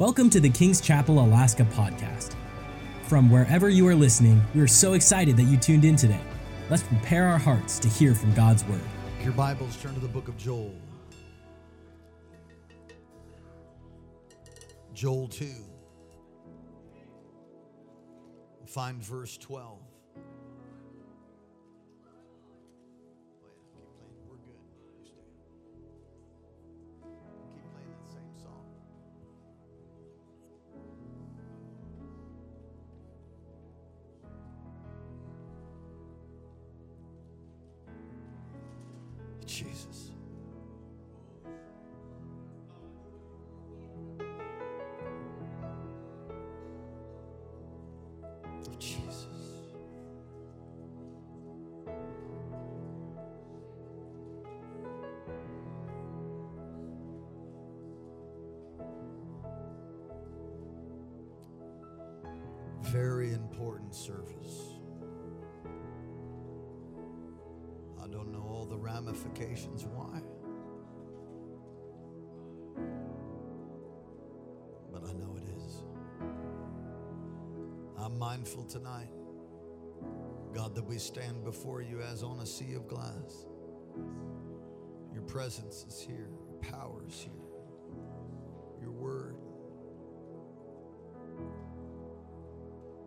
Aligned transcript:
Welcome 0.00 0.30
to 0.30 0.40
the 0.40 0.48
King's 0.48 0.80
Chapel 0.80 1.22
Alaska 1.22 1.62
podcast. 1.62 2.34
From 3.02 3.30
wherever 3.30 3.68
you 3.68 3.86
are 3.86 3.94
listening, 3.94 4.40
we 4.54 4.62
are 4.62 4.66
so 4.66 4.94
excited 4.94 5.36
that 5.36 5.42
you 5.42 5.58
tuned 5.58 5.84
in 5.84 5.94
today. 5.94 6.22
Let's 6.70 6.82
prepare 6.82 7.26
our 7.26 7.36
hearts 7.36 7.78
to 7.80 7.88
hear 7.88 8.14
from 8.14 8.32
God's 8.32 8.64
Word. 8.64 8.80
Your 9.22 9.34
Bibles 9.34 9.76
turn 9.76 9.92
to 9.92 10.00
the 10.00 10.08
book 10.08 10.28
of 10.28 10.38
Joel. 10.38 10.74
Joel 14.94 15.28
2. 15.28 15.50
Find 18.64 19.04
verse 19.04 19.36
12. 19.36 19.80
Ramifications 69.40 69.84
why. 69.86 70.20
But 74.92 75.04
I 75.04 75.12
know 75.12 75.36
it 75.36 75.44
is. 75.56 75.82
I'm 77.98 78.18
mindful 78.18 78.64
tonight, 78.64 79.10
God, 80.54 80.74
that 80.74 80.84
we 80.84 80.98
stand 80.98 81.44
before 81.44 81.82
you 81.82 82.00
as 82.00 82.22
on 82.22 82.40
a 82.40 82.46
sea 82.46 82.74
of 82.74 82.88
glass. 82.88 83.46
Your 85.12 85.22
presence 85.22 85.84
is 85.88 86.00
here, 86.00 86.30
your 86.48 86.58
power 86.60 87.04
is 87.06 87.20
here, 87.20 87.32
your 88.80 88.92
word. 88.92 89.36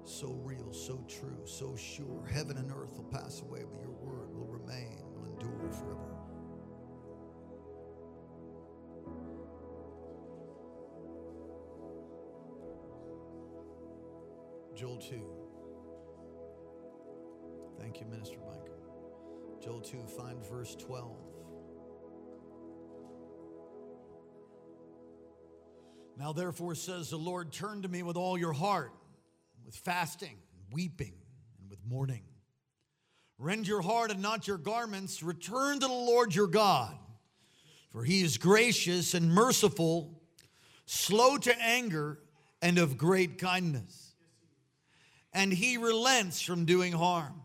So 0.05 0.39
real, 0.43 0.71
so 0.73 1.03
true, 1.07 1.41
so 1.45 1.75
sure. 1.75 2.27
Heaven 2.31 2.57
and 2.57 2.71
earth 2.71 2.97
will 2.97 3.05
pass 3.05 3.41
away, 3.41 3.61
but 3.69 3.81
your 3.81 3.91
word 3.91 4.22
Joel 14.75 14.97
2. 14.97 15.21
Thank 17.79 17.99
you, 17.99 18.07
Minister 18.07 18.37
Mike. 18.45 18.71
Joel 19.63 19.81
2, 19.81 20.05
find 20.17 20.43
verse 20.45 20.75
12. 20.75 21.15
Now, 26.17 26.33
therefore, 26.33 26.75
says 26.75 27.09
the 27.09 27.17
Lord, 27.17 27.51
turn 27.51 27.81
to 27.83 27.87
me 27.87 28.03
with 28.03 28.17
all 28.17 28.37
your 28.37 28.53
heart, 28.53 28.91
with 29.65 29.75
fasting, 29.75 30.37
weeping, 30.71 31.13
and 31.59 31.69
with 31.69 31.79
mourning. 31.85 32.23
Rend 33.37 33.67
your 33.67 33.81
heart 33.81 34.11
and 34.11 34.21
not 34.21 34.47
your 34.47 34.57
garments. 34.57 35.23
Return 35.23 35.79
to 35.79 35.87
the 35.87 35.93
Lord 35.93 36.33
your 36.33 36.47
God, 36.47 36.97
for 37.91 38.03
he 38.03 38.21
is 38.21 38.37
gracious 38.37 39.13
and 39.13 39.31
merciful, 39.31 40.21
slow 40.85 41.37
to 41.37 41.61
anger, 41.61 42.19
and 42.61 42.77
of 42.77 42.97
great 42.97 43.37
kindness. 43.37 44.02
And 45.33 45.51
he 45.51 45.77
relents 45.77 46.41
from 46.41 46.65
doing 46.65 46.93
harm. 46.93 47.41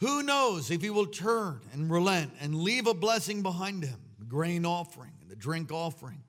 Who 0.00 0.22
knows 0.22 0.70
if 0.70 0.82
he 0.82 0.90
will 0.90 1.06
turn 1.06 1.60
and 1.72 1.90
relent 1.90 2.32
and 2.40 2.54
leave 2.54 2.86
a 2.86 2.94
blessing 2.94 3.42
behind 3.42 3.82
him, 3.82 3.98
a 4.20 4.24
grain 4.24 4.66
offering 4.66 5.12
and 5.20 5.30
the 5.30 5.36
drink 5.36 5.72
offering 5.72 6.22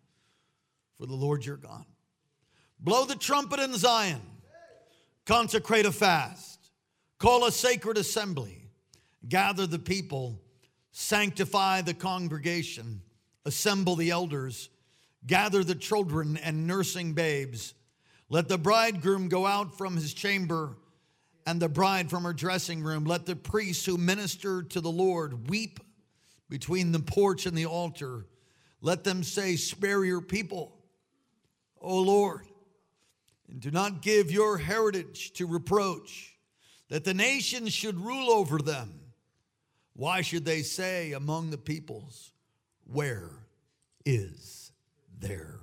for 0.97 1.05
the 1.05 1.15
Lord 1.15 1.45
your 1.45 1.57
God. 1.57 1.85
Blow 2.79 3.05
the 3.05 3.15
trumpet 3.15 3.59
in 3.59 3.73
Zion, 3.73 4.21
consecrate 5.25 5.85
a 5.85 5.91
fast, 5.91 6.71
call 7.19 7.45
a 7.45 7.51
sacred 7.51 7.97
assembly, 7.97 8.69
gather 9.27 9.67
the 9.67 9.79
people, 9.79 10.39
sanctify 10.91 11.81
the 11.81 11.93
congregation, 11.93 13.01
assemble 13.45 13.95
the 13.95 14.11
elders, 14.11 14.69
gather 15.25 15.63
the 15.63 15.75
children 15.75 16.37
and 16.37 16.67
nursing 16.67 17.13
babes. 17.13 17.73
Let 18.29 18.49
the 18.49 18.57
bridegroom 18.57 19.29
go 19.29 19.45
out 19.45 19.77
from 19.77 19.95
his 19.95 20.13
chamber 20.13 20.77
and 21.45 21.61
the 21.61 21.69
bride 21.69 22.09
from 22.09 22.23
her 22.23 22.33
dressing 22.33 22.83
room. 22.83 23.05
Let 23.05 23.25
the 23.25 23.35
priests 23.35 23.85
who 23.85 23.97
minister 23.97 24.63
to 24.63 24.81
the 24.81 24.91
Lord 24.91 25.49
weep 25.49 25.79
between 26.49 26.91
the 26.91 26.99
porch 26.99 27.45
and 27.45 27.57
the 27.57 27.65
altar. 27.65 28.25
Let 28.81 29.05
them 29.05 29.23
say, 29.23 29.55
Spare 29.55 30.03
your 30.03 30.21
people, 30.21 30.77
O 31.79 31.99
Lord, 31.99 32.45
and 33.49 33.61
do 33.61 33.71
not 33.71 34.01
give 34.01 34.29
your 34.29 34.57
heritage 34.57 35.31
to 35.33 35.47
reproach, 35.47 36.35
that 36.89 37.05
the 37.05 37.13
nations 37.13 37.73
should 37.73 37.99
rule 37.99 38.29
over 38.29 38.57
them. 38.59 38.99
Why 39.93 40.21
should 40.21 40.45
they 40.45 40.61
say 40.61 41.13
among 41.13 41.49
the 41.49 41.57
peoples, 41.57 42.33
Where 42.83 43.31
is 44.05 44.71
their 45.17 45.59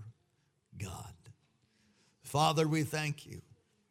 God? 0.79 1.14
Father, 2.35 2.67
we 2.67 2.83
thank 2.83 3.27
you 3.27 3.41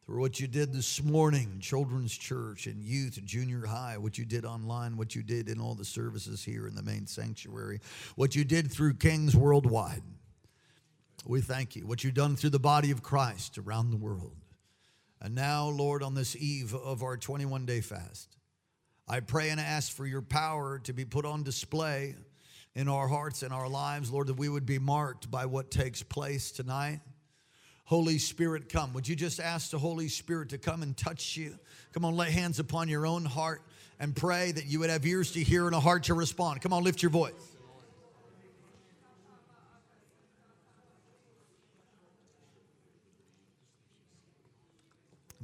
for 0.05 0.19
what 0.19 0.37
you 0.37 0.47
did 0.47 0.73
this 0.73 1.01
morning, 1.01 1.59
children's 1.61 2.11
church 2.11 2.67
and 2.67 2.83
youth 2.83 3.17
junior 3.23 3.65
high, 3.65 3.97
what 3.97 4.17
you 4.17 4.25
did 4.25 4.43
online, 4.43 4.97
what 4.97 5.15
you 5.15 5.23
did 5.23 5.47
in 5.47 5.61
all 5.61 5.75
the 5.75 5.85
services 5.85 6.43
here 6.43 6.67
in 6.67 6.75
the 6.75 6.83
main 6.83 7.07
sanctuary, 7.07 7.79
what 8.17 8.35
you 8.35 8.43
did 8.43 8.69
through 8.69 8.95
Kings 8.95 9.33
Worldwide. 9.33 10.01
We 11.25 11.39
thank 11.39 11.77
you, 11.77 11.87
what 11.87 12.03
you've 12.03 12.15
done 12.15 12.35
through 12.35 12.49
the 12.49 12.59
body 12.59 12.91
of 12.91 13.01
Christ 13.01 13.57
around 13.57 13.91
the 13.91 13.97
world. 13.97 14.35
And 15.21 15.35
now, 15.35 15.69
Lord, 15.69 16.03
on 16.03 16.13
this 16.13 16.35
eve 16.35 16.75
of 16.75 17.01
our 17.01 17.15
21 17.15 17.65
day 17.65 17.79
fast, 17.79 18.35
I 19.07 19.21
pray 19.21 19.51
and 19.51 19.59
ask 19.61 19.89
for 19.89 20.05
your 20.05 20.21
power 20.21 20.79
to 20.79 20.91
be 20.91 21.05
put 21.05 21.25
on 21.25 21.43
display 21.43 22.15
in 22.75 22.89
our 22.89 23.07
hearts 23.07 23.41
and 23.41 23.53
our 23.53 23.69
lives, 23.69 24.11
Lord, 24.11 24.27
that 24.27 24.37
we 24.37 24.49
would 24.49 24.65
be 24.65 24.79
marked 24.79 25.31
by 25.31 25.45
what 25.45 25.71
takes 25.71 26.03
place 26.03 26.51
tonight. 26.51 26.99
Holy 27.85 28.17
Spirit, 28.17 28.69
come. 28.69 28.93
Would 28.93 29.07
you 29.07 29.15
just 29.15 29.39
ask 29.39 29.71
the 29.71 29.77
Holy 29.77 30.07
Spirit 30.07 30.49
to 30.49 30.57
come 30.57 30.83
and 30.83 30.95
touch 30.95 31.35
you? 31.35 31.57
Come 31.91 32.05
on, 32.05 32.15
lay 32.15 32.31
hands 32.31 32.59
upon 32.59 32.87
your 32.87 33.05
own 33.05 33.25
heart 33.25 33.61
and 33.99 34.15
pray 34.15 34.51
that 34.51 34.65
you 34.65 34.79
would 34.79 34.89
have 34.89 35.05
ears 35.05 35.31
to 35.33 35.43
hear 35.43 35.67
and 35.67 35.75
a 35.75 35.79
heart 35.79 36.03
to 36.03 36.13
respond. 36.13 36.61
Come 36.61 36.73
on, 36.73 36.83
lift 36.83 37.01
your 37.01 37.11
voice. 37.11 37.33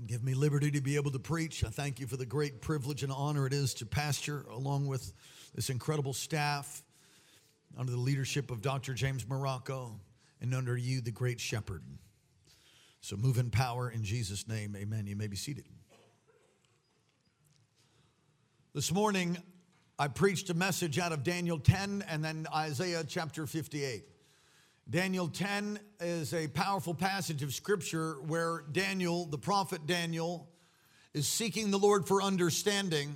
Give 0.07 0.23
me 0.23 0.33
liberty 0.33 0.71
to 0.71 0.81
be 0.81 0.95
able 0.95 1.11
to 1.11 1.19
preach. 1.19 1.63
I 1.63 1.69
thank 1.69 1.99
you 1.99 2.07
for 2.07 2.17
the 2.17 2.25
great 2.25 2.61
privilege 2.61 3.03
and 3.03 3.11
honor 3.11 3.45
it 3.45 3.53
is 3.53 3.75
to 3.75 3.85
pastor 3.85 4.43
along 4.49 4.87
with 4.87 5.13
this 5.53 5.69
incredible 5.69 6.13
staff 6.13 6.83
under 7.77 7.91
the 7.91 7.97
leadership 7.97 8.49
of 8.49 8.63
Dr. 8.63 8.95
James 8.95 9.27
Morocco 9.27 9.99
and 10.41 10.55
under 10.55 10.75
you, 10.75 11.01
the 11.01 11.11
great 11.11 11.39
shepherd. 11.39 11.83
So 13.01 13.15
move 13.15 13.37
in 13.37 13.49
power 13.49 13.89
in 13.89 14.03
Jesus' 14.03 14.47
name. 14.47 14.75
Amen. 14.75 15.07
You 15.07 15.15
may 15.15 15.27
be 15.27 15.37
seated. 15.37 15.65
This 18.73 18.91
morning, 18.91 19.37
I 19.97 20.07
preached 20.07 20.49
a 20.49 20.53
message 20.53 20.99
out 20.99 21.11
of 21.11 21.23
Daniel 21.23 21.59
10 21.59 22.03
and 22.07 22.23
then 22.23 22.45
Isaiah 22.53 23.03
chapter 23.07 23.47
58. 23.47 24.03
Daniel 24.89 25.27
10 25.27 25.79
is 25.99 26.33
a 26.33 26.47
powerful 26.47 26.93
passage 26.93 27.41
of 27.41 27.53
scripture 27.53 28.15
where 28.27 28.63
Daniel, 28.71 29.25
the 29.25 29.37
prophet 29.37 29.85
Daniel, 29.85 30.49
is 31.13 31.27
seeking 31.27 31.71
the 31.71 31.79
Lord 31.79 32.07
for 32.07 32.21
understanding. 32.21 33.15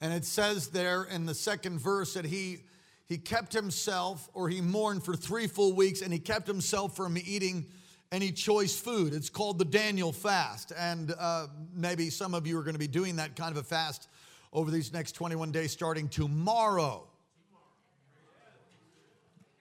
And 0.00 0.12
it 0.12 0.24
says 0.24 0.68
there 0.68 1.04
in 1.04 1.26
the 1.26 1.34
second 1.34 1.78
verse 1.78 2.14
that 2.14 2.24
he, 2.24 2.58
he 3.06 3.18
kept 3.18 3.52
himself, 3.52 4.28
or 4.34 4.48
he 4.48 4.60
mourned 4.60 5.04
for 5.04 5.14
three 5.14 5.46
full 5.46 5.72
weeks, 5.72 6.02
and 6.02 6.12
he 6.12 6.18
kept 6.18 6.46
himself 6.46 6.96
from 6.96 7.16
eating 7.16 7.66
any 8.14 8.30
choice 8.30 8.78
food. 8.78 9.12
It's 9.12 9.28
called 9.28 9.58
the 9.58 9.64
Daniel 9.64 10.12
fast. 10.12 10.72
And 10.78 11.12
uh, 11.18 11.48
maybe 11.74 12.10
some 12.10 12.32
of 12.32 12.46
you 12.46 12.56
are 12.58 12.62
going 12.62 12.74
to 12.74 12.78
be 12.78 12.86
doing 12.86 13.16
that 13.16 13.34
kind 13.34 13.50
of 13.50 13.56
a 13.56 13.64
fast 13.64 14.08
over 14.52 14.70
these 14.70 14.92
next 14.92 15.12
21 15.12 15.50
days 15.50 15.72
starting 15.72 16.08
tomorrow, 16.08 17.08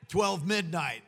12 0.10 0.46
midnight. 0.46 1.02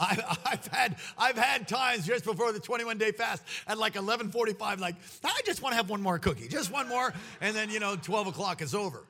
I, 0.00 0.36
I've 0.44 0.66
had 0.66 0.96
I've 1.16 1.38
had 1.38 1.68
times 1.68 2.04
just 2.04 2.24
before 2.24 2.50
the 2.50 2.58
21 2.58 2.98
day 2.98 3.12
fast 3.12 3.44
at 3.68 3.78
like 3.78 3.94
11:45, 3.94 4.80
like 4.80 4.96
I 5.22 5.40
just 5.46 5.62
want 5.62 5.72
to 5.72 5.76
have 5.76 5.88
one 5.88 6.02
more 6.02 6.18
cookie, 6.18 6.48
just 6.48 6.72
one 6.72 6.88
more, 6.88 7.14
and 7.40 7.54
then 7.54 7.70
you 7.70 7.78
know 7.78 7.94
12 7.94 8.26
o'clock 8.26 8.60
is 8.60 8.74
over. 8.74 9.04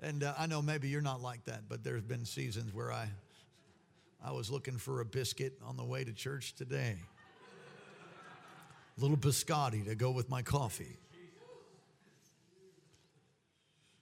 And 0.00 0.22
uh, 0.22 0.34
I 0.38 0.46
know 0.46 0.62
maybe 0.62 0.88
you're 0.88 1.02
not 1.02 1.20
like 1.20 1.44
that, 1.46 1.62
but 1.68 1.82
there's 1.82 2.04
been 2.04 2.24
seasons 2.24 2.72
where 2.72 2.92
I 2.92 3.08
I 4.24 4.30
was 4.30 4.50
looking 4.50 4.78
for 4.78 5.00
a 5.00 5.04
biscuit 5.04 5.54
on 5.64 5.76
the 5.76 5.84
way 5.84 6.04
to 6.04 6.12
church 6.12 6.54
today. 6.54 6.96
A 8.96 9.00
little 9.00 9.16
biscotti 9.16 9.84
to 9.86 9.94
go 9.96 10.12
with 10.12 10.28
my 10.28 10.42
coffee. 10.42 10.96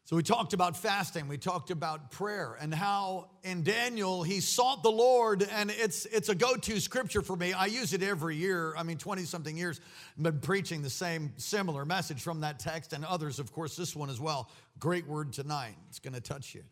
So 0.04 0.16
we 0.16 0.24
talked 0.24 0.54
about 0.54 0.76
fasting, 0.76 1.28
we 1.28 1.38
talked 1.38 1.70
about 1.70 2.10
prayer, 2.10 2.56
and 2.60 2.74
how 2.74 3.30
in 3.44 3.62
Daniel 3.62 4.24
he 4.24 4.40
sought 4.40 4.82
the 4.82 4.90
Lord, 4.90 5.46
and 5.52 5.70
it's 5.70 6.04
it's 6.06 6.28
a 6.28 6.34
go-to 6.34 6.80
scripture 6.80 7.22
for 7.22 7.36
me. 7.36 7.52
I 7.52 7.66
use 7.66 7.92
it 7.92 8.02
every 8.02 8.34
year. 8.34 8.74
I 8.76 8.82
mean, 8.82 8.98
20 8.98 9.22
something 9.22 9.56
years, 9.56 9.80
I've 10.18 10.24
been 10.24 10.40
preaching 10.40 10.82
the 10.82 10.90
same 10.90 11.32
similar 11.36 11.84
message 11.84 12.22
from 12.22 12.40
that 12.40 12.58
text, 12.58 12.92
and 12.92 13.04
others, 13.04 13.38
of 13.38 13.52
course, 13.52 13.76
this 13.76 13.94
one 13.94 14.10
as 14.10 14.18
well. 14.18 14.50
Great 14.80 15.06
word 15.06 15.32
tonight. 15.32 15.76
It's 15.88 16.00
gonna 16.00 16.20
touch 16.20 16.56
you. 16.56 16.64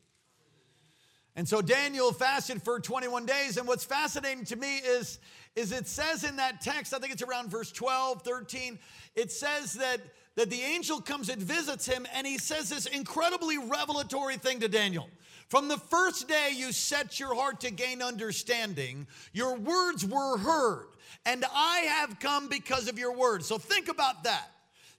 And 1.36 1.48
so 1.48 1.62
Daniel 1.62 2.12
fasted 2.12 2.62
for 2.62 2.80
21 2.80 3.26
days, 3.26 3.58
and 3.58 3.68
what's 3.68 3.84
fascinating 3.84 4.44
to 4.46 4.56
me 4.56 4.78
is, 4.78 5.20
is 5.54 5.70
it 5.72 5.86
says 5.86 6.24
in 6.24 6.36
that 6.36 6.60
text, 6.60 6.92
I 6.92 6.98
think 6.98 7.12
it's 7.12 7.22
around 7.22 7.50
verse 7.50 7.70
12, 7.70 8.22
13, 8.22 8.78
it 9.14 9.30
says 9.30 9.74
that 9.74 10.00
that 10.38 10.50
the 10.50 10.62
angel 10.62 11.00
comes 11.00 11.30
and 11.30 11.42
visits 11.42 11.84
him, 11.84 12.06
and 12.14 12.24
he 12.24 12.38
says 12.38 12.70
this 12.70 12.86
incredibly 12.86 13.58
revelatory 13.58 14.36
thing 14.36 14.60
to 14.60 14.68
Daniel. 14.68 15.10
From 15.48 15.66
the 15.66 15.76
first 15.76 16.28
day 16.28 16.50
you 16.54 16.70
set 16.70 17.18
your 17.18 17.34
heart 17.34 17.58
to 17.62 17.72
gain 17.72 18.00
understanding, 18.02 19.08
your 19.32 19.56
words 19.56 20.04
were 20.06 20.38
heard, 20.38 20.86
and 21.26 21.44
I 21.52 21.78
have 21.88 22.20
come 22.20 22.48
because 22.48 22.88
of 22.88 23.00
your 23.00 23.16
words. 23.16 23.48
So 23.48 23.58
think 23.58 23.88
about 23.88 24.22
that. 24.24 24.48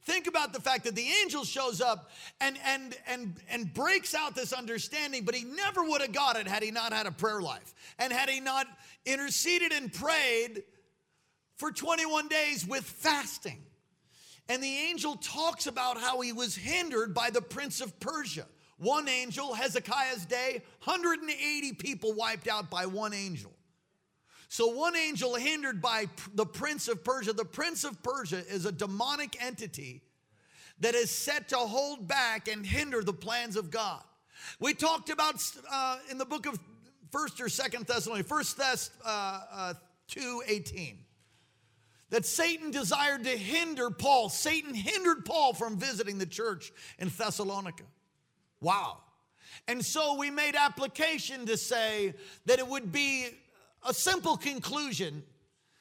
Think 0.10 0.26
about 0.26 0.54
the 0.54 0.60
fact 0.60 0.86
that 0.86 0.96
the 0.96 1.08
angel 1.22 1.44
shows 1.44 1.82
up 1.82 2.10
and 2.42 2.58
and 2.66 2.98
and 3.06 3.36
and 3.48 3.72
breaks 3.72 4.16
out 4.16 4.34
this 4.34 4.54
understanding, 4.54 5.24
but 5.24 5.36
he 5.36 5.44
never 5.44 5.84
would 5.84 6.02
have 6.02 6.12
got 6.12 6.36
it 6.36 6.48
had 6.48 6.64
he 6.64 6.72
not 6.72 6.94
had 6.94 7.06
a 7.06 7.12
prayer 7.12 7.40
life 7.40 7.76
and 8.00 8.12
had 8.12 8.28
he 8.28 8.40
not 8.40 8.66
interceded 9.06 9.72
and 9.72 9.94
prayed 9.94 10.64
for 11.58 11.72
21 11.72 12.28
days 12.28 12.66
with 12.66 12.84
fasting. 12.84 13.62
And 14.48 14.64
the 14.64 14.78
angel 14.90 15.16
talks 15.18 15.68
about 15.68 16.00
how 16.00 16.22
he 16.22 16.34
was 16.34 16.56
hindered 16.56 17.14
by 17.14 17.30
the 17.30 17.42
prince 17.42 17.80
of 17.80 18.00
Persia. 18.00 18.48
One 18.80 19.08
angel, 19.08 19.54
Hezekiah's 19.54 20.26
day, 20.26 20.64
180 20.86 21.74
people 21.74 22.14
wiped 22.14 22.48
out 22.48 22.72
by 22.72 22.88
one 22.88 23.14
angel. 23.14 23.52
So, 24.52 24.68
one 24.68 24.96
angel 24.96 25.36
hindered 25.36 25.80
by 25.80 26.08
the 26.34 26.46
prince 26.46 26.88
of 26.88 27.04
Persia. 27.04 27.34
The 27.34 27.46
prince 27.46 27.84
of 27.84 28.02
Persia 28.02 28.44
is 28.50 28.66
a 28.66 28.72
demonic 28.72 29.38
entity 29.42 30.02
that 30.80 30.96
is 30.96 31.12
set 31.12 31.50
to 31.50 31.58
hold 31.58 32.08
back 32.08 32.48
and 32.48 32.66
hinder 32.66 33.04
the 33.04 33.14
plans 33.14 33.56
of 33.56 33.70
God. 33.70 34.02
We 34.60 34.74
talked 34.74 35.12
about 35.12 35.36
uh, 35.72 36.00
in 36.10 36.18
the 36.18 36.26
book 36.26 36.48
of 36.48 36.60
First 37.12 37.40
or 37.40 37.48
Second 37.48 37.86
Thessalonians, 37.86 38.28
First 38.28 38.58
Thess 38.58 38.90
uh, 39.06 39.42
uh, 39.52 39.74
two 40.08 40.42
eighteen 40.48 40.98
that 42.10 42.26
Satan 42.26 42.72
desired 42.72 43.26
to 43.26 43.38
hinder 43.38 43.92
Paul. 43.92 44.30
Satan 44.30 44.74
hindered 44.74 45.26
Paul 45.26 45.54
from 45.54 45.78
visiting 45.78 46.18
the 46.18 46.26
church 46.26 46.72
in 46.98 47.10
Thessalonica. 47.10 47.84
Wow. 48.62 48.98
And 49.68 49.86
so 49.86 50.16
we 50.18 50.32
made 50.32 50.56
application 50.56 51.46
to 51.46 51.56
say 51.56 52.16
that 52.48 52.58
it 52.58 52.68
would 52.68 52.92
be 52.92 53.28
a 53.88 53.94
simple 53.94 54.38
conclusion 54.38 55.24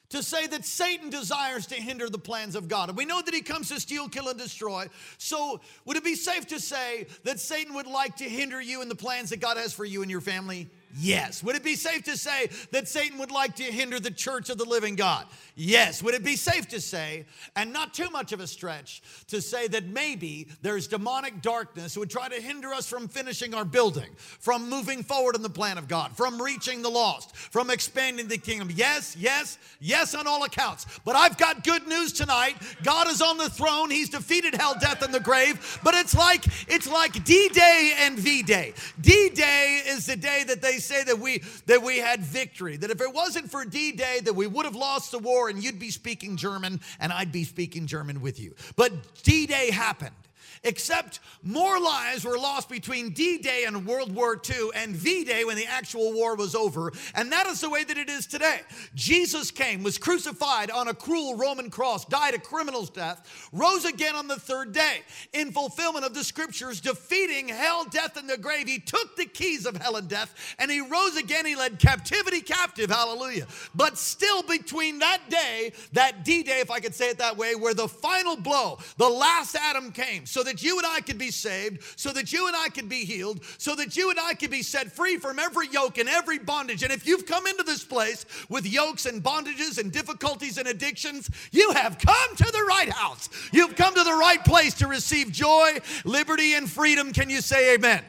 to 0.09 0.23
say 0.23 0.47
that 0.47 0.65
Satan 0.65 1.09
desires 1.09 1.67
to 1.67 1.75
hinder 1.75 2.09
the 2.09 2.17
plans 2.17 2.55
of 2.55 2.67
God. 2.67 2.89
And 2.89 2.97
we 2.97 3.05
know 3.05 3.21
that 3.21 3.33
he 3.33 3.41
comes 3.41 3.69
to 3.69 3.79
steal, 3.79 4.09
kill, 4.09 4.27
and 4.29 4.39
destroy. 4.39 4.87
So, 5.17 5.61
would 5.85 5.97
it 5.97 6.03
be 6.03 6.15
safe 6.15 6.47
to 6.47 6.59
say 6.59 7.05
that 7.23 7.39
Satan 7.39 7.75
would 7.75 7.87
like 7.87 8.15
to 8.17 8.23
hinder 8.23 8.59
you 8.59 8.81
in 8.81 8.89
the 8.89 8.95
plans 8.95 9.29
that 9.29 9.39
God 9.39 9.57
has 9.57 9.71
for 9.71 9.85
you 9.85 10.01
and 10.01 10.09
your 10.09 10.21
family? 10.21 10.67
Yes. 10.97 11.43
Would 11.43 11.55
it 11.55 11.63
be 11.63 11.75
safe 11.75 12.03
to 12.03 12.17
say 12.17 12.49
that 12.71 12.87
Satan 12.87 13.19
would 13.19 13.31
like 13.31 13.55
to 13.57 13.63
hinder 13.63 13.99
the 13.99 14.11
church 14.11 14.49
of 14.49 14.57
the 14.57 14.65
living 14.65 14.95
God? 14.95 15.25
Yes. 15.55 16.01
Would 16.01 16.15
it 16.15 16.23
be 16.23 16.35
safe 16.35 16.67
to 16.69 16.81
say, 16.81 17.25
and 17.55 17.71
not 17.71 17.93
too 17.93 18.09
much 18.09 18.31
of 18.31 18.39
a 18.39 18.47
stretch, 18.47 19.01
to 19.27 19.41
say 19.41 19.67
that 19.67 19.85
maybe 19.85 20.47
there's 20.61 20.87
demonic 20.87 21.41
darkness 21.41 21.93
who 21.93 21.99
would 21.99 22.09
try 22.09 22.27
to 22.27 22.41
hinder 22.41 22.73
us 22.73 22.87
from 22.87 23.07
finishing 23.07 23.53
our 23.53 23.65
building, 23.65 24.09
from 24.39 24.69
moving 24.69 25.03
forward 25.03 25.35
in 25.35 25.41
the 25.41 25.49
plan 25.49 25.77
of 25.77 25.87
God, 25.87 26.15
from 26.15 26.41
reaching 26.41 26.81
the 26.81 26.89
lost, 26.89 27.35
from 27.35 27.69
expanding 27.69 28.27
the 28.27 28.37
kingdom? 28.37 28.69
Yes, 28.73 29.15
yes, 29.17 29.57
yes, 29.79 30.15
on 30.15 30.27
all 30.27 30.43
accounts. 30.43 30.85
But 31.05 31.15
I've 31.15 31.37
got 31.37 31.63
good 31.63 31.87
news 31.87 32.13
tonight. 32.13 32.55
God 32.83 33.07
is 33.07 33.21
on 33.21 33.37
the 33.37 33.49
throne. 33.49 33.91
He's 33.91 34.09
defeated 34.09 34.55
hell, 34.55 34.75
death, 34.79 35.01
and 35.01 35.13
the 35.13 35.19
grave. 35.19 35.79
But 35.83 35.93
it's 35.93 36.15
like 36.15 36.45
it's 36.67 36.89
like 36.89 37.23
D-Day 37.23 37.93
and 37.99 38.17
V-Day. 38.17 38.73
D-Day 39.01 39.83
is 39.85 40.05
the 40.05 40.15
day 40.15 40.43
that 40.47 40.61
they 40.61 40.77
say 40.89 41.03
that 41.03 41.19
we 41.19 41.43
that 41.67 41.81
we 41.81 41.99
had 41.99 42.21
victory. 42.21 42.75
That 42.77 42.89
if 42.91 43.01
it 43.01 43.13
wasn't 43.13 43.49
for 43.49 43.63
D-Day, 43.63 44.21
that 44.23 44.33
we 44.33 44.47
would 44.47 44.65
have 44.65 44.75
lost 44.75 45.11
the 45.11 45.19
war 45.19 45.49
and 45.49 45.63
you'd 45.63 45.79
be 45.79 45.91
speaking 45.91 46.35
German 46.35 46.81
and 46.99 47.13
I'd 47.13 47.31
be 47.31 47.43
speaking 47.43 47.87
German 47.87 48.21
with 48.21 48.39
you. 48.39 48.55
But 48.75 48.91
D-Day 49.23 49.71
happened 49.71 50.15
except 50.63 51.19
more 51.43 51.79
lives 51.79 52.25
were 52.25 52.37
lost 52.37 52.69
between 52.69 53.11
D 53.11 53.37
Day 53.37 53.65
and 53.65 53.85
World 53.85 54.13
War 54.13 54.39
II 54.49 54.69
and 54.75 54.95
V 54.95 55.23
Day 55.23 55.45
when 55.45 55.55
the 55.55 55.65
actual 55.65 56.13
war 56.13 56.35
was 56.35 56.55
over. 56.55 56.91
And 57.15 57.31
that 57.31 57.47
is 57.47 57.61
the 57.61 57.69
way 57.69 57.83
that 57.83 57.97
it 57.97 58.09
is 58.09 58.25
today. 58.25 58.61
Jesus 58.95 59.51
came, 59.51 59.83
was 59.83 59.97
crucified 59.97 60.71
on 60.71 60.87
a 60.87 60.93
cruel 60.93 61.35
Roman 61.35 61.69
cross, 61.69 62.05
died 62.05 62.33
a 62.33 62.39
criminal's 62.39 62.89
death, 62.89 63.49
rose 63.53 63.85
again 63.85 64.15
on 64.15 64.27
the 64.27 64.39
third 64.39 64.73
day 64.73 65.01
in 65.33 65.51
fulfillment 65.51 66.05
of 66.05 66.13
the 66.13 66.23
scriptures, 66.23 66.81
defeating 66.81 67.47
hell, 67.47 67.85
death, 67.85 68.17
and 68.17 68.29
the 68.29 68.37
grave. 68.37 68.67
He 68.67 68.79
took 68.79 69.15
the 69.15 69.25
keys 69.25 69.65
of 69.65 69.77
hell 69.77 69.95
and 69.95 70.07
death 70.07 70.35
and 70.59 70.69
he 70.69 70.81
rose 70.81 71.15
again. 71.15 71.45
He 71.45 71.55
led 71.55 71.79
captivity 71.79 72.41
captive. 72.41 72.89
Hallelujah. 72.89 73.47
But 73.75 73.97
still, 73.97 74.43
between 74.43 74.99
that 74.99 75.21
day, 75.29 75.73
that 75.93 76.23
D 76.25 76.43
Day, 76.43 76.59
if 76.59 76.71
I 76.71 76.79
could 76.79 76.95
say 76.95 77.09
it 77.09 77.17
that 77.19 77.37
way, 77.37 77.55
where 77.55 77.73
the 77.73 77.87
final 77.87 78.35
blow, 78.35 78.79
the 78.97 79.09
last 79.09 79.55
Adam 79.55 79.91
came, 79.91 80.25
so 80.25 80.43
that 80.49 80.63
you 80.63 80.77
and 80.77 80.87
I 80.87 81.01
could 81.01 81.17
be 81.17 81.31
saved, 81.31 81.83
so 81.95 82.11
that 82.11 82.33
you 82.33 82.47
and 82.47 82.55
I 82.55 82.69
could 82.69 82.89
be 82.89 83.05
healed, 83.05 83.43
so 83.57 83.75
that 83.75 83.95
you 83.95 84.09
and 84.09 84.19
I 84.19 84.33
could 84.33 84.49
be 84.49 84.63
set 84.63 84.91
free 84.91 85.17
from 85.17 85.37
every 85.37 85.67
yoke 85.67 85.99
and 85.99 86.09
every 86.09 86.39
bondage. 86.39 86.81
And 86.83 86.91
if 86.91 87.05
you've 87.05 87.25
come 87.25 87.45
into 87.45 87.63
this 87.63 87.83
place 87.83 88.25
with 88.49 88.65
yokes 88.65 89.05
and 89.05 89.23
bondages 89.23 89.77
and 89.77 89.91
difficulties 89.91 90.57
and 90.57 90.67
addictions, 90.67 91.29
you 91.51 91.71
have 91.71 91.99
come 91.99 92.35
to 92.35 92.51
the 92.51 92.65
right 92.67 92.89
house. 92.89 93.29
You've 93.51 93.75
come 93.75 93.93
to 93.93 94.03
the 94.03 94.13
right 94.13 94.43
place 94.43 94.73
to 94.75 94.87
receive 94.87 95.31
joy, 95.31 95.77
liberty, 96.03 96.55
and 96.55 96.69
freedom. 96.69 97.13
Can 97.13 97.29
you 97.29 97.41
say 97.41 97.75
amen? 97.75 97.99
amen. 97.99 98.05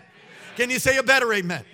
Can 0.57 0.71
you 0.71 0.79
say 0.79 0.97
a 0.97 1.03
better 1.03 1.33
amen? 1.33 1.65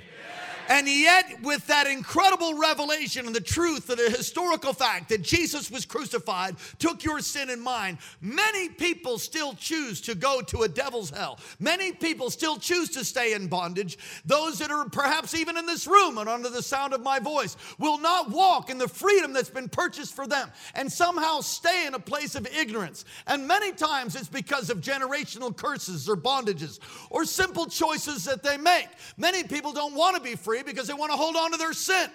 And 0.69 0.89
yet, 0.89 1.43
with 1.43 1.67
that 1.69 1.87
incredible 1.87 2.59
revelation 2.59 3.27
and 3.27 3.35
the 3.35 3.41
truth 3.41 3.89
of 3.89 3.99
the 3.99 4.11
historical 4.11 4.73
fact 4.73 5.09
that 5.11 5.23
Jesus 5.23 5.71
was 5.71 5.87
crucified, 5.87 6.57
took 6.79 7.05
your 7.05 7.21
sin 7.21 7.51
and 7.51 7.63
mine, 7.63 7.99
many 8.21 8.69
people 8.69 9.19
still 9.19 9.55
choose 9.55 10.01
to 10.03 10.15
go 10.15 10.41
to 10.43 10.63
a 10.63 10.69
devil's 10.69 11.11
hell. 11.11 11.39
Many 11.61 11.93
people 11.93 12.31
still 12.31 12.57
choose 12.57 12.91
to 12.91 13.05
stay 13.05 13.35
in 13.35 13.47
bondage. 13.47 13.99
Those 14.25 14.59
that 14.59 14.71
are 14.71 14.89
perhaps 14.89 15.35
even 15.35 15.57
in 15.57 15.67
this 15.67 15.87
room 15.87 16.19
and 16.19 16.29
under 16.29 16.49
the 16.49 16.63
sound 16.63 16.93
of 16.93 17.01
my 17.01 17.19
voice 17.19 17.57
will 17.79 17.99
not 17.99 18.31
walk 18.31 18.69
in 18.71 18.79
the 18.79 18.89
freedom 18.89 19.33
that's 19.33 19.51
been 19.51 19.69
purchased 19.69 20.15
for 20.15 20.27
them 20.27 20.51
and 20.75 20.91
somehow 20.91 21.41
stay 21.41 21.87
in 21.87 21.95
a 21.95 21.99
place 21.99 22.35
of 22.35 22.47
ignorance. 22.47 23.05
And 23.27 23.47
many 23.47 23.73
times 23.73 24.17
it's 24.17 24.29
because 24.29 24.71
of 24.71 24.81
generational 24.81 25.57
curses 25.57 26.09
or 26.09 26.17
bondages 26.17 26.81
or 27.11 27.25
simple 27.25 27.67
choices 27.67 28.25
that 28.25 28.43
they 28.43 28.57
make. 28.57 28.89
Many 29.17 29.45
people 29.45 29.73
don't 29.73 29.95
want 29.95 30.17
to 30.17 30.23
be 30.23 30.35
free 30.35 30.56
free 30.57 30.71
because 30.71 30.87
they 30.87 30.95
want 30.95 31.13
to 31.13 31.17
hold 31.17 31.37
on 31.37 31.53
to 31.53 31.59
their 31.59 31.73
sin. 31.73 32.11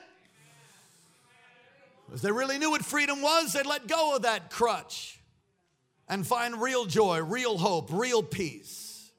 If 2.13 2.21
they 2.21 2.31
really 2.31 2.57
knew 2.57 2.71
what 2.71 2.83
freedom 2.83 3.21
was, 3.21 3.53
they'd 3.53 3.65
let 3.65 3.87
go 3.87 4.15
of 4.15 4.23
that 4.23 4.49
crutch 4.49 5.19
and 6.09 6.27
find 6.27 6.61
real 6.61 6.85
joy, 6.85 7.21
real 7.21 7.57
hope, 7.57 7.89
real 7.91 8.21
peace. 8.21 9.11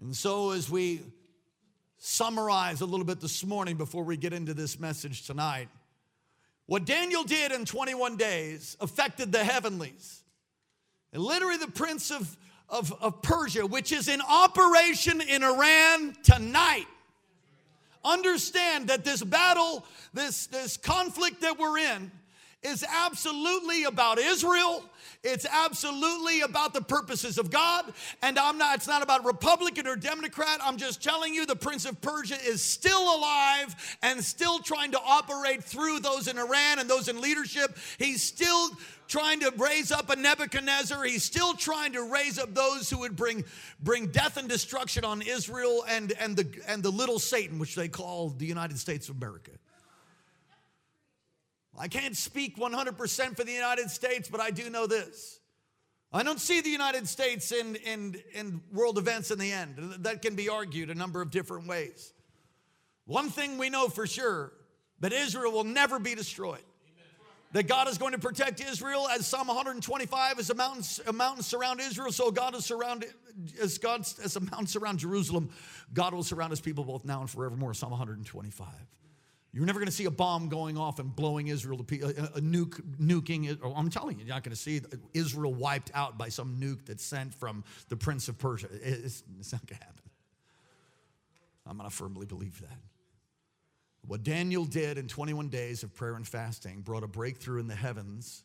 And 0.00 0.14
so, 0.14 0.50
as 0.50 0.70
we 0.70 1.00
summarize 1.98 2.80
a 2.80 2.86
little 2.86 3.06
bit 3.06 3.20
this 3.20 3.44
morning 3.44 3.76
before 3.76 4.04
we 4.04 4.16
get 4.16 4.32
into 4.32 4.54
this 4.54 4.78
message 4.78 5.26
tonight, 5.26 5.68
what 6.66 6.84
Daniel 6.84 7.24
did 7.24 7.50
in 7.50 7.64
21 7.64 8.16
days 8.16 8.76
affected 8.80 9.32
the 9.32 9.42
heavenlies. 9.42 10.22
And 11.12 11.22
literally, 11.22 11.56
the 11.56 11.70
prince 11.70 12.10
of, 12.12 12.36
of, 12.68 12.92
of 13.02 13.20
Persia, 13.22 13.66
which 13.66 13.90
is 13.90 14.08
in 14.08 14.20
operation 14.20 15.20
in 15.22 15.42
Iran 15.42 16.14
tonight, 16.22 16.86
understand 18.04 18.88
that 18.88 19.04
this 19.04 19.22
battle, 19.22 19.84
this, 20.12 20.46
this 20.46 20.76
conflict 20.76 21.40
that 21.40 21.58
we're 21.58 21.78
in, 21.78 22.10
is 22.64 22.84
absolutely 22.88 23.84
about 23.84 24.18
Israel. 24.18 24.82
It's 25.22 25.46
absolutely 25.50 26.40
about 26.40 26.72
the 26.72 26.80
purposes 26.80 27.38
of 27.38 27.50
God. 27.50 27.92
And 28.22 28.38
I'm 28.38 28.58
not, 28.58 28.76
it's 28.76 28.88
not 28.88 29.02
about 29.02 29.24
Republican 29.24 29.86
or 29.86 29.96
Democrat. 29.96 30.60
I'm 30.62 30.78
just 30.78 31.02
telling 31.02 31.34
you 31.34 31.44
the 31.44 31.56
Prince 31.56 31.84
of 31.84 32.00
Persia 32.00 32.36
is 32.42 32.62
still 32.62 33.14
alive 33.16 33.98
and 34.02 34.22
still 34.24 34.58
trying 34.58 34.92
to 34.92 35.00
operate 35.00 35.62
through 35.62 36.00
those 36.00 36.26
in 36.26 36.38
Iran 36.38 36.78
and 36.78 36.88
those 36.88 37.08
in 37.08 37.20
leadership. 37.20 37.76
He's 37.98 38.22
still 38.22 38.70
trying 39.08 39.40
to 39.40 39.52
raise 39.56 39.92
up 39.92 40.10
a 40.10 40.16
Nebuchadnezzar. 40.16 41.02
He's 41.04 41.24
still 41.24 41.54
trying 41.54 41.92
to 41.92 42.10
raise 42.10 42.38
up 42.38 42.54
those 42.54 42.90
who 42.90 42.98
would 43.00 43.16
bring, 43.16 43.44
bring 43.80 44.08
death 44.08 44.36
and 44.36 44.48
destruction 44.48 45.04
on 45.04 45.22
Israel 45.22 45.84
and, 45.88 46.12
and, 46.18 46.36
the, 46.36 46.48
and 46.66 46.82
the 46.82 46.90
little 46.90 47.18
Satan, 47.18 47.58
which 47.58 47.74
they 47.74 47.88
call 47.88 48.30
the 48.30 48.46
United 48.46 48.78
States 48.78 49.08
of 49.08 49.16
America. 49.16 49.52
I 51.78 51.88
can't 51.88 52.16
speak 52.16 52.56
100% 52.56 53.36
for 53.36 53.44
the 53.44 53.52
United 53.52 53.90
States, 53.90 54.28
but 54.28 54.40
I 54.40 54.50
do 54.50 54.70
know 54.70 54.86
this. 54.86 55.40
I 56.12 56.22
don't 56.22 56.38
see 56.38 56.60
the 56.60 56.70
United 56.70 57.08
States 57.08 57.50
in, 57.50 57.74
in, 57.76 58.22
in 58.32 58.60
world 58.72 58.98
events 58.98 59.32
in 59.32 59.38
the 59.38 59.50
end. 59.50 59.76
That 60.00 60.22
can 60.22 60.36
be 60.36 60.48
argued 60.48 60.90
a 60.90 60.94
number 60.94 61.20
of 61.20 61.32
different 61.32 61.66
ways. 61.66 62.12
One 63.06 63.30
thing 63.30 63.58
we 63.58 63.68
know 63.68 63.88
for 63.88 64.06
sure 64.06 64.52
that 65.00 65.12
Israel 65.12 65.50
will 65.50 65.64
never 65.64 65.98
be 65.98 66.14
destroyed. 66.14 66.62
That 67.54 67.68
God 67.68 67.86
is 67.86 67.98
going 67.98 68.12
to 68.12 68.18
protect 68.18 68.60
Israel 68.60 69.06
as 69.08 69.28
Psalm 69.28 69.46
125 69.46 70.40
as 70.40 70.50
a 70.50 70.56
mountain, 70.56 70.84
a 71.06 71.12
mountain 71.12 71.44
surround 71.44 71.80
Israel, 71.80 72.10
so 72.10 72.32
God 72.32 72.56
is 72.56 72.64
surrounded 72.64 73.14
as 73.62 73.78
God 73.78 74.00
as 74.00 74.34
a 74.34 74.40
mountain 74.40 74.66
surround 74.66 74.98
Jerusalem, 74.98 75.50
God 75.92 76.14
will 76.14 76.24
surround 76.24 76.50
his 76.50 76.60
people 76.60 76.82
both 76.82 77.04
now 77.04 77.20
and 77.20 77.30
forevermore. 77.30 77.72
Psalm 77.72 77.90
125. 77.90 78.66
You're 79.52 79.66
never 79.66 79.78
going 79.78 79.86
to 79.86 79.92
see 79.92 80.06
a 80.06 80.10
bomb 80.10 80.48
going 80.48 80.76
off 80.76 80.98
and 80.98 81.14
blowing 81.14 81.46
Israel 81.46 81.78
to 81.78 81.84
pieces, 81.84 82.18
a, 82.18 82.38
a 82.38 82.40
nuke, 82.40 82.80
nuking 83.00 83.48
it. 83.48 83.60
Oh, 83.62 83.72
I'm 83.72 83.88
telling 83.88 84.18
you, 84.18 84.24
you're 84.24 84.34
not 84.34 84.42
going 84.42 84.50
to 84.50 84.60
see 84.60 84.80
Israel 85.12 85.54
wiped 85.54 85.92
out 85.94 86.18
by 86.18 86.30
some 86.30 86.56
nuke 86.60 86.86
that's 86.86 87.04
sent 87.04 87.32
from 87.32 87.62
the 87.88 87.96
Prince 87.96 88.26
of 88.26 88.36
Persia. 88.36 88.66
It's, 88.82 89.22
it's 89.38 89.52
not 89.52 89.64
going 89.64 89.78
to 89.78 89.84
happen. 89.84 90.10
I'm 91.68 91.78
going 91.78 91.88
to 91.88 91.94
firmly 91.94 92.26
believe 92.26 92.60
that. 92.62 92.78
What 94.06 94.22
Daniel 94.22 94.64
did 94.64 94.98
in 94.98 95.08
21 95.08 95.48
days 95.48 95.82
of 95.82 95.94
prayer 95.94 96.14
and 96.14 96.26
fasting 96.26 96.82
brought 96.82 97.02
a 97.02 97.08
breakthrough 97.08 97.60
in 97.60 97.68
the 97.68 97.74
heavens 97.74 98.42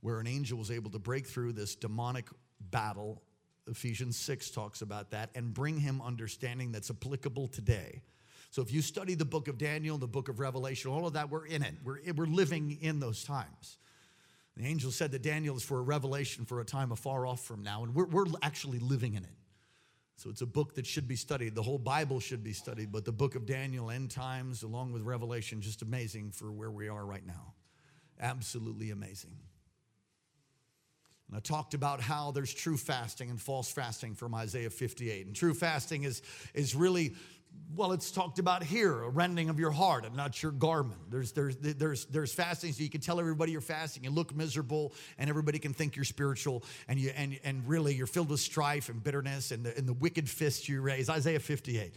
where 0.00 0.20
an 0.20 0.26
angel 0.26 0.58
was 0.58 0.70
able 0.70 0.90
to 0.90 0.98
break 0.98 1.26
through 1.26 1.52
this 1.52 1.74
demonic 1.74 2.26
battle. 2.70 3.22
Ephesians 3.66 4.16
6 4.16 4.50
talks 4.50 4.82
about 4.82 5.10
that 5.10 5.30
and 5.34 5.52
bring 5.52 5.78
him 5.78 6.00
understanding 6.00 6.72
that's 6.72 6.90
applicable 6.90 7.48
today 7.48 8.02
so 8.50 8.62
if 8.62 8.72
you 8.72 8.82
study 8.82 9.14
the 9.14 9.24
book 9.24 9.46
of 9.46 9.58
Daniel, 9.58 9.96
the 9.96 10.08
book 10.08 10.28
of 10.28 10.40
Revelation, 10.40 10.90
all 10.90 11.06
of 11.06 11.12
that, 11.12 11.30
we're 11.30 11.46
in 11.46 11.62
it. 11.62 11.74
We're, 11.84 12.00
we're 12.14 12.26
living 12.26 12.78
in 12.80 12.98
those 12.98 13.22
times. 13.22 13.78
The 14.56 14.66
angel 14.66 14.90
said 14.90 15.12
that 15.12 15.22
Daniel 15.22 15.56
is 15.56 15.62
for 15.62 15.78
a 15.78 15.82
revelation 15.82 16.44
for 16.44 16.60
a 16.60 16.64
time 16.64 16.90
afar 16.90 17.26
off 17.26 17.44
from 17.44 17.62
now, 17.62 17.84
and 17.84 17.94
we're, 17.94 18.06
we're 18.06 18.26
actually 18.42 18.80
living 18.80 19.14
in 19.14 19.22
it. 19.22 19.30
So 20.20 20.28
it's 20.28 20.42
a 20.42 20.46
book 20.46 20.74
that 20.74 20.86
should 20.86 21.08
be 21.08 21.16
studied. 21.16 21.54
The 21.54 21.62
whole 21.62 21.78
Bible 21.78 22.20
should 22.20 22.44
be 22.44 22.52
studied, 22.52 22.92
but 22.92 23.06
the 23.06 23.12
book 23.12 23.36
of 23.36 23.46
Daniel, 23.46 23.90
end 23.90 24.10
times, 24.10 24.62
along 24.62 24.92
with 24.92 25.00
Revelation, 25.00 25.62
just 25.62 25.80
amazing 25.80 26.32
for 26.32 26.52
where 26.52 26.70
we 26.70 26.88
are 26.88 27.06
right 27.06 27.26
now. 27.26 27.54
Absolutely 28.20 28.90
amazing. 28.90 29.34
And 31.30 31.36
I 31.36 31.40
talked 31.40 31.74
about 31.74 32.00
how 32.00 32.32
there's 32.32 32.52
true 32.52 32.76
fasting 32.76 33.30
and 33.30 33.40
false 33.40 33.70
fasting 33.70 34.16
from 34.16 34.34
Isaiah 34.34 34.68
58. 34.68 35.26
And 35.26 35.36
true 35.36 35.54
fasting 35.54 36.02
is, 36.02 36.22
is 36.54 36.74
really 36.74 37.14
well, 37.74 37.92
it's 37.92 38.10
talked 38.10 38.40
about 38.40 38.64
here, 38.64 39.02
a 39.02 39.08
rending 39.08 39.48
of 39.48 39.58
your 39.60 39.70
heart 39.70 40.04
and 40.04 40.16
not 40.16 40.42
your 40.42 40.50
garment. 40.50 41.00
There's, 41.08 41.32
there's, 41.32 41.56
there's, 41.56 42.04
there's 42.06 42.32
fasting 42.32 42.72
so 42.72 42.82
you 42.82 42.90
can 42.90 43.00
tell 43.00 43.20
everybody 43.20 43.52
you're 43.52 43.60
fasting. 43.60 44.04
You 44.04 44.10
look 44.10 44.34
miserable 44.34 44.92
and 45.18 45.30
everybody 45.30 45.58
can 45.58 45.72
think 45.72 45.94
you're 45.94 46.04
spiritual 46.04 46.64
and, 46.88 46.98
you, 46.98 47.10
and, 47.16 47.38
and 47.44 47.66
really 47.68 47.94
you're 47.94 48.08
filled 48.08 48.30
with 48.30 48.40
strife 48.40 48.88
and 48.88 49.02
bitterness 49.02 49.52
and 49.52 49.64
the, 49.64 49.76
and 49.76 49.86
the 49.86 49.92
wicked 49.92 50.28
fists 50.28 50.68
you 50.68 50.80
raise. 50.80 51.08
Isaiah 51.08 51.38
58. 51.38 51.94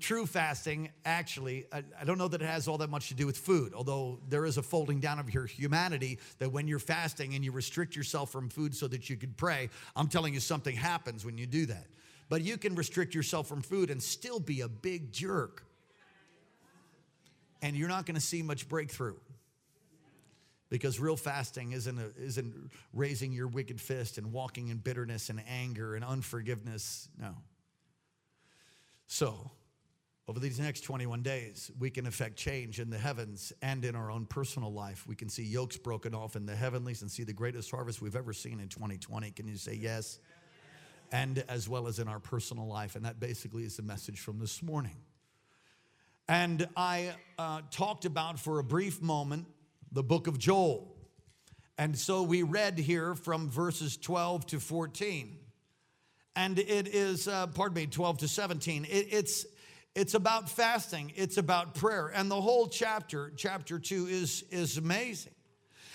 True 0.00 0.26
fasting, 0.26 0.90
actually, 1.06 1.64
I, 1.72 1.82
I 1.98 2.04
don't 2.04 2.18
know 2.18 2.28
that 2.28 2.42
it 2.42 2.46
has 2.46 2.68
all 2.68 2.76
that 2.78 2.90
much 2.90 3.08
to 3.08 3.14
do 3.14 3.24
with 3.26 3.38
food, 3.38 3.72
although 3.72 4.20
there 4.28 4.44
is 4.44 4.58
a 4.58 4.62
folding 4.62 5.00
down 5.00 5.18
of 5.18 5.32
your 5.32 5.46
humanity 5.46 6.18
that 6.38 6.52
when 6.52 6.68
you're 6.68 6.78
fasting 6.78 7.34
and 7.34 7.42
you 7.42 7.52
restrict 7.52 7.96
yourself 7.96 8.30
from 8.30 8.50
food 8.50 8.74
so 8.74 8.86
that 8.88 9.08
you 9.08 9.16
could 9.16 9.36
pray, 9.38 9.70
I'm 9.96 10.08
telling 10.08 10.34
you 10.34 10.40
something 10.40 10.76
happens 10.76 11.24
when 11.24 11.38
you 11.38 11.46
do 11.46 11.64
that. 11.66 11.86
But 12.28 12.42
you 12.42 12.58
can 12.58 12.74
restrict 12.74 13.14
yourself 13.14 13.46
from 13.46 13.62
food 13.62 13.90
and 13.90 14.02
still 14.02 14.40
be 14.40 14.60
a 14.60 14.68
big 14.68 15.10
jerk. 15.10 15.64
And 17.62 17.74
you're 17.74 17.88
not 17.88 18.04
going 18.04 18.16
to 18.16 18.20
see 18.20 18.42
much 18.42 18.68
breakthrough. 18.68 19.16
Because 20.68 21.00
real 21.00 21.16
fasting 21.16 21.72
isn't, 21.72 21.98
a, 21.98 22.10
isn't 22.20 22.70
raising 22.92 23.32
your 23.32 23.46
wicked 23.46 23.80
fist 23.80 24.18
and 24.18 24.32
walking 24.32 24.68
in 24.68 24.78
bitterness 24.78 25.30
and 25.30 25.40
anger 25.48 25.94
and 25.94 26.04
unforgiveness. 26.04 27.08
No. 27.18 27.36
So, 29.06 29.50
over 30.28 30.40
these 30.40 30.58
next 30.58 30.80
21 30.80 31.22
days, 31.22 31.70
we 31.78 31.88
can 31.88 32.06
affect 32.06 32.36
change 32.36 32.80
in 32.80 32.90
the 32.90 32.98
heavens 32.98 33.52
and 33.62 33.84
in 33.84 33.94
our 33.94 34.10
own 34.10 34.26
personal 34.26 34.72
life. 34.72 35.06
We 35.06 35.14
can 35.14 35.28
see 35.28 35.44
yokes 35.44 35.76
broken 35.76 36.14
off 36.14 36.34
in 36.34 36.46
the 36.46 36.56
heavenlies 36.56 37.02
and 37.02 37.10
see 37.10 37.22
the 37.22 37.32
greatest 37.32 37.70
harvest 37.70 38.02
we've 38.02 38.16
ever 38.16 38.32
seen 38.32 38.58
in 38.58 38.68
2020. 38.68 39.30
Can 39.30 39.46
you 39.46 39.56
say 39.56 39.74
yes? 39.74 40.18
and 41.12 41.44
as 41.48 41.68
well 41.68 41.86
as 41.86 41.98
in 41.98 42.08
our 42.08 42.18
personal 42.18 42.66
life. 42.66 42.96
And 42.96 43.04
that 43.04 43.20
basically 43.20 43.64
is 43.64 43.76
the 43.76 43.82
message 43.82 44.20
from 44.20 44.38
this 44.38 44.62
morning. 44.62 44.96
And 46.28 46.66
I 46.76 47.14
uh, 47.38 47.62
talked 47.70 48.04
about 48.04 48.38
for 48.38 48.58
a 48.58 48.64
brief 48.64 49.00
moment 49.00 49.46
the 49.92 50.02
book 50.02 50.26
of 50.26 50.38
Joel. 50.38 50.92
And 51.78 51.96
so 51.96 52.22
we 52.22 52.42
read 52.42 52.78
here 52.78 53.14
from 53.14 53.48
verses 53.48 53.96
12 53.96 54.46
to 54.46 54.60
14. 54.60 55.38
And 56.36 56.58
it 56.58 56.86
is, 56.88 57.26
uh, 57.26 57.46
pardon 57.48 57.74
me, 57.74 57.86
12 57.86 58.18
to 58.18 58.28
17. 58.28 58.84
It, 58.84 59.08
it's, 59.10 59.46
it's 59.94 60.12
about 60.12 60.50
fasting, 60.50 61.12
it's 61.16 61.38
about 61.38 61.74
prayer. 61.74 62.12
And 62.14 62.30
the 62.30 62.40
whole 62.40 62.68
chapter, 62.68 63.32
chapter 63.34 63.78
2, 63.78 64.06
is, 64.06 64.44
is 64.50 64.76
amazing. 64.76 65.32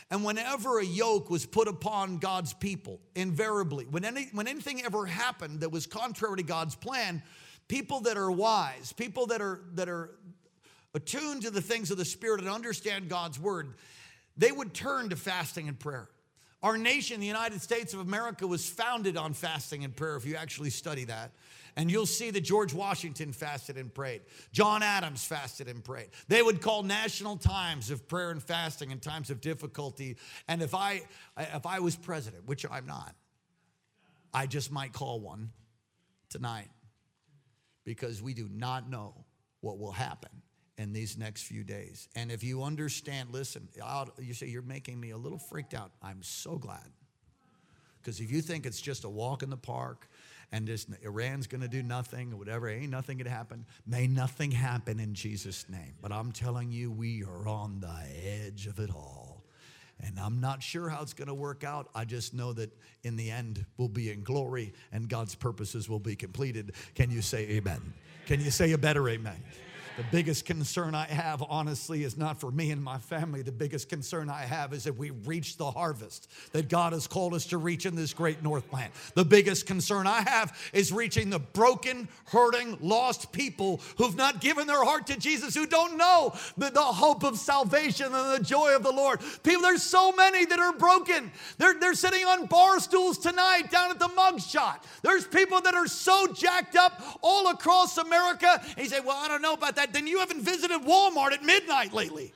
And 0.10 0.26
whenever 0.26 0.80
a 0.80 0.84
yoke 0.84 1.30
was 1.30 1.46
put 1.46 1.68
upon 1.68 2.18
God's 2.18 2.54
people, 2.54 3.00
invariably, 3.16 3.86
when, 3.86 4.04
any, 4.04 4.30
when 4.34 4.48
anything 4.48 4.84
ever 4.84 5.06
happened 5.06 5.62
that 5.62 5.72
was 5.72 5.86
contrary 5.86 6.38
to 6.38 6.44
God's 6.44 6.76
plan, 6.76 7.22
people 7.68 8.02
that 8.02 8.18
are 8.18 8.32
wise, 8.32 8.92
people 8.92 9.28
that 9.28 9.42
are, 9.42 9.62
that 9.76 9.88
are 9.88 10.10
attuned 10.96 11.44
to 11.44 11.52
the 11.52 11.62
things 11.62 11.92
of 11.92 11.98
the 11.98 12.04
Spirit 12.04 12.42
and 12.42 12.50
understand 12.50 13.08
God's 13.08 13.40
word, 13.40 13.76
they 14.36 14.52
would 14.52 14.74
turn 14.74 15.10
to 15.10 15.16
fasting 15.16 15.68
and 15.68 15.80
prayer. 15.80 16.10
Our 16.64 16.78
nation, 16.78 17.20
the 17.20 17.28
United 17.28 17.62
States 17.62 17.94
of 17.94 18.00
America, 18.02 18.46
was 18.46 18.70
founded 18.70 19.18
on 19.18 19.34
fasting 19.34 19.84
and 19.84 19.96
prayer, 19.96 20.16
if 20.16 20.26
you 20.26 20.36
actually 20.36 20.70
study 20.70 21.06
that. 21.06 21.32
And 21.76 21.90
you'll 21.90 22.06
see 22.06 22.32
that 22.32 22.42
George 22.42 22.74
Washington 22.74 23.32
fasted 23.32 23.78
and 23.78 23.94
prayed. 23.94 24.22
John 24.52 24.84
Adams 24.84 25.24
fasted 25.24 25.68
and 25.68 25.84
prayed. 25.84 26.10
They 26.28 26.42
would 26.42 26.62
call 26.62 26.84
national 26.84 27.38
times 27.38 27.90
of 27.90 28.08
prayer 28.08 28.30
and 28.30 28.44
fasting 28.44 28.92
and 28.92 29.02
times 29.02 29.30
of 29.30 29.40
difficulty. 29.40 30.18
And 30.50 30.62
if 30.62 30.76
I 30.76 31.04
if 31.38 31.66
I 31.66 31.80
was 31.80 31.96
president, 31.96 32.46
which 32.46 32.66
I'm 32.70 32.86
not, 32.86 33.16
I 34.34 34.48
just 34.48 34.70
might 34.72 34.92
call 34.92 35.22
one 35.22 35.52
tonight 36.30 36.68
because 37.86 38.22
we 38.22 38.34
do 38.34 38.50
not 38.52 38.90
know 38.90 39.14
what 39.62 39.80
will 39.80 39.94
happen 39.94 40.41
in 40.82 40.94
these 40.94 41.18
next 41.18 41.44
few 41.44 41.64
days. 41.64 42.10
And 42.16 42.32
if 42.32 42.44
you 42.44 42.64
understand, 42.64 43.30
listen, 43.32 43.68
I'll, 43.84 44.10
you 44.20 44.34
say 44.34 44.48
you're 44.48 44.62
making 44.62 45.00
me 45.00 45.12
a 45.12 45.18
little 45.18 45.38
freaked 45.38 45.74
out. 45.74 45.92
I'm 46.02 46.24
so 46.24 46.58
glad. 46.58 46.90
Because 48.02 48.20
if 48.20 48.32
you 48.32 48.42
think 48.42 48.66
it's 48.66 48.82
just 48.82 49.04
a 49.04 49.10
walk 49.10 49.44
in 49.44 49.50
the 49.52 49.58
park 49.58 50.08
and 50.52 50.66
just 50.66 50.90
Iran's 51.04 51.46
going 51.48 51.62
to 51.62 51.68
do 51.68 51.84
nothing 51.84 52.34
or 52.34 52.38
whatever, 52.38 52.68
ain't 52.68 52.90
nothing 52.90 53.18
going 53.18 53.26
to 53.26 53.32
happen. 53.32 53.66
May 53.86 54.08
nothing 54.08 54.52
happen 54.52 55.00
in 55.00 55.14
Jesus' 55.14 55.70
name. 55.70 55.94
But 56.02 56.12
I'm 56.12 56.32
telling 56.32 56.72
you, 56.72 56.92
we 56.92 57.24
are 57.24 57.48
on 57.48 57.80
the 57.80 57.96
edge 58.28 58.66
of 58.66 58.80
it 58.80 58.90
all. 58.90 59.44
And 60.04 60.20
I'm 60.20 60.42
not 60.42 60.64
sure 60.64 60.90
how 60.90 61.04
it's 61.04 61.14
going 61.14 61.28
to 61.28 61.34
work 61.36 61.64
out. 61.64 61.90
I 61.94 62.06
just 62.06 62.34
know 62.34 62.54
that 62.54 62.76
in 63.04 63.16
the 63.16 63.30
end, 63.30 63.64
we'll 63.78 63.88
be 63.88 64.10
in 64.12 64.24
glory 64.24 64.74
and 64.92 65.08
God's 65.08 65.36
purposes 65.36 65.88
will 65.88 66.00
be 66.00 66.16
completed. 66.16 66.74
Can 66.96 67.12
you 67.12 67.22
say 67.22 67.48
amen? 67.52 67.94
Can 68.26 68.42
you 68.42 68.50
say 68.50 68.72
a 68.72 68.80
better 68.80 69.08
amen? 69.10 69.44
The 70.02 70.18
biggest 70.18 70.46
concern 70.46 70.96
I 70.96 71.06
have, 71.06 71.44
honestly, 71.48 72.04
is 72.04 72.18
not 72.18 72.40
for 72.40 72.50
me 72.50 72.72
and 72.72 72.84
my 72.84 72.98
family. 72.98 73.44
The 73.44 73.52
biggest 73.52 73.88
concern 73.88 74.32
I 74.32 74.42
have 74.42 74.74
is 74.74 74.86
that 74.86 74.98
we 74.98 75.12
reach 75.12 75.58
the 75.58 75.70
harvest 75.70 76.28
that 76.54 76.70
God 76.70 76.94
has 76.94 77.06
called 77.06 77.36
us 77.36 77.46
to 77.48 77.60
reach 77.60 77.86
in 77.86 77.96
this 77.96 78.12
great 78.12 78.42
Northland. 78.42 78.92
The 79.14 79.24
biggest 79.24 79.68
concern 79.68 80.08
I 80.08 80.22
have 80.22 80.58
is 80.74 80.92
reaching 80.92 81.30
the 81.30 81.38
broken, 81.38 82.10
hurting, 82.26 82.80
lost 82.82 83.32
people 83.32 83.80
who've 84.00 84.16
not 84.16 84.42
given 84.42 84.66
their 84.66 84.84
heart 84.84 85.06
to 85.08 85.20
Jesus, 85.20 85.54
who 85.54 85.68
don't 85.68 85.98
know 85.98 86.34
the, 86.58 86.72
the 86.72 86.82
hope 86.82 87.24
of 87.24 87.38
salvation 87.38 88.08
and 88.08 88.40
the 88.40 88.44
joy 88.44 88.76
of 88.76 88.82
the 88.82 88.92
Lord. 88.92 89.20
People, 89.44 89.62
there's 89.62 89.84
so 89.84 90.12
many 90.14 90.46
that 90.46 90.58
are 90.58 90.74
broken. 90.74 91.32
They're, 91.60 91.76
they're 91.76 91.94
sitting 91.94 92.26
on 92.26 92.48
bar 92.48 92.80
stools 92.80 93.20
tonight 93.20 93.70
down 93.70 93.92
at 93.92 94.00
the 94.00 94.08
mug 94.08 94.42
shot. 94.42 94.84
There's 95.04 95.28
people 95.28 95.62
that 95.62 95.76
are 95.76 95.88
so 95.88 96.26
jacked 96.34 96.76
up 96.76 97.20
all 97.22 97.52
across 97.52 98.00
America. 98.00 98.60
And 98.76 98.80
you 98.80 98.86
say, 98.86 99.00
Well, 99.00 99.18
I 99.18 99.28
don't 99.28 99.44
know 99.44 99.54
about 99.54 99.76
that 99.76 99.91
then 99.94 100.08
you 100.08 100.20
haven't 100.20 100.42
visited 100.42 100.82
Walmart 100.82 101.32
at 101.32 101.44
midnight 101.44 101.94
lately. 101.94 102.34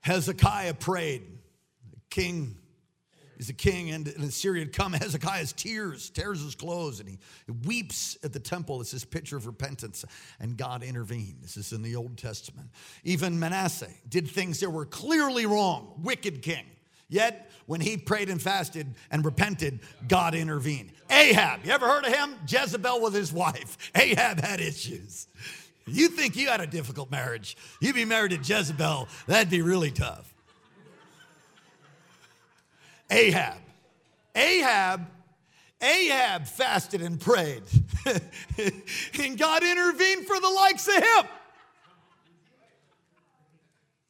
Hezekiah 0.00 0.72
prayed. 0.74 1.22
The 1.90 2.00
king 2.08 2.56
is 3.36 3.50
a 3.50 3.52
king, 3.52 3.90
and 3.90 4.08
in 4.08 4.22
Assyria 4.22 4.64
had 4.64 4.72
come. 4.72 4.94
Hezekiah's 4.94 5.52
tears 5.52 6.08
tears 6.08 6.42
his 6.42 6.54
clothes, 6.54 6.98
and 7.00 7.08
he 7.08 7.18
weeps 7.66 8.16
at 8.24 8.32
the 8.32 8.40
temple. 8.40 8.80
It's 8.80 8.90
this 8.90 9.04
picture 9.04 9.36
of 9.36 9.46
repentance, 9.46 10.06
and 10.40 10.56
God 10.56 10.82
intervened. 10.82 11.36
This 11.42 11.58
is 11.58 11.72
in 11.72 11.82
the 11.82 11.94
Old 11.94 12.16
Testament. 12.16 12.70
Even 13.04 13.38
Manasseh 13.38 13.90
did 14.08 14.28
things 14.28 14.60
that 14.60 14.70
were 14.70 14.86
clearly 14.86 15.44
wrong, 15.44 16.00
wicked 16.02 16.40
king. 16.40 16.64
Yet, 17.08 17.50
when 17.66 17.80
he 17.80 17.96
prayed 17.96 18.28
and 18.28 18.40
fasted 18.40 18.94
and 19.10 19.24
repented, 19.24 19.80
God 20.06 20.34
intervened. 20.34 20.92
Ahab, 21.10 21.64
you 21.64 21.72
ever 21.72 21.86
heard 21.86 22.04
of 22.04 22.12
him? 22.12 22.34
Jezebel 22.46 23.00
with 23.00 23.14
his 23.14 23.32
wife. 23.32 23.90
Ahab 23.94 24.40
had 24.40 24.60
issues. 24.60 25.26
You 25.86 26.08
think 26.08 26.36
you 26.36 26.48
had 26.48 26.60
a 26.60 26.66
difficult 26.66 27.10
marriage, 27.10 27.56
you'd 27.80 27.94
be 27.94 28.04
married 28.04 28.32
to 28.32 28.36
Jezebel, 28.36 29.08
that'd 29.26 29.50
be 29.50 29.62
really 29.62 29.90
tough. 29.90 30.34
Ahab. 33.10 33.56
Ahab, 34.34 35.06
Ahab 35.80 36.46
fasted 36.46 37.00
and 37.00 37.18
prayed, 37.18 37.62
and 39.18 39.38
God 39.38 39.62
intervened 39.62 40.26
for 40.26 40.38
the 40.38 40.48
likes 40.48 40.86
of 40.88 40.94
him. 40.94 41.24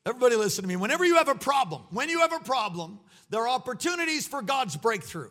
Everybody 0.06 0.36
listen 0.36 0.62
to 0.62 0.68
me. 0.68 0.76
Whenever 0.76 1.04
you 1.04 1.16
have 1.16 1.28
a 1.28 1.34
problem, 1.34 1.82
when 1.90 2.08
you 2.08 2.20
have 2.20 2.32
a 2.32 2.40
problem, 2.40 2.98
there 3.30 3.42
are 3.42 3.48
opportunities 3.48 4.26
for 4.26 4.42
God's 4.42 4.76
breakthrough. 4.76 5.30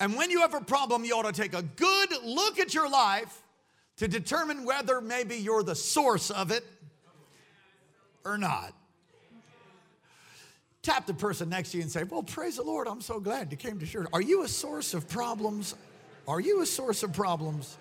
And 0.00 0.16
when 0.16 0.30
you 0.30 0.40
have 0.40 0.54
a 0.54 0.60
problem, 0.60 1.04
you 1.04 1.14
ought 1.14 1.26
to 1.26 1.32
take 1.32 1.54
a 1.54 1.62
good 1.62 2.10
look 2.24 2.58
at 2.58 2.74
your 2.74 2.88
life 2.88 3.42
to 3.98 4.08
determine 4.08 4.64
whether 4.64 5.00
maybe 5.00 5.36
you're 5.36 5.62
the 5.62 5.74
source 5.74 6.30
of 6.30 6.50
it 6.50 6.64
or 8.24 8.38
not. 8.38 8.72
Tap 10.82 11.06
the 11.06 11.12
person 11.12 11.50
next 11.50 11.72
to 11.72 11.76
you 11.76 11.82
and 11.82 11.92
say, 11.92 12.04
Well, 12.04 12.22
praise 12.22 12.56
the 12.56 12.62
Lord, 12.62 12.88
I'm 12.88 13.02
so 13.02 13.20
glad 13.20 13.50
you 13.50 13.58
came 13.58 13.78
to 13.78 13.86
church. 13.86 14.08
Are 14.14 14.22
you 14.22 14.44
a 14.44 14.48
source 14.48 14.94
of 14.94 15.08
problems? 15.08 15.74
Are 16.26 16.40
you 16.40 16.62
a 16.62 16.66
source 16.66 17.02
of 17.02 17.12
problems? 17.12 17.76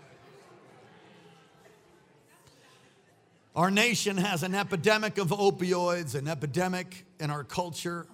Our 3.59 3.69
nation 3.69 4.15
has 4.15 4.43
an 4.43 4.55
epidemic 4.55 5.17
of 5.17 5.31
opioids, 5.31 6.15
an 6.15 6.29
epidemic 6.29 7.03
in 7.19 7.29
our 7.29 7.43
culture, 7.43 8.07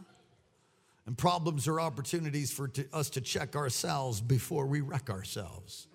and 1.06 1.16
problems 1.16 1.68
are 1.68 1.80
opportunities 1.80 2.52
for 2.52 2.68
us 2.92 3.12
to 3.12 3.22
check 3.22 3.56
ourselves 3.56 4.22
before 4.22 4.66
we 4.66 4.82
wreck 4.82 5.12
ourselves. 5.12 5.86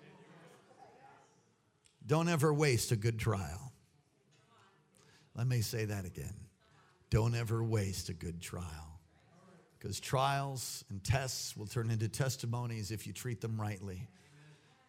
Don't 2.07 2.29
ever 2.29 2.53
waste 2.53 2.93
a 2.93 2.95
good 2.95 3.19
trial. 3.19 3.73
Let 5.35 5.47
me 5.47 5.59
say 5.59 5.83
that 5.83 6.05
again. 6.05 6.47
Don't 7.09 7.35
ever 7.35 7.61
waste 7.61 8.07
a 8.07 8.13
good 8.13 8.39
trial. 8.39 9.01
Because 9.77 9.99
trials 9.99 10.85
and 10.89 11.03
tests 11.03 11.57
will 11.57 11.67
turn 11.67 11.91
into 11.91 12.07
testimonies 12.07 12.89
if 12.89 13.05
you 13.05 13.11
treat 13.11 13.41
them 13.41 13.59
rightly. 13.59 14.07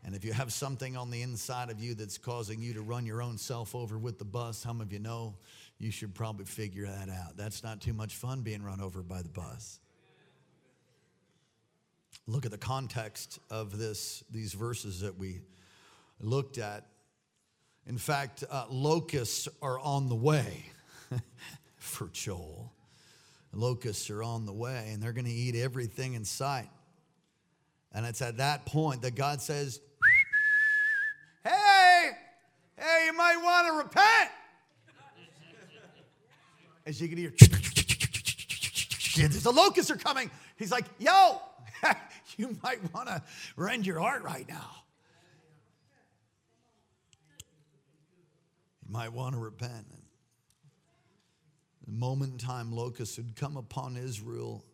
And 0.05 0.15
if 0.15 0.25
you 0.25 0.33
have 0.33 0.53
something 0.53 0.97
on 0.97 1.11
the 1.11 1.23
inside 1.23 1.71
of 1.71 1.81
you 1.81 1.95
that's 1.95 2.19
causing 2.19 2.61
you 2.61 2.75
to 2.75 2.83
run 2.83 3.07
your 3.07 3.23
own 3.23 3.39
self 3.39 3.75
over 3.75 3.99
with 3.99 4.19
the 4.19 4.25
bus, 4.25 4.59
some 4.59 4.81
of 4.81 4.93
you 4.93 4.99
know 4.99 5.35
you 5.79 5.91
should 5.91 6.15
probably 6.15 6.45
figure 6.45 6.87
that 6.87 7.09
out. 7.09 7.37
That's 7.37 7.63
not 7.63 7.81
too 7.81 7.93
much 7.93 8.17
fun 8.17 8.43
being 8.43 8.63
run 8.63 8.81
over 8.81 9.03
by 9.03 9.23
the 9.23 9.29
bus. 9.29 9.79
Look 12.27 12.45
at 12.45 12.51
the 12.51 12.59
context 12.59 13.39
of 13.51 13.79
this, 13.79 14.25
these 14.31 14.53
verses 14.53 15.01
that 15.01 15.19
we 15.19 15.41
looked 16.21 16.59
at. 16.59 16.87
In 17.87 17.99
fact, 17.99 18.45
uh, 18.51 18.67
locusts 18.71 19.49
are 19.61 19.79
on 19.79 20.09
the 20.09 20.15
way. 20.15 20.67
for 21.83 22.09
Joel. 22.13 22.73
Locusts 23.53 24.09
are 24.09 24.23
on 24.23 24.47
the 24.47 24.53
way 24.53 24.91
and 24.93 25.03
they're 25.03 25.13
going 25.13 25.27
to 25.27 25.31
eat 25.31 25.55
everything 25.55 26.15
in 26.15 26.25
sight. 26.25 26.71
And 27.93 28.07
it's 28.07 28.23
at 28.23 28.39
that 28.39 28.65
point 28.65 29.03
that 29.03 29.15
God 29.15 29.43
says, 29.43 29.81
hey, 32.83 33.07
you 33.07 33.13
might 33.13 33.37
want 33.37 33.67
to 33.69 33.73
repent. 33.75 34.31
As 36.85 37.01
you 37.01 37.09
can 37.09 37.17
hear, 37.17 37.33
the 39.29 39.53
locusts 39.55 39.91
are 39.91 39.97
coming. 39.97 40.31
He's 40.57 40.73
like, 40.73 40.85
Yo, 40.99 41.41
you 42.37 42.57
might 42.63 42.93
want 42.93 43.09
to 43.09 43.23
rend 43.57 43.87
your 43.87 44.01
heart 44.01 44.25
right 44.25 44.49
now. 44.49 44.71
You 48.85 48.93
might 48.93 49.13
want 49.13 49.35
to 49.35 49.41
repent 49.41 49.87
the 51.93 51.93
moment 51.93 52.33
in 52.33 52.39
time 52.39 52.73
locusts 52.73 53.17
would 53.17 53.37
come 53.37 53.57
upon 53.57 53.97
Israel 53.97 54.65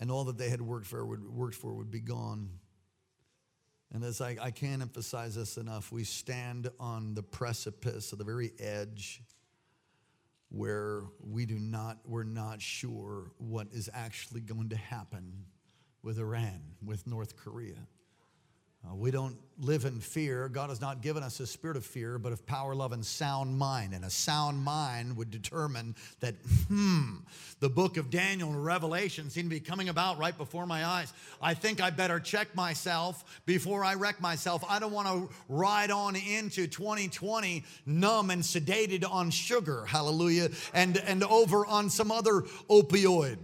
and 0.00 0.10
all 0.10 0.24
that 0.24 0.38
they 0.38 0.48
had 0.48 0.60
worked 0.60 0.86
for 0.86 1.04
would, 1.04 1.28
worked 1.28 1.56
for 1.56 1.74
would 1.74 1.90
be 1.90 2.00
gone. 2.00 2.50
And 3.92 4.04
as 4.04 4.20
I, 4.20 4.36
I 4.40 4.50
can't 4.50 4.82
emphasize 4.82 5.34
this 5.34 5.56
enough, 5.56 5.90
we 5.90 6.04
stand 6.04 6.70
on 6.78 7.14
the 7.14 7.22
precipice, 7.22 8.12
of 8.12 8.18
the 8.18 8.24
very 8.24 8.52
edge, 8.58 9.22
where 10.50 11.02
we 11.20 11.46
do 11.46 11.58
not, 11.58 11.98
we're 12.06 12.24
not 12.24 12.60
sure 12.60 13.30
what 13.38 13.68
is 13.72 13.88
actually 13.92 14.40
going 14.40 14.68
to 14.70 14.76
happen 14.76 15.44
with 16.02 16.18
Iran, 16.18 16.60
with 16.84 17.06
North 17.06 17.36
Korea. 17.36 17.86
Uh, 18.88 18.94
we 18.94 19.10
don't 19.10 19.36
live 19.60 19.84
in 19.84 20.00
fear. 20.00 20.48
God 20.48 20.70
has 20.70 20.80
not 20.80 21.02
given 21.02 21.22
us 21.22 21.40
a 21.40 21.46
spirit 21.46 21.76
of 21.76 21.84
fear, 21.84 22.18
but 22.18 22.32
of 22.32 22.46
power, 22.46 22.74
love, 22.74 22.92
and 22.92 23.04
sound 23.04 23.58
mind. 23.58 23.92
And 23.92 24.04
a 24.04 24.10
sound 24.10 24.62
mind 24.62 25.16
would 25.16 25.30
determine 25.30 25.96
that, 26.20 26.36
hmm, 26.68 27.16
the 27.58 27.68
book 27.68 27.96
of 27.96 28.08
Daniel 28.08 28.50
and 28.50 28.64
Revelation 28.64 29.30
seem 29.30 29.44
to 29.44 29.50
be 29.50 29.60
coming 29.60 29.88
about 29.88 30.18
right 30.18 30.36
before 30.36 30.64
my 30.64 30.86
eyes. 30.86 31.12
I 31.42 31.54
think 31.54 31.80
I 31.80 31.90
better 31.90 32.20
check 32.20 32.54
myself 32.54 33.42
before 33.46 33.84
I 33.84 33.94
wreck 33.94 34.20
myself. 34.20 34.64
I 34.68 34.78
don't 34.78 34.92
want 34.92 35.08
to 35.08 35.34
ride 35.48 35.90
on 35.90 36.14
into 36.14 36.68
2020 36.68 37.64
numb 37.84 38.30
and 38.30 38.42
sedated 38.42 39.04
on 39.10 39.30
sugar, 39.30 39.84
hallelujah, 39.86 40.50
and, 40.72 40.96
and 40.98 41.24
over 41.24 41.66
on 41.66 41.90
some 41.90 42.12
other 42.12 42.42
opioid. 42.70 43.38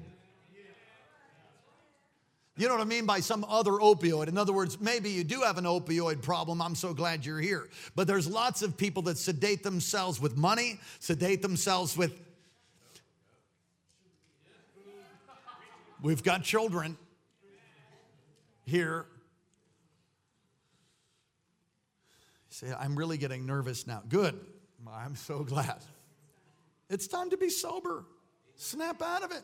You 2.56 2.68
know 2.68 2.74
what 2.74 2.82
I 2.82 2.84
mean 2.84 3.04
by 3.04 3.18
some 3.18 3.44
other 3.48 3.72
opioid? 3.72 4.28
In 4.28 4.38
other 4.38 4.52
words, 4.52 4.80
maybe 4.80 5.10
you 5.10 5.24
do 5.24 5.40
have 5.40 5.58
an 5.58 5.64
opioid 5.64 6.22
problem. 6.22 6.62
I'm 6.62 6.76
so 6.76 6.94
glad 6.94 7.26
you're 7.26 7.40
here. 7.40 7.68
But 7.96 8.06
there's 8.06 8.28
lots 8.28 8.62
of 8.62 8.76
people 8.76 9.02
that 9.04 9.18
sedate 9.18 9.64
themselves 9.64 10.20
with 10.20 10.36
money, 10.36 10.78
sedate 11.00 11.42
themselves 11.42 11.96
with. 11.96 12.20
We've 16.00 16.22
got 16.22 16.44
children 16.44 16.96
here. 18.64 19.06
Say, 22.50 22.72
I'm 22.78 22.94
really 22.94 23.18
getting 23.18 23.46
nervous 23.46 23.84
now. 23.84 24.02
Good. 24.08 24.38
I'm 24.88 25.16
so 25.16 25.42
glad. 25.42 25.78
It's 26.88 27.08
time 27.08 27.30
to 27.30 27.36
be 27.36 27.48
sober. 27.48 28.04
Snap 28.54 29.02
out 29.02 29.24
of 29.24 29.32
it. 29.32 29.42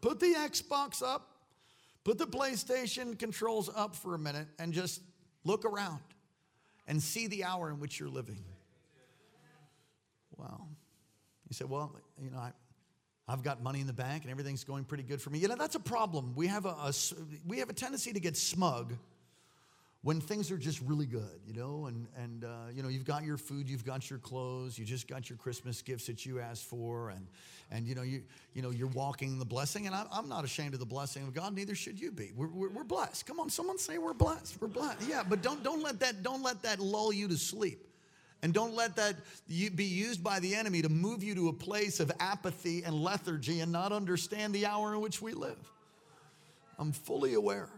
Put 0.00 0.18
the 0.18 0.34
Xbox 0.34 1.02
up 1.02 1.37
Put 2.08 2.16
the 2.16 2.26
PlayStation 2.26 3.18
controls 3.18 3.68
up 3.76 3.94
for 3.94 4.14
a 4.14 4.18
minute 4.18 4.46
and 4.58 4.72
just 4.72 5.02
look 5.44 5.66
around 5.66 6.00
and 6.86 7.02
see 7.02 7.26
the 7.26 7.44
hour 7.44 7.68
in 7.68 7.80
which 7.80 8.00
you're 8.00 8.08
living. 8.08 8.42
Well, 10.34 10.70
you 11.50 11.54
say, 11.54 11.66
well, 11.66 11.94
you 12.18 12.30
know, 12.30 12.38
I, 12.38 12.52
I've 13.28 13.42
got 13.42 13.62
money 13.62 13.82
in 13.82 13.86
the 13.86 13.92
bank 13.92 14.22
and 14.22 14.30
everything's 14.30 14.64
going 14.64 14.84
pretty 14.84 15.02
good 15.02 15.20
for 15.20 15.28
me. 15.28 15.38
You 15.38 15.48
know, 15.48 15.56
that's 15.56 15.74
a 15.74 15.80
problem. 15.80 16.32
We 16.34 16.46
have 16.46 16.64
a, 16.64 16.70
a 16.70 16.94
we 17.46 17.58
have 17.58 17.68
a 17.68 17.74
tendency 17.74 18.14
to 18.14 18.20
get 18.20 18.38
smug 18.38 18.94
when 20.02 20.20
things 20.20 20.52
are 20.52 20.58
just 20.58 20.80
really 20.82 21.06
good, 21.06 21.40
you 21.44 21.52
know, 21.52 21.86
and, 21.86 22.06
and 22.16 22.44
uh, 22.44 22.48
you 22.72 22.82
know, 22.82 22.88
you've 22.88 23.04
got 23.04 23.24
your 23.24 23.36
food, 23.36 23.68
you've 23.68 23.84
got 23.84 24.08
your 24.08 24.20
clothes, 24.20 24.78
you 24.78 24.84
just 24.84 25.08
got 25.08 25.28
your 25.28 25.36
Christmas 25.36 25.82
gifts 25.82 26.06
that 26.06 26.24
you 26.24 26.38
asked 26.38 26.64
for, 26.64 27.10
and, 27.10 27.26
and 27.72 27.84
you 27.84 27.96
know, 27.96 28.02
you, 28.02 28.22
you 28.54 28.62
know, 28.62 28.70
you're 28.70 28.88
walking 28.88 29.40
the 29.40 29.44
blessing, 29.44 29.86
and 29.86 29.94
I, 29.94 30.06
I'm 30.12 30.28
not 30.28 30.44
ashamed 30.44 30.74
of 30.74 30.80
the 30.80 30.86
blessing 30.86 31.24
of 31.24 31.34
God, 31.34 31.52
neither 31.54 31.74
should 31.74 32.00
you 32.00 32.12
be. 32.12 32.30
We're, 32.36 32.46
we're, 32.46 32.68
we're 32.70 32.84
blessed. 32.84 33.26
Come 33.26 33.40
on, 33.40 33.50
someone 33.50 33.76
say 33.76 33.98
we're 33.98 34.14
blessed. 34.14 34.60
We're 34.60 34.68
blessed. 34.68 35.08
Yeah, 35.08 35.24
but 35.28 35.42
don't, 35.42 35.64
don't, 35.64 35.82
let 35.82 35.98
that, 36.00 36.22
don't 36.22 36.44
let 36.44 36.62
that 36.62 36.78
lull 36.78 37.12
you 37.12 37.26
to 37.28 37.36
sleep. 37.36 37.84
And 38.40 38.54
don't 38.54 38.76
let 38.76 38.94
that 38.94 39.16
be 39.48 39.84
used 39.84 40.22
by 40.22 40.38
the 40.38 40.54
enemy 40.54 40.80
to 40.82 40.88
move 40.88 41.24
you 41.24 41.34
to 41.34 41.48
a 41.48 41.52
place 41.52 41.98
of 41.98 42.12
apathy 42.20 42.84
and 42.84 42.94
lethargy 42.94 43.60
and 43.60 43.72
not 43.72 43.90
understand 43.90 44.54
the 44.54 44.64
hour 44.64 44.94
in 44.94 45.00
which 45.00 45.20
we 45.20 45.32
live. 45.32 45.58
I'm 46.78 46.92
fully 46.92 47.34
aware 47.34 47.68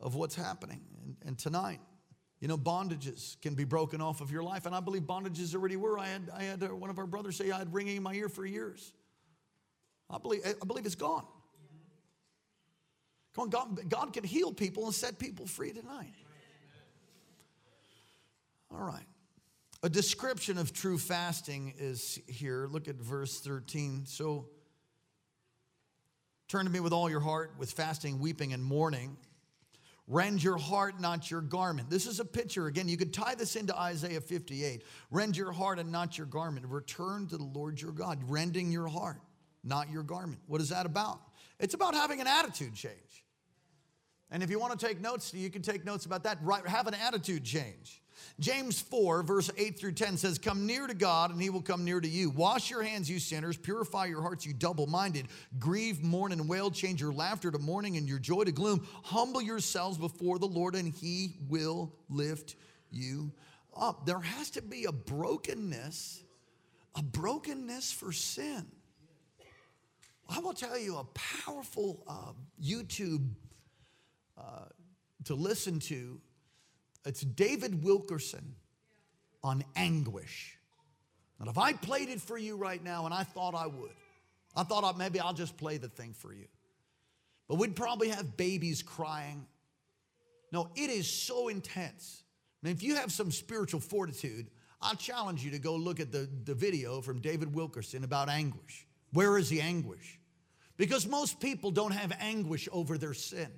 of 0.00 0.14
what's 0.14 0.34
happening. 0.34 0.80
And, 1.06 1.16
and 1.24 1.38
tonight, 1.38 1.80
you 2.40 2.48
know, 2.48 2.58
bondages 2.58 3.40
can 3.40 3.54
be 3.54 3.64
broken 3.64 4.00
off 4.00 4.20
of 4.20 4.30
your 4.30 4.42
life. 4.42 4.66
And 4.66 4.74
I 4.74 4.80
believe 4.80 5.02
bondages 5.02 5.54
already 5.54 5.76
were. 5.76 5.98
I 5.98 6.08
had, 6.08 6.30
I 6.34 6.42
had 6.42 6.62
uh, 6.62 6.66
one 6.68 6.90
of 6.90 6.98
our 6.98 7.06
brothers 7.06 7.36
say 7.36 7.50
I 7.50 7.58
had 7.58 7.72
ringing 7.72 7.96
in 7.96 8.02
my 8.02 8.12
ear 8.12 8.28
for 8.28 8.44
years. 8.44 8.92
I 10.10 10.18
believe, 10.18 10.42
I 10.44 10.66
believe 10.66 10.84
it's 10.84 10.94
gone. 10.94 11.24
Come 13.34 13.44
on, 13.44 13.50
God, 13.50 13.88
God 13.88 14.12
can 14.12 14.24
heal 14.24 14.52
people 14.52 14.84
and 14.86 14.94
set 14.94 15.18
people 15.18 15.46
free 15.46 15.72
tonight. 15.72 16.12
All 18.70 18.82
right. 18.82 19.06
A 19.82 19.88
description 19.88 20.58
of 20.58 20.72
true 20.72 20.98
fasting 20.98 21.74
is 21.78 22.18
here. 22.26 22.66
Look 22.70 22.88
at 22.88 22.96
verse 22.96 23.40
13. 23.40 24.06
So 24.06 24.48
Turn 26.48 26.64
to 26.64 26.70
me 26.70 26.78
with 26.78 26.92
all 26.92 27.10
your 27.10 27.20
heart, 27.20 27.54
with 27.58 27.72
fasting, 27.72 28.20
weeping, 28.20 28.52
and 28.52 28.62
mourning. 28.62 29.16
Rend 30.08 30.42
your 30.42 30.56
heart, 30.56 31.00
not 31.00 31.30
your 31.30 31.40
garment. 31.40 31.90
This 31.90 32.06
is 32.06 32.20
a 32.20 32.24
picture. 32.24 32.68
Again, 32.68 32.88
you 32.88 32.96
could 32.96 33.12
tie 33.12 33.34
this 33.34 33.56
into 33.56 33.76
Isaiah 33.76 34.20
58. 34.20 34.84
Rend 35.10 35.36
your 35.36 35.50
heart 35.50 35.80
and 35.80 35.90
not 35.90 36.16
your 36.16 36.28
garment. 36.28 36.64
Return 36.66 37.26
to 37.28 37.36
the 37.36 37.44
Lord 37.44 37.80
your 37.80 37.90
God, 37.90 38.20
rending 38.28 38.70
your 38.70 38.86
heart, 38.86 39.20
not 39.64 39.90
your 39.90 40.04
garment. 40.04 40.40
What 40.46 40.60
is 40.60 40.68
that 40.68 40.86
about? 40.86 41.20
It's 41.58 41.74
about 41.74 41.94
having 41.94 42.20
an 42.20 42.28
attitude 42.28 42.74
change. 42.74 43.24
And 44.30 44.42
if 44.42 44.50
you 44.50 44.58
want 44.58 44.78
to 44.78 44.86
take 44.86 45.00
notes, 45.00 45.32
you 45.32 45.50
can 45.50 45.62
take 45.62 45.84
notes 45.84 46.04
about 46.04 46.24
that. 46.24 46.38
Right, 46.42 46.66
have 46.66 46.86
an 46.86 46.94
attitude 46.94 47.44
change. 47.44 48.02
James 48.40 48.80
4, 48.80 49.22
verse 49.22 49.50
8 49.56 49.78
through 49.78 49.92
10 49.92 50.16
says, 50.16 50.38
Come 50.38 50.66
near 50.66 50.86
to 50.86 50.94
God, 50.94 51.30
and 51.30 51.40
he 51.40 51.48
will 51.48 51.62
come 51.62 51.84
near 51.84 52.00
to 52.00 52.08
you. 52.08 52.30
Wash 52.30 52.70
your 52.70 52.82
hands, 52.82 53.08
you 53.08 53.18
sinners. 53.18 53.56
Purify 53.56 54.06
your 54.06 54.20
hearts, 54.20 54.44
you 54.44 54.52
double 54.52 54.86
minded. 54.86 55.28
Grieve, 55.58 56.02
mourn, 56.02 56.32
and 56.32 56.48
wail. 56.48 56.70
Change 56.70 57.00
your 57.00 57.12
laughter 57.12 57.50
to 57.50 57.58
mourning 57.58 57.96
and 57.96 58.08
your 58.08 58.18
joy 58.18 58.44
to 58.44 58.52
gloom. 58.52 58.86
Humble 59.04 59.40
yourselves 59.40 59.96
before 59.96 60.38
the 60.38 60.46
Lord, 60.46 60.74
and 60.74 60.92
he 60.92 61.36
will 61.48 61.94
lift 62.08 62.56
you 62.90 63.32
up. 63.74 64.06
There 64.06 64.20
has 64.20 64.50
to 64.50 64.62
be 64.62 64.84
a 64.84 64.92
brokenness, 64.92 66.22
a 66.94 67.02
brokenness 67.02 67.92
for 67.92 68.12
sin. 68.12 68.66
I 70.28 70.40
will 70.40 70.54
tell 70.54 70.78
you 70.78 70.96
a 70.96 71.04
powerful 71.04 72.02
uh, 72.08 72.32
YouTube 72.62 73.30
to 75.24 75.34
listen 75.34 75.80
to 75.80 76.20
it's 77.04 77.20
David 77.20 77.84
Wilkerson 77.84 78.56
on 79.44 79.64
anguish. 79.76 80.58
And 81.38 81.48
if 81.48 81.56
I 81.56 81.72
played 81.72 82.08
it 82.08 82.20
for 82.20 82.36
you 82.36 82.56
right 82.56 82.82
now, 82.82 83.04
and 83.04 83.14
I 83.14 83.22
thought 83.22 83.54
I 83.54 83.66
would, 83.66 83.94
I 84.56 84.64
thought 84.64 84.82
I, 84.82 84.96
maybe 84.98 85.20
I'll 85.20 85.34
just 85.34 85.56
play 85.56 85.76
the 85.76 85.88
thing 85.88 86.14
for 86.14 86.32
you. 86.32 86.46
But 87.48 87.56
we'd 87.56 87.76
probably 87.76 88.08
have 88.08 88.36
babies 88.36 88.82
crying. 88.82 89.46
No, 90.50 90.68
it 90.74 90.90
is 90.90 91.08
so 91.08 91.46
intense. 91.46 92.24
Mean, 92.62 92.74
if 92.74 92.82
you 92.82 92.96
have 92.96 93.12
some 93.12 93.30
spiritual 93.30 93.80
fortitude, 93.80 94.48
I 94.82 94.94
challenge 94.94 95.44
you 95.44 95.52
to 95.52 95.58
go 95.60 95.76
look 95.76 96.00
at 96.00 96.10
the, 96.10 96.28
the 96.44 96.54
video 96.54 97.00
from 97.00 97.20
David 97.20 97.54
Wilkerson 97.54 98.02
about 98.02 98.28
anguish. 98.28 98.86
Where 99.12 99.38
is 99.38 99.48
the 99.48 99.60
anguish? 99.60 100.18
Because 100.76 101.06
most 101.06 101.38
people 101.38 101.70
don't 101.70 101.92
have 101.92 102.12
anguish 102.18 102.68
over 102.72 102.98
their 102.98 103.14
sin. 103.14 103.50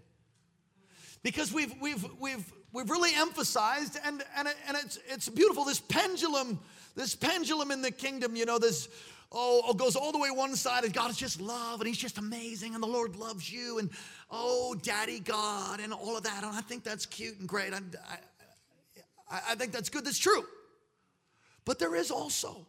Because 1.23 1.53
we've, 1.53 1.75
we've, 1.81 2.05
we've 2.21 2.53
we've 2.73 2.91
really 2.91 3.11
emphasized, 3.15 3.99
and, 4.05 4.23
and, 4.37 4.49
and 4.67 4.77
it's, 4.77 4.99
it's 5.09 5.29
beautiful, 5.29 5.65
this 5.65 5.81
pendulum, 5.81 6.59
this 6.95 7.15
pendulum 7.15 7.71
in 7.71 7.83
the 7.83 7.91
kingdom, 7.91 8.37
you 8.37 8.45
know, 8.45 8.59
this, 8.59 8.89
oh, 9.33 9.63
oh, 9.67 9.75
goes 9.75 9.97
all 9.97 10.13
the 10.13 10.19
way 10.19 10.31
one 10.31 10.55
side, 10.55 10.85
and 10.85 10.93
God 10.93 11.11
is 11.11 11.17
just 11.17 11.41
love, 11.41 11.81
and 11.81 11.89
He's 11.89 11.99
just 11.99 12.19
amazing, 12.19 12.75
and 12.75 12.83
the 12.83 12.89
Lord 12.89 13.17
loves 13.17 13.51
you, 13.51 13.79
and 13.79 13.91
oh, 14.31 14.75
Daddy 14.83 15.21
God, 15.21 15.81
and 15.81 15.93
all 15.93 16.17
of 16.17 16.25
that. 16.25 16.45
And 16.45 16.55
I 16.55 16.61
think 16.61 16.85
that's 16.85 17.07
cute 17.07 17.39
and 17.39 17.49
great. 17.49 17.73
I, 17.73 17.81
I, 19.31 19.41
I 19.51 19.55
think 19.55 19.73
that's 19.73 19.89
good, 19.89 20.05
that's 20.05 20.19
true. 20.19 20.45
But 21.65 21.79
there 21.79 21.95
is 21.95 22.11
also 22.11 22.67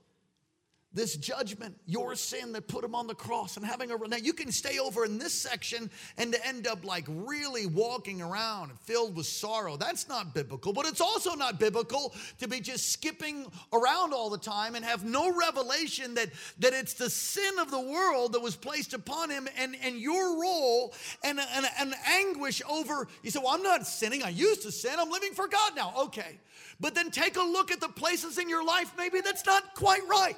this 0.91 1.15
judgment, 1.15 1.75
your 1.86 2.15
sin 2.15 2.52
that 2.54 2.67
put 2.67 2.84
him 2.84 2.95
on 2.95 3.06
the 3.06 3.13
cross 3.13 3.58
and 3.58 3.65
having 3.65 3.91
a 3.91 3.97
now 4.08 4.17
you 4.17 4.34
can 4.34 4.52
stay 4.52 4.80
over 4.80 5.06
in 5.06 5.19
this 5.19 5.34
section 5.34 5.89
and 6.17 6.36
end 6.43 6.65
up 6.65 6.84
like 6.84 7.06
really 7.08 7.67
walking 7.67 8.23
around 8.23 8.71
filled 8.80 9.15
with 9.15 9.28
sorrow. 9.28 9.78
That's 9.78 10.10
not 10.10 10.34
biblical, 10.34 10.73
but 10.73 10.88
it's 10.88 11.02
also 11.02 11.36
not 11.36 11.60
biblical 11.60 12.15
to 12.39 12.47
be 12.47 12.60
just 12.60 12.91
skipping 12.91 13.45
around 13.71 14.13
all 14.13 14.32
the 14.32 14.39
time 14.39 14.73
and 14.73 14.84
have 14.84 15.06
no 15.06 15.32
revelation 15.32 16.15
that 16.15 16.30
that 16.58 16.73
it's 16.73 16.95
the 16.95 17.10
sin 17.10 17.60
of 17.60 17.69
the 17.69 17.80
world 17.80 18.34
that 18.34 18.39
was 18.39 18.56
placed 18.56 18.95
upon 18.95 19.30
him 19.30 19.47
and 19.58 19.75
and 19.84 19.99
your 19.99 20.41
role 20.41 20.95
and 21.23 21.39
and 21.80 21.93
anguish 22.08 22.63
over 22.67 23.08
you 23.21 23.30
say, 23.30 23.39
"Well, 23.39 23.54
I'm 23.54 23.63
not 23.63 23.86
sinning. 23.86 24.23
I 24.23 24.30
used 24.30 24.63
to 24.63 24.71
sin. 24.71 24.93
I'm 24.97 25.12
living 25.12 25.34
for 25.34 25.47
God 25.47 25.75
now." 25.75 25.93
Okay. 26.06 26.39
But 26.80 26.95
then 26.95 27.12
take 27.12 27.36
a 27.38 27.43
look 27.43 27.71
at 27.71 27.80
the 27.80 27.89
places 27.89 28.38
in 28.38 28.49
your 28.49 28.63
life 28.63 28.91
maybe 28.97 29.21
that's 29.21 29.45
not 29.45 29.75
quite 29.75 30.02
right 30.10 30.38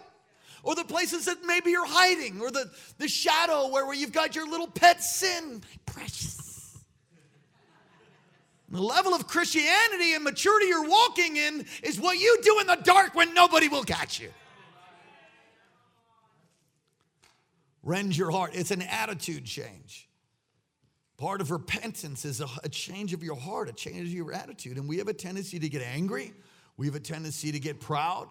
or 0.63 0.76
the 0.76 0.84
places 0.84 1.26
that 1.26 1.38
maybe 1.45 1.71
you're 1.71 1.88
hiding, 1.88 2.41
or 2.41 2.52
the, 2.52 2.69
the 2.97 3.08
shadow 3.08 3.69
where, 3.69 3.86
where 3.86 3.95
you've 3.95 4.12
got 4.12 4.36
your 4.36 4.47
little 4.47 4.67
pet 4.67 5.04
sin. 5.04 5.62
My 5.62 5.93
precious. 5.93 6.78
The 8.69 8.82
level 8.82 9.13
of 9.13 9.28
Christianity 9.28 10.13
and 10.13 10.24
maturity 10.24 10.67
you're 10.67 10.88
walking 10.88 11.36
in 11.36 11.65
is 11.84 12.00
what 12.00 12.17
you 12.17 12.38
do 12.41 12.60
in 12.62 12.67
the 12.67 12.78
dark 12.84 13.13
when 13.15 13.34
nobody 13.34 13.67
will 13.67 13.84
catch 13.84 14.19
you. 14.19 14.30
Rend 17.84 18.15
your 18.15 18.32
heart. 18.32 18.52
It's 18.54 18.71
an 18.71 18.82
attitude 18.84 19.43
change. 19.43 20.08
Part 21.17 21.41
of 21.41 21.52
repentance 21.52 22.26
is 22.26 22.39
a, 22.39 22.47
a, 22.63 22.69
change 22.69 23.13
of 23.13 23.24
your 23.24 23.36
heart, 23.36 23.69
a 23.69 23.74
change 23.74 24.08
of 24.08 24.13
your 24.13 24.34
attitude. 24.34 24.78
And 24.78 24.88
we 24.88 24.97
have 24.97 25.08
a 25.08 25.13
tendency 25.13 25.60
to 25.60 25.69
get 25.69 25.82
angry. 25.82 26.34
We 26.78 26.86
have 26.86 26.95
a 26.95 27.00
tendency 27.00 27.52
to 27.52 27.60
get 27.60 27.80
proud. 27.80 28.28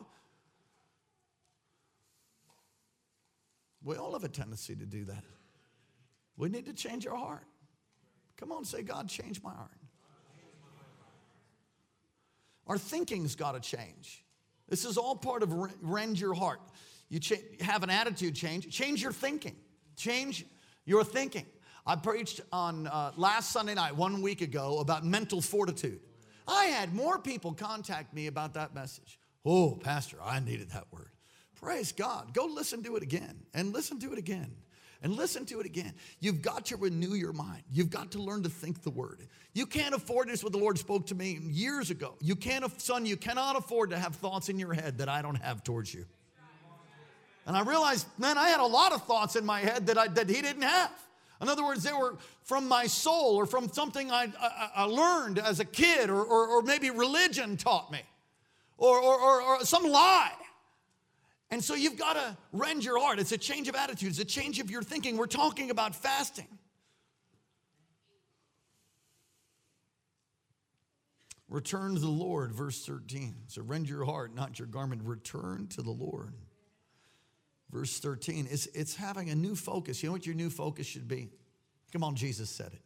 We 3.82 3.96
all 3.96 4.12
have 4.12 4.24
a 4.24 4.28
tendency 4.28 4.76
to 4.76 4.86
do 4.86 5.04
that. 5.06 5.24
We 6.36 6.48
need 6.48 6.66
to 6.66 6.72
change 6.72 7.06
our 7.06 7.16
heart. 7.16 7.46
Come 8.36 8.52
on, 8.52 8.64
say, 8.64 8.82
God, 8.82 9.08
change 9.08 9.42
my 9.42 9.52
heart. 9.52 9.70
Our 12.66 12.78
thinking's 12.78 13.34
got 13.34 13.52
to 13.52 13.60
change. 13.60 14.24
This 14.68 14.84
is 14.84 14.96
all 14.96 15.16
part 15.16 15.42
of 15.42 15.52
rend 15.82 16.18
your 16.20 16.34
heart. 16.34 16.60
You 17.08 17.20
have 17.60 17.82
an 17.82 17.90
attitude 17.90 18.36
change, 18.36 18.70
change 18.70 19.02
your 19.02 19.12
thinking. 19.12 19.56
Change 19.96 20.46
your 20.86 21.04
thinking. 21.04 21.44
I 21.84 21.96
preached 21.96 22.40
on 22.52 22.86
uh, 22.86 23.12
last 23.16 23.50
Sunday 23.50 23.74
night, 23.74 23.96
one 23.96 24.22
week 24.22 24.40
ago, 24.40 24.78
about 24.78 25.04
mental 25.04 25.40
fortitude. 25.40 26.00
I 26.46 26.66
had 26.66 26.94
more 26.94 27.18
people 27.18 27.52
contact 27.52 28.14
me 28.14 28.28
about 28.28 28.54
that 28.54 28.74
message. 28.74 29.18
Oh, 29.44 29.78
Pastor, 29.82 30.18
I 30.22 30.40
needed 30.40 30.70
that 30.70 30.84
word. 30.92 31.10
Praise 31.60 31.92
God. 31.92 32.32
Go 32.32 32.46
listen 32.46 32.82
to 32.84 32.96
it 32.96 33.02
again 33.02 33.38
and 33.52 33.72
listen 33.72 33.98
to 34.00 34.12
it 34.12 34.18
again 34.18 34.50
and 35.02 35.14
listen 35.14 35.46
to 35.46 35.60
it 35.60 35.66
again. 35.66 35.92
You've 36.20 36.42
got 36.42 36.66
to 36.66 36.76
renew 36.76 37.14
your 37.14 37.32
mind. 37.32 37.62
You've 37.70 37.90
got 37.90 38.12
to 38.12 38.18
learn 38.18 38.42
to 38.42 38.48
think 38.48 38.82
the 38.82 38.90
word. 38.90 39.26
You 39.54 39.66
can't 39.66 39.94
afford 39.94 40.28
this 40.28 40.42
what 40.42 40.52
the 40.52 40.58
Lord 40.58 40.78
spoke 40.78 41.06
to 41.08 41.14
me 41.14 41.38
years 41.42 41.90
ago. 41.90 42.14
You 42.20 42.36
can't, 42.36 42.80
son, 42.80 43.06
you 43.06 43.16
cannot 43.16 43.56
afford 43.56 43.90
to 43.90 43.98
have 43.98 44.16
thoughts 44.16 44.48
in 44.48 44.58
your 44.58 44.72
head 44.74 44.98
that 44.98 45.08
I 45.08 45.22
don't 45.22 45.36
have 45.36 45.62
towards 45.62 45.92
you. 45.92 46.06
And 47.46 47.56
I 47.56 47.62
realized, 47.62 48.06
man, 48.18 48.38
I 48.38 48.48
had 48.48 48.60
a 48.60 48.66
lot 48.66 48.92
of 48.92 49.04
thoughts 49.06 49.34
in 49.36 49.44
my 49.44 49.60
head 49.60 49.86
that, 49.86 49.98
I, 49.98 50.08
that 50.08 50.28
he 50.28 50.40
didn't 50.40 50.62
have. 50.62 50.92
In 51.40 51.48
other 51.48 51.64
words, 51.64 51.82
they 51.82 51.92
were 51.92 52.18
from 52.44 52.68
my 52.68 52.86
soul 52.86 53.36
or 53.36 53.46
from 53.46 53.68
something 53.70 54.10
I, 54.10 54.30
I, 54.38 54.70
I 54.76 54.84
learned 54.84 55.38
as 55.38 55.58
a 55.58 55.64
kid 55.64 56.10
or, 56.10 56.22
or, 56.22 56.48
or, 56.48 56.62
maybe 56.62 56.90
religion 56.90 57.56
taught 57.56 57.90
me 57.90 58.02
or, 58.76 59.00
or, 59.00 59.42
or 59.42 59.64
some 59.64 59.84
lie. 59.84 60.32
And 61.50 61.62
so 61.62 61.74
you've 61.74 61.98
got 61.98 62.14
to 62.14 62.36
rend 62.52 62.84
your 62.84 62.98
heart. 63.00 63.18
It's 63.18 63.32
a 63.32 63.38
change 63.38 63.68
of 63.68 63.74
attitude, 63.74 64.10
it's 64.10 64.18
a 64.18 64.24
change 64.24 64.60
of 64.60 64.70
your 64.70 64.82
thinking. 64.82 65.16
We're 65.16 65.26
talking 65.26 65.70
about 65.70 65.94
fasting. 65.94 66.46
Return 71.48 71.94
to 71.94 72.00
the 72.00 72.08
Lord, 72.08 72.52
verse 72.52 72.86
13. 72.86 73.34
So 73.48 73.62
rend 73.62 73.88
your 73.88 74.04
heart, 74.04 74.34
not 74.36 74.60
your 74.60 74.68
garment. 74.68 75.02
Return 75.04 75.66
to 75.70 75.82
the 75.82 75.90
Lord. 75.90 76.34
Verse 77.72 77.98
13. 77.98 78.46
It's, 78.48 78.66
it's 78.66 78.94
having 78.94 79.30
a 79.30 79.34
new 79.34 79.56
focus. 79.56 80.00
You 80.00 80.08
know 80.08 80.12
what 80.12 80.26
your 80.26 80.36
new 80.36 80.48
focus 80.48 80.86
should 80.86 81.08
be? 81.08 81.30
Come 81.92 82.04
on, 82.04 82.14
Jesus 82.14 82.48
said 82.48 82.72
it. 82.72 82.82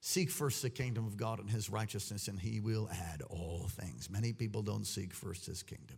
Seek 0.00 0.30
first 0.30 0.60
the 0.60 0.68
kingdom 0.68 1.06
of 1.06 1.16
God 1.16 1.40
and 1.40 1.50
his 1.50 1.70
righteousness, 1.70 2.28
and 2.28 2.38
he 2.38 2.60
will 2.60 2.90
add 2.92 3.22
all 3.22 3.66
things. 3.70 4.10
Many 4.10 4.34
people 4.34 4.62
don't 4.62 4.86
seek 4.86 5.14
first 5.14 5.46
his 5.46 5.62
kingdom. 5.62 5.96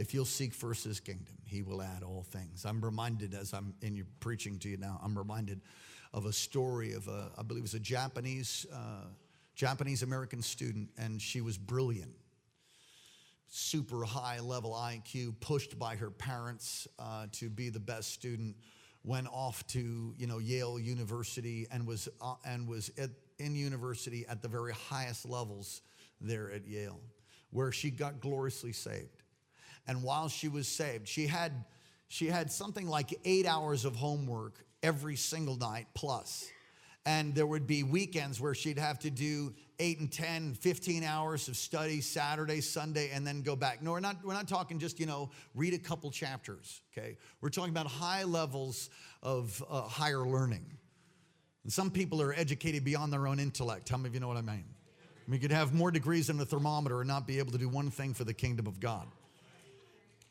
If 0.00 0.14
you'll 0.14 0.24
seek 0.24 0.54
first 0.54 0.84
his 0.84 0.98
kingdom, 0.98 1.36
he 1.44 1.60
will 1.60 1.82
add 1.82 2.02
all 2.02 2.22
things. 2.22 2.64
I'm 2.64 2.82
reminded 2.82 3.34
as 3.34 3.52
I'm 3.52 3.74
in 3.82 3.94
your 3.94 4.06
preaching 4.18 4.58
to 4.60 4.68
you 4.70 4.78
now, 4.78 4.98
I'm 5.04 5.16
reminded 5.16 5.60
of 6.14 6.24
a 6.24 6.32
story 6.32 6.94
of 6.94 7.06
a, 7.06 7.30
I 7.36 7.42
believe 7.42 7.60
it 7.60 7.64
was 7.64 7.74
a 7.74 7.80
Japanese, 7.80 8.64
uh, 8.72 9.04
Japanese 9.54 10.02
American 10.02 10.40
student, 10.40 10.88
and 10.96 11.20
she 11.20 11.42
was 11.42 11.58
brilliant. 11.58 12.12
Super 13.48 14.02
high 14.02 14.40
level 14.40 14.72
IQ, 14.72 15.38
pushed 15.40 15.78
by 15.78 15.96
her 15.96 16.10
parents 16.10 16.88
uh, 16.98 17.26
to 17.32 17.50
be 17.50 17.68
the 17.68 17.78
best 17.78 18.14
student, 18.14 18.56
went 19.04 19.28
off 19.28 19.66
to 19.66 20.14
you 20.16 20.26
know 20.26 20.38
Yale 20.38 20.80
University 20.80 21.66
and 21.70 21.86
was 21.86 22.08
uh, 22.22 22.36
and 22.46 22.66
was 22.66 22.90
at, 22.96 23.10
in 23.38 23.54
university 23.54 24.24
at 24.30 24.40
the 24.40 24.48
very 24.48 24.72
highest 24.72 25.28
levels 25.28 25.82
there 26.22 26.50
at 26.50 26.66
Yale, 26.66 27.00
where 27.50 27.70
she 27.70 27.90
got 27.90 28.20
gloriously 28.20 28.72
saved. 28.72 29.20
And 29.86 30.02
while 30.02 30.28
she 30.28 30.48
was 30.48 30.68
saved, 30.68 31.08
she 31.08 31.26
had, 31.26 31.64
she 32.08 32.26
had 32.26 32.50
something 32.50 32.86
like 32.86 33.18
eight 33.24 33.46
hours 33.46 33.84
of 33.84 33.96
homework 33.96 34.64
every 34.82 35.16
single 35.16 35.56
night 35.56 35.86
plus. 35.94 36.48
And 37.06 37.34
there 37.34 37.46
would 37.46 37.66
be 37.66 37.82
weekends 37.82 38.40
where 38.40 38.54
she'd 38.54 38.78
have 38.78 38.98
to 39.00 39.10
do 39.10 39.54
eight 39.78 39.98
and 40.00 40.12
10, 40.12 40.54
15 40.54 41.02
hours 41.02 41.48
of 41.48 41.56
study 41.56 42.02
Saturday, 42.02 42.60
Sunday, 42.60 43.10
and 43.10 43.26
then 43.26 43.40
go 43.40 43.56
back. 43.56 43.82
No, 43.82 43.92
we're 43.92 44.00
not, 44.00 44.16
we're 44.22 44.34
not 44.34 44.46
talking 44.46 44.78
just, 44.78 45.00
you 45.00 45.06
know, 45.06 45.30
read 45.54 45.72
a 45.72 45.78
couple 45.78 46.10
chapters, 46.10 46.82
okay? 46.92 47.16
We're 47.40 47.48
talking 47.48 47.70
about 47.70 47.86
high 47.86 48.24
levels 48.24 48.90
of 49.22 49.64
uh, 49.70 49.82
higher 49.82 50.26
learning. 50.26 50.66
And 51.64 51.72
some 51.72 51.90
people 51.90 52.20
are 52.20 52.34
educated 52.34 52.84
beyond 52.84 53.12
their 53.12 53.26
own 53.26 53.40
intellect. 53.40 53.88
How 53.88 53.96
many 53.96 54.08
of 54.08 54.14
you 54.14 54.20
know 54.20 54.28
what 54.28 54.36
I 54.36 54.42
mean? 54.42 54.64
We 55.26 55.38
could 55.38 55.52
have 55.52 55.72
more 55.72 55.90
degrees 55.90 56.26
than 56.26 56.40
a 56.40 56.44
thermometer 56.44 57.00
and 57.00 57.08
not 57.08 57.26
be 57.26 57.38
able 57.38 57.52
to 57.52 57.58
do 57.58 57.68
one 57.68 57.90
thing 57.90 58.14
for 58.14 58.24
the 58.24 58.34
kingdom 58.34 58.66
of 58.66 58.80
God. 58.80 59.06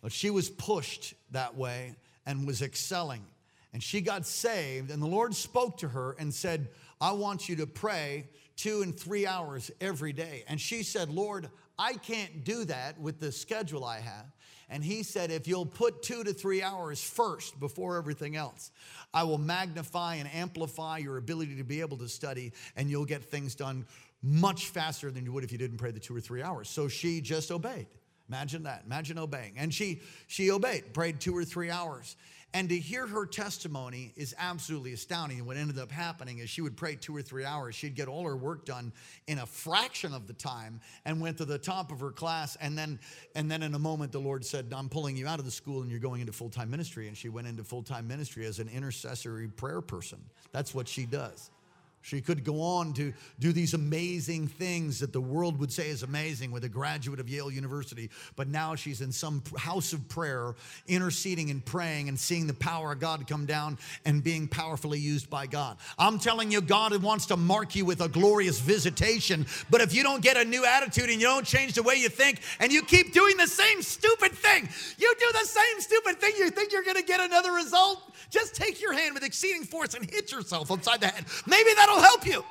But 0.02 0.12
she 0.12 0.30
was 0.30 0.50
pushed 0.50 1.14
that 1.32 1.56
way 1.56 1.96
and 2.26 2.48
was 2.48 2.62
excelling. 2.62 3.26
And 3.74 3.84
she 3.84 4.02
got 4.02 4.26
saved, 4.26 4.90
and 4.90 5.02
the 5.02 5.08
Lord 5.08 5.36
spoke 5.36 5.78
to 5.80 5.90
her 5.90 6.16
and 6.18 6.34
said, 6.34 6.70
I 7.00 7.12
want 7.12 7.48
you 7.48 7.58
to 7.58 7.68
pray 7.68 8.28
two 8.56 8.82
and 8.82 8.98
three 8.98 9.28
hours 9.28 9.72
every 9.80 10.12
day. 10.12 10.44
And 10.48 10.60
she 10.60 10.84
said, 10.84 11.10
Lord, 11.10 11.50
I 11.78 11.94
can't 11.94 12.44
do 12.44 12.66
that 12.66 13.00
with 13.00 13.20
the 13.20 13.32
schedule 13.32 13.86
I 13.86 14.00
have. 14.00 14.26
And 14.70 14.84
he 14.84 15.04
said, 15.04 15.32
if 15.32 15.48
you'll 15.48 15.66
put 15.66 16.04
two 16.04 16.24
to 16.24 16.34
three 16.34 16.62
hours 16.62 17.02
first 17.02 17.60
before 17.60 17.98
everything 17.98 18.36
else, 18.36 18.72
I 19.14 19.24
will 19.24 19.38
magnify 19.38 20.16
and 20.16 20.30
amplify 20.34 20.98
your 20.98 21.18
ability 21.18 21.56
to 21.58 21.64
be 21.64 21.82
able 21.82 21.98
to 21.98 22.10
study, 22.10 22.54
and 22.76 22.90
you'll 22.90 23.06
get 23.06 23.24
things 23.24 23.56
done 23.56 23.86
much 24.22 24.68
faster 24.68 25.10
than 25.10 25.26
you 25.26 25.32
would 25.32 25.44
if 25.44 25.52
you 25.52 25.58
didn't 25.58 25.78
pray 25.78 25.92
the 25.92 26.00
two 26.00 26.16
or 26.16 26.22
three 26.22 26.44
hours. 26.44 26.70
So 26.70 26.88
she 26.88 27.22
just 27.22 27.52
obeyed. 27.52 27.88
Imagine 28.30 28.64
that. 28.64 28.84
Imagine 28.86 29.18
obeying. 29.18 29.56
And 29.58 29.74
she 29.74 30.02
she 30.28 30.52
obeyed, 30.52 30.94
prayed 30.94 31.20
two 31.20 31.36
or 31.36 31.44
three 31.44 31.70
hours. 31.70 32.16
And 32.52 32.68
to 32.70 32.80
hear 32.80 33.06
her 33.06 33.28
testimony 33.28 34.12
is 34.16 34.34
absolutely 34.40 34.94
astounding. 34.94 35.46
What 35.46 35.56
ended 35.56 35.78
up 35.78 35.92
happening 35.92 36.40
is 36.40 36.50
she 36.50 36.62
would 36.62 36.76
pray 36.76 36.96
two 36.96 37.16
or 37.16 37.22
three 37.22 37.46
hours. 37.46 37.76
She'd 37.76 37.94
get 37.94 38.08
all 38.08 38.26
her 38.26 38.36
work 38.36 38.66
done 38.66 38.92
in 39.28 39.38
a 39.38 39.46
fraction 39.46 40.16
of 40.16 40.26
the 40.26 40.34
time 40.34 40.80
and 41.06 41.22
went 41.22 41.38
to 41.38 41.46
the 41.46 41.60
top 41.60 41.92
of 41.92 42.00
her 42.00 42.10
class. 42.10 42.56
And 42.56 42.76
then, 42.76 43.00
and 43.36 43.52
then 43.52 43.62
in 43.62 43.76
a 43.76 43.80
moment, 43.80 44.12
the 44.12 44.20
Lord 44.20 44.44
said, 44.44 44.74
I'm 44.76 44.90
pulling 44.90 45.16
you 45.16 45.28
out 45.28 45.38
of 45.38 45.46
the 45.46 45.52
school 45.52 45.84
and 45.84 45.92
you're 45.92 46.00
going 46.00 46.22
into 46.22 46.34
full 46.34 46.50
time 46.50 46.72
ministry. 46.72 47.08
And 47.08 47.16
she 47.16 47.30
went 47.30 47.48
into 47.48 47.64
full 47.64 47.84
time 47.84 48.08
ministry 48.08 48.48
as 48.48 48.58
an 48.58 48.68
intercessory 48.68 49.48
prayer 49.48 49.82
person. 49.82 50.20
That's 50.52 50.74
what 50.74 50.88
she 50.88 51.06
does. 51.06 51.52
She 52.02 52.22
could 52.22 52.44
go 52.44 52.62
on 52.62 52.94
to 52.94 53.14
do 53.40 53.52
these 53.52 53.74
amazing 53.74 54.48
things 54.48 55.00
that 55.00 55.12
the 55.12 55.22
world 55.22 55.60
would 55.60 55.72
say 55.72 55.90
is 55.90 56.02
amazing 56.04 56.52
with 56.52 56.64
a 56.64 56.70
graduate 56.70 57.20
of 57.20 57.30
Yale 57.30 57.52
University. 57.52 58.10
But 58.36 58.48
now 58.48 58.76
she's 58.76 59.02
in 59.02 59.12
some 59.12 59.44
house 59.58 59.92
of 59.94 60.08
prayer, 60.08 60.56
interceding 60.88 61.52
and 61.52 61.64
praying 61.64 62.08
and 62.08 62.20
seeing 62.20 62.48
the 62.48 62.54
power 62.54 62.94
of 62.94 63.00
God 63.00 63.28
come 63.28 63.46
down 63.46 63.78
and 64.06 64.24
being 64.24 64.48
powerfully 64.48 65.00
used 65.00 65.30
by 65.30 65.46
God. 65.46 65.78
I'm 65.98 66.20
telling 66.20 66.52
you, 66.52 66.62
God 66.62 66.96
wants 67.04 67.26
to 67.28 67.38
mark 67.38 67.76
you 67.76 67.86
with 67.86 68.02
a 68.02 68.10
glorious 68.10 68.60
visitation. 68.60 69.46
But 69.70 69.82
if 69.82 69.94
you 69.94 70.04
don't 70.04 70.22
get 70.22 70.38
a 70.38 70.46
new 70.46 70.66
attitude 70.66 71.10
and 71.10 71.20
you 71.20 71.28
don't 71.28 71.46
change 71.46 71.74
the 71.74 71.84
way 71.84 71.96
you 71.96 72.10
think 72.10 72.42
and 72.60 72.72
you 72.72 72.82
keep 72.82 73.14
doing 73.14 73.38
the 73.38 73.48
same 73.48 73.82
stupid 73.82 74.32
thing, 74.32 74.70
you 74.98 75.14
do 75.20 75.32
the 75.34 75.46
same 75.46 75.82
stupid 75.82 76.20
thing, 76.20 76.34
you 76.38 76.50
think 76.50 76.72
you're 76.72 76.84
going 76.84 76.96
to 76.96 77.04
get 77.04 77.20
another 77.20 77.52
result? 77.52 78.02
Just 78.30 78.56
take 78.56 78.82
your 78.82 78.94
hand 78.94 79.16
with 79.16 79.24
exceeding 79.24 79.64
force 79.64 79.96
and 79.96 80.10
hit 80.10 80.32
yourself 80.32 80.72
upside 80.72 81.02
the 81.02 81.08
head. 81.08 81.26
Maybe 81.46 81.72
that'll 81.90 82.04
help 82.04 82.26
you. 82.26 82.44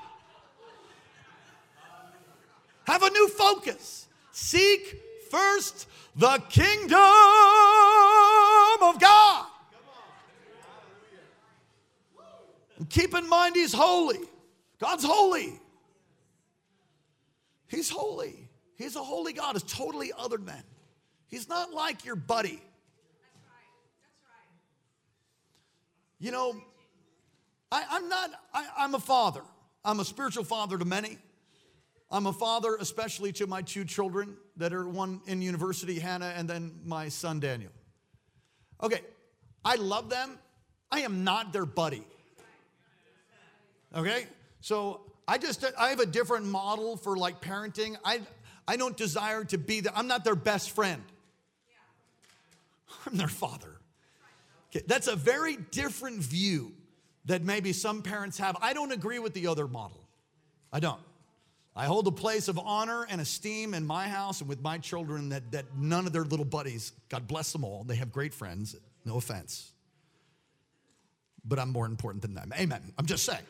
Have 2.84 3.02
a 3.02 3.10
new 3.10 3.28
focus. 3.28 4.08
Seek 4.32 5.02
first 5.30 5.86
the 6.16 6.42
kingdom 6.48 6.98
of 8.82 9.00
God. 9.00 9.46
And 12.78 12.88
keep 12.88 13.14
in 13.14 13.28
mind, 13.28 13.56
He's 13.56 13.72
holy. 13.72 14.20
God's 14.78 15.04
holy. 15.04 15.60
He's 17.66 17.90
holy. 17.90 18.48
He's 18.76 18.96
a 18.96 19.02
holy 19.02 19.32
God. 19.32 19.56
Is 19.56 19.64
totally 19.64 20.12
other 20.16 20.38
than. 20.38 20.62
He's 21.26 21.48
not 21.48 21.72
like 21.72 22.04
your 22.04 22.16
buddy. 22.16 22.62
You 26.20 26.32
know, 26.32 26.56
I, 27.70 27.96
am 27.96 28.08
not, 28.08 28.30
I, 28.52 28.66
I'm 28.78 28.94
a 28.94 29.00
father. 29.00 29.42
I'm 29.84 30.00
a 30.00 30.04
spiritual 30.04 30.44
father 30.44 30.78
to 30.78 30.84
many. 30.84 31.18
I'm 32.10 32.26
a 32.26 32.32
father, 32.32 32.76
especially 32.80 33.32
to 33.32 33.46
my 33.46 33.62
two 33.62 33.84
children 33.84 34.36
that 34.56 34.72
are 34.72 34.88
one 34.88 35.20
in 35.26 35.42
university, 35.42 35.98
Hannah, 35.98 36.32
and 36.34 36.48
then 36.48 36.80
my 36.84 37.08
son, 37.08 37.40
Daniel. 37.40 37.70
Okay, 38.82 39.00
I 39.64 39.76
love 39.76 40.08
them. 40.08 40.38
I 40.90 41.00
am 41.00 41.24
not 41.24 41.52
their 41.52 41.66
buddy. 41.66 42.02
Okay, 43.94 44.26
so 44.60 45.02
I 45.26 45.36
just, 45.36 45.64
I 45.78 45.90
have 45.90 46.00
a 46.00 46.06
different 46.06 46.46
model 46.46 46.96
for 46.96 47.16
like 47.16 47.40
parenting. 47.42 47.96
I, 48.04 48.22
I 48.66 48.76
don't 48.76 48.96
desire 48.96 49.44
to 49.44 49.58
be 49.58 49.80
the, 49.80 49.96
I'm 49.96 50.06
not 50.06 50.24
their 50.24 50.34
best 50.34 50.70
friend. 50.70 51.02
I'm 53.06 53.16
their 53.16 53.28
father. 53.28 53.76
Okay, 54.70 54.84
that's 54.86 55.08
a 55.08 55.16
very 55.16 55.56
different 55.56 56.20
view 56.20 56.72
that 57.28 57.44
maybe 57.44 57.72
some 57.72 58.02
parents 58.02 58.38
have. 58.38 58.56
I 58.60 58.72
don't 58.72 58.90
agree 58.90 59.18
with 59.18 59.34
the 59.34 59.46
other 59.46 59.68
model. 59.68 60.02
I 60.72 60.80
don't. 60.80 61.00
I 61.76 61.84
hold 61.84 62.08
a 62.08 62.12
place 62.12 62.48
of 62.48 62.58
honor 62.58 63.06
and 63.08 63.20
esteem 63.20 63.72
in 63.72 63.86
my 63.86 64.08
house 64.08 64.40
and 64.40 64.48
with 64.48 64.60
my 64.60 64.78
children 64.78 65.28
that, 65.28 65.52
that 65.52 65.66
none 65.76 66.06
of 66.06 66.12
their 66.12 66.24
little 66.24 66.44
buddies, 66.44 66.92
God 67.08 67.28
bless 67.28 67.52
them 67.52 67.64
all, 67.64 67.84
they 67.84 67.94
have 67.96 68.10
great 68.10 68.34
friends, 68.34 68.74
no 69.04 69.16
offense. 69.16 69.70
But 71.44 71.58
I'm 71.58 71.70
more 71.70 71.86
important 71.86 72.22
than 72.22 72.34
them. 72.34 72.52
Amen. 72.58 72.82
I'm 72.98 73.06
just 73.06 73.24
saying. 73.24 73.44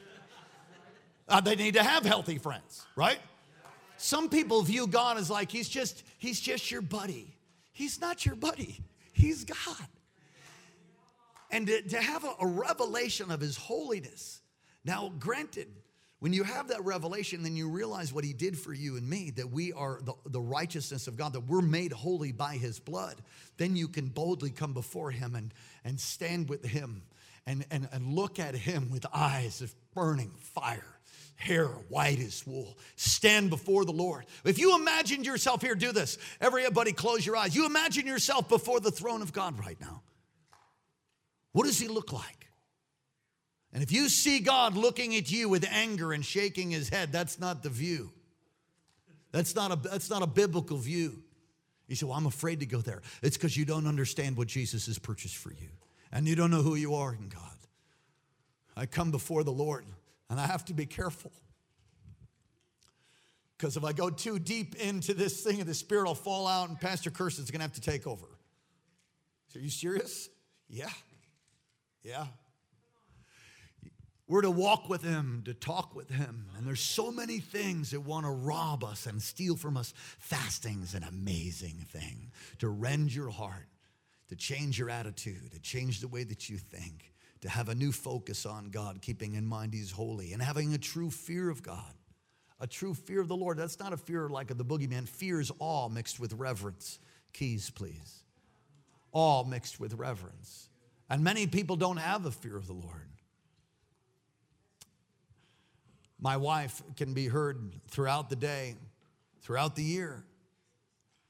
Uh, 1.29 1.41
they 1.41 1.57
need 1.57 1.75
to 1.75 1.83
have 1.83 2.05
healthy 2.05 2.39
friends, 2.39 2.85
right? 2.97 3.19
Some 3.97 4.29
people 4.29 4.63
view 4.63 4.87
God 4.87 5.19
as 5.19 5.31
like 5.31 5.51
he's 5.51 5.69
just 5.69 6.03
he's 6.19 6.41
just 6.41 6.71
your 6.71 6.81
buddy. 6.83 7.35
He's 7.73 8.01
not 8.01 8.25
your 8.25 8.35
buddy. 8.35 8.81
He's 9.13 9.45
God 9.45 9.89
and 11.51 11.67
to, 11.67 11.83
to 11.83 12.01
have 12.01 12.25
a, 12.25 12.35
a 12.41 12.47
revelation 12.47 13.31
of 13.31 13.41
his 13.41 13.57
holiness. 13.57 14.41
Now, 14.85 15.13
granted, 15.19 15.69
when 16.21 16.33
you 16.33 16.43
have 16.43 16.69
that 16.69 16.85
revelation, 16.85 17.45
then 17.45 17.55
you 17.55 17.69
realize 17.69 18.13
what 18.13 18.25
he 18.25 18.33
did 18.33 18.59
for 18.59 18.73
you 18.73 18.97
and 18.97 19.09
me, 19.09 19.31
that 19.37 19.51
we 19.51 19.73
are 19.73 20.01
the, 20.03 20.15
the 20.27 20.41
righteousness 20.41 21.07
of 21.07 21.17
God, 21.17 21.33
that 21.35 21.47
we're 21.47 21.63
made 21.63 21.93
holy 21.93 22.33
by 22.33 22.55
his 22.55 22.81
blood. 22.81 23.23
Then 23.57 23.77
you 23.77 23.87
can 23.87 24.09
boldly 24.09 24.51
come 24.51 24.73
before 24.73 25.13
him 25.13 25.37
and, 25.37 25.55
and 25.85 26.01
stand 26.01 26.49
with 26.49 26.65
him 26.65 27.03
and, 27.47 27.65
and, 27.71 27.89
and 27.93 28.15
look 28.15 28.41
at 28.41 28.57
him 28.57 28.91
with 28.91 29.07
eyes 29.15 29.63
of 29.63 29.73
burning 29.95 30.33
fire, 30.39 30.99
hair 31.37 31.67
white 31.67 32.19
as 32.19 32.45
wool. 32.45 32.77
Stand 32.97 33.49
before 33.49 33.85
the 33.85 33.93
Lord. 33.93 34.27
If 34.45 34.59
you 34.59 34.75
imagined 34.75 35.25
yourself 35.25 35.63
here, 35.63 35.77
do 35.77 35.93
this. 35.93 36.19
Everybody, 36.41 36.93
close 36.93 37.25
your 37.25 37.37
eyes. 37.37 37.55
You 37.55 37.65
imagine 37.65 38.09
yourself 38.09 38.49
before 38.49 38.81
the 38.81 38.91
throne 38.91 39.23
of 39.23 39.33
God 39.33 39.59
right 39.61 39.81
now. 39.81 40.03
What 41.53 41.67
does 41.67 41.79
he 41.79 41.89
look 41.89 42.13
like? 42.13 42.49
And 43.73 43.83
if 43.83 43.93
you 43.93 44.09
see 44.09 44.41
God 44.41 44.77
looking 44.77 45.15
at 45.15 45.31
you 45.31 45.49
with 45.49 45.67
anger 45.71 46.13
and 46.13 46.25
shaking 46.25 46.71
his 46.71 46.89
head, 46.89 47.13
that's 47.13 47.39
not 47.39 47.63
the 47.63 47.69
view. 47.69 48.11
That's 49.31 49.55
not 49.55 49.73
a, 49.73 49.77
that's 49.77 50.09
not 50.09 50.23
a 50.23 50.27
biblical 50.27 50.79
view. 50.79 51.23
You 51.87 51.97
say, 51.97 52.07
Well, 52.07 52.17
I'm 52.17 52.27
afraid 52.27 52.61
to 52.61 52.67
go 52.67 52.81
there. 52.81 53.03
It's 53.23 53.37
because 53.37 53.57
you 53.57 53.65
don't 53.65 53.87
understand 53.87 54.37
what 54.37 54.49
Jesus 54.49 54.87
has 54.87 54.99
purchased 54.99 55.37
for 55.37 55.51
you, 55.51 55.69
and 56.13 56.27
you 56.27 56.35
don't 56.35 56.51
know 56.51 56.63
who 56.63 56.75
you 56.77 56.95
are 56.95 57.13
in 57.13 57.29
God. 57.29 57.43
I 58.77 58.87
come 58.87 59.11
before 59.11 59.45
the 59.45 59.53
Lord, 59.53 59.85
and 60.31 60.41
I 60.41 60.47
have 60.47 60.65
to 60.67 60.75
be 60.75 60.87
careful. 60.87 61.33
Because 63.57 63.77
if 63.77 63.85
I 63.85 63.93
go 63.93 64.09
too 64.09 64.39
deep 64.39 64.77
into 64.77 65.15
this 65.15 65.43
thing 65.43 65.61
of 65.61 65.67
the 65.67 65.75
Spirit, 65.75 66.07
I'll 66.07 66.15
fall 66.15 66.47
out, 66.47 66.69
and 66.69 66.81
Pastor 66.81 67.11
Kirsten's 67.11 67.51
gonna 67.51 67.65
have 67.65 67.73
to 67.73 67.81
take 67.81 68.07
over. 68.07 68.27
Are 69.55 69.59
you 69.59 69.71
serious? 69.71 70.29
Yeah. 70.69 70.91
Yeah. 72.03 72.27
We're 74.29 74.43
to 74.43 74.51
walk 74.51 74.91
with 74.91 75.03
him, 75.03 75.43
to 75.47 75.55
talk 75.55 75.95
with 75.95 76.11
him. 76.11 76.47
And 76.57 76.67
there's 76.67 76.81
so 76.81 77.11
many 77.11 77.39
things 77.39 77.93
that 77.93 78.01
want 78.01 78.27
to 78.27 78.31
rob 78.31 78.85
us 78.85 79.07
and 79.07 79.23
steal 79.23 79.57
from 79.57 79.79
us. 79.79 79.95
Fasting's 80.19 80.95
an 80.95 81.03
amazing 81.03 81.87
thing 81.91 82.31
to 82.59 82.69
rend 82.69 83.15
your 83.15 83.31
heart, 83.31 83.69
to 84.29 84.37
change 84.37 84.79
your 84.79 84.91
attitude, 84.91 85.51
to 85.53 85.61
change 85.61 86.01
the 86.01 86.09
way 86.09 86.25
that 86.25 86.51
you 86.51 86.59
think, 86.59 87.15
to 87.41 87.49
have 87.49 87.71
a 87.71 87.75
new 87.75 87.91
focus 87.91 88.45
on 88.45 88.69
God, 88.69 89.01
keeping 89.01 89.35
in 89.35 89.47
mind 89.47 89.73
he's 89.73 89.93
holy, 89.93 90.35
and 90.35 90.43
having 90.43 90.75
a 90.75 90.79
true 90.79 91.11
fear 91.11 91.49
of 91.49 91.63
God. 91.63 91.95
A 92.61 92.67
true 92.67 92.93
fear 92.93 93.21
of 93.21 93.29
the 93.29 93.37
Lord. 93.37 93.57
That's 93.57 93.79
not 93.79 93.93
a 93.93 93.97
fear 93.97 94.29
like 94.29 94.51
of 94.51 94.59
the 94.59 94.65
boogeyman. 94.65 95.09
Fear 95.09 95.41
is 95.41 95.53
awe 95.61 95.89
mixed 95.89 96.19
with 96.19 96.33
reverence. 96.33 96.99
Keys, 97.33 97.71
please. 97.71 98.25
Awe 99.13 99.45
mixed 99.45 99.79
with 99.79 99.95
reverence. 99.95 100.69
And 101.11 101.25
many 101.25 101.47
people 101.47 101.77
don't 101.77 101.97
have 101.97 102.23
the 102.23 102.31
fear 102.31 102.57
of 102.57 102.67
the 102.67 102.75
Lord. 102.75 103.09
My 106.21 106.37
wife 106.37 106.83
can 106.97 107.15
be 107.15 107.29
heard 107.29 107.75
throughout 107.89 108.29
the 108.29 108.37
day, 108.37 108.75
throughout 109.41 109.77
the 109.77 109.85
year, 109.85 110.25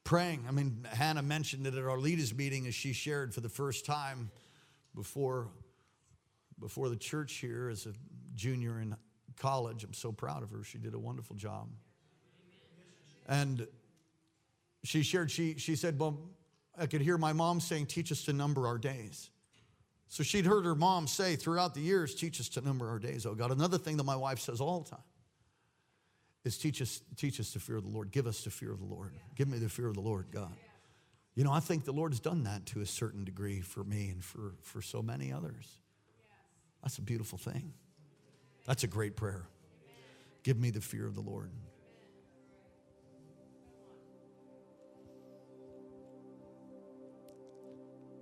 praying. 0.02 0.44
I 0.48 0.50
mean, 0.50 0.86
Hannah 0.90 1.22
mentioned 1.22 1.66
it 1.66 1.74
at 1.74 1.84
our 1.84 1.98
leaders' 1.98 2.34
meeting 2.34 2.66
as 2.66 2.74
she 2.74 2.92
shared 2.92 3.34
for 3.34 3.40
the 3.42 3.50
first 3.50 3.84
time 3.84 4.30
before, 4.94 5.48
before 6.58 6.88
the 6.88 6.96
church 6.96 7.34
here 7.34 7.68
as 7.68 7.86
a 7.86 7.92
junior 8.34 8.80
in 8.80 8.96
college. 9.36 9.84
I'm 9.84 9.92
so 9.92 10.10
proud 10.10 10.42
of 10.42 10.50
her. 10.50 10.64
She 10.64 10.78
did 10.78 10.94
a 10.94 10.98
wonderful 10.98 11.36
job. 11.36 11.68
And 13.28 13.66
she 14.84 15.02
shared, 15.02 15.30
she, 15.30 15.56
she 15.58 15.76
said, 15.76 15.98
Well, 15.98 16.18
I 16.76 16.86
could 16.86 17.02
hear 17.02 17.18
my 17.18 17.34
mom 17.34 17.60
saying, 17.60 17.86
Teach 17.86 18.10
us 18.10 18.24
to 18.24 18.32
number 18.32 18.66
our 18.66 18.78
days. 18.78 19.30
So 20.08 20.22
she'd 20.22 20.46
heard 20.46 20.64
her 20.64 20.74
mom 20.74 21.06
say 21.06 21.36
throughout 21.36 21.74
the 21.74 21.80
years, 21.80 22.14
Teach 22.14 22.40
us 22.40 22.48
to 22.50 22.60
number 22.60 22.88
our 22.88 22.98
days, 22.98 23.26
oh 23.26 23.34
God. 23.34 23.50
Another 23.50 23.78
thing 23.78 23.98
that 23.98 24.04
my 24.04 24.16
wife 24.16 24.40
says 24.40 24.60
all 24.60 24.80
the 24.80 24.90
time 24.90 25.04
is 26.44 26.56
teach 26.56 26.80
us, 26.80 27.02
teach 27.16 27.38
us 27.40 27.52
to 27.52 27.60
fear 27.60 27.80
the 27.80 27.88
Lord. 27.88 28.10
Give 28.10 28.26
us 28.26 28.42
the 28.42 28.50
fear 28.50 28.72
of 28.72 28.78
the 28.78 28.86
Lord. 28.86 29.12
Give 29.36 29.48
me 29.48 29.58
the 29.58 29.68
fear 29.68 29.86
of 29.86 29.94
the 29.94 30.00
Lord, 30.00 30.26
God. 30.32 30.54
You 31.34 31.44
know, 31.44 31.52
I 31.52 31.60
think 31.60 31.84
the 31.84 31.92
Lord 31.92 32.12
has 32.12 32.20
done 32.20 32.44
that 32.44 32.66
to 32.66 32.80
a 32.80 32.86
certain 32.86 33.24
degree 33.24 33.60
for 33.60 33.84
me 33.84 34.08
and 34.08 34.24
for, 34.24 34.54
for 34.62 34.82
so 34.82 35.02
many 35.02 35.32
others. 35.32 35.78
That's 36.82 36.98
a 36.98 37.02
beautiful 37.02 37.38
thing. 37.38 37.74
That's 38.66 38.82
a 38.84 38.88
great 38.88 39.14
prayer. 39.14 39.46
Give 40.42 40.58
me 40.58 40.70
the 40.70 40.80
fear 40.80 41.06
of 41.06 41.14
the 41.14 41.20
Lord. 41.20 41.50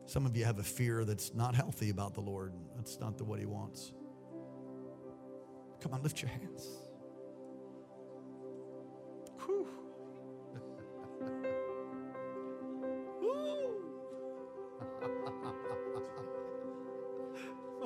Some 0.07 0.25
of 0.25 0.37
you 0.37 0.45
have 0.45 0.61
a 0.61 0.62
fear 0.62 1.05
that's 1.05 1.35
not 1.35 1.55
healthy 1.55 1.90
about 1.90 2.14
the 2.14 2.21
Lord. 2.21 2.53
That's 2.77 3.01
not 3.01 3.19
the 3.19 3.25
what 3.25 3.40
He 3.40 3.47
wants. 3.47 3.92
Come 5.81 5.92
on, 5.92 6.03
lift 6.03 6.23
your 6.23 6.31
hands. 6.31 6.66
Whew. 9.45 9.69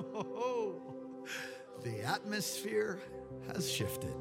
the 1.82 2.02
atmosphere 2.02 3.00
has 3.54 3.70
shifted. 3.70 4.14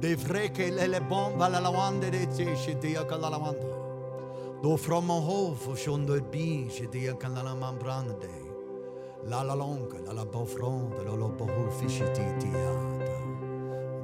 De 0.00 0.16
vreke 0.16 0.70
lele 0.70 1.00
bomba 1.00 1.46
la 1.48 1.60
lawande 1.60 2.10
de 2.10 2.26
te 2.26 2.56
shitia 2.56 3.04
kalalawanda. 3.04 4.62
Do 4.62 4.78
from 4.78 5.10
a 5.10 5.20
hole 5.20 5.54
for 5.54 5.76
shondo 5.76 6.18
bi 6.30 6.68
shitia 6.70 7.18
kalalaman 7.20 7.78
brande. 7.78 8.30
La 9.26 9.42
la 9.42 9.52
longa, 9.52 9.98
la 10.06 10.12
la 10.12 10.24
bofron, 10.24 10.90
la 11.04 11.12
la 11.12 11.28
bohu 11.28 11.70
fishitiata. 11.78 12.72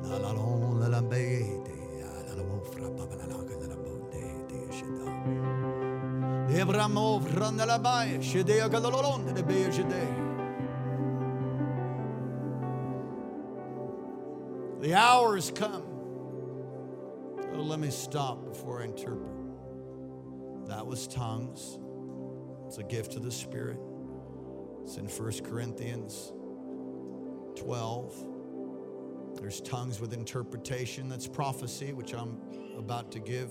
La 0.03 0.19
la 0.19 0.33
lon, 0.33 0.79
la 0.81 0.89
la 0.89 1.01
beete, 1.01 1.73
la 2.27 2.35
la 2.35 2.43
wofra, 2.43 2.91
baba 2.95 3.17
la 3.17 3.25
la 3.25 3.67
la 3.67 3.77
bonde, 3.77 4.21
de 4.49 4.59
shida. 4.77 5.07
Ebramov 6.61 7.25
randa 7.35 7.79
baia, 7.79 8.21
shidea 8.21 8.69
galalonde 8.69 9.33
de 9.33 9.43
bea 9.43 9.73
shidea. 9.73 10.26
The 14.87 14.95
hour 14.95 15.35
has 15.35 15.51
come. 15.51 15.83
Oh, 17.53 17.61
let 17.61 17.81
me 17.81 17.91
stop 17.91 18.45
before 18.45 18.83
I 18.83 18.85
interpret. 18.85 19.33
That 20.69 20.87
was 20.87 21.09
tongues. 21.09 21.81
It's 22.69 22.79
a 22.79 22.85
gift 22.85 23.17
of 23.17 23.25
the 23.25 23.33
Spirit. 23.33 23.81
It's 24.85 24.97
in 24.97 25.09
1 25.09 25.33
Corinthians 25.43 26.33
12. 27.57 28.15
There's 29.41 29.61
tongues 29.61 30.01
with 30.01 30.13
interpretation. 30.13 31.09
That's 31.09 31.27
prophecy, 31.27 31.93
which 31.93 32.15
I'm 32.15 32.41
about 32.79 33.11
to 33.11 33.19
give. 33.19 33.51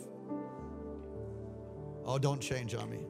Oh, 2.06 2.18
don't 2.18 2.40
change 2.40 2.76
on 2.76 2.90
me. 2.90 3.02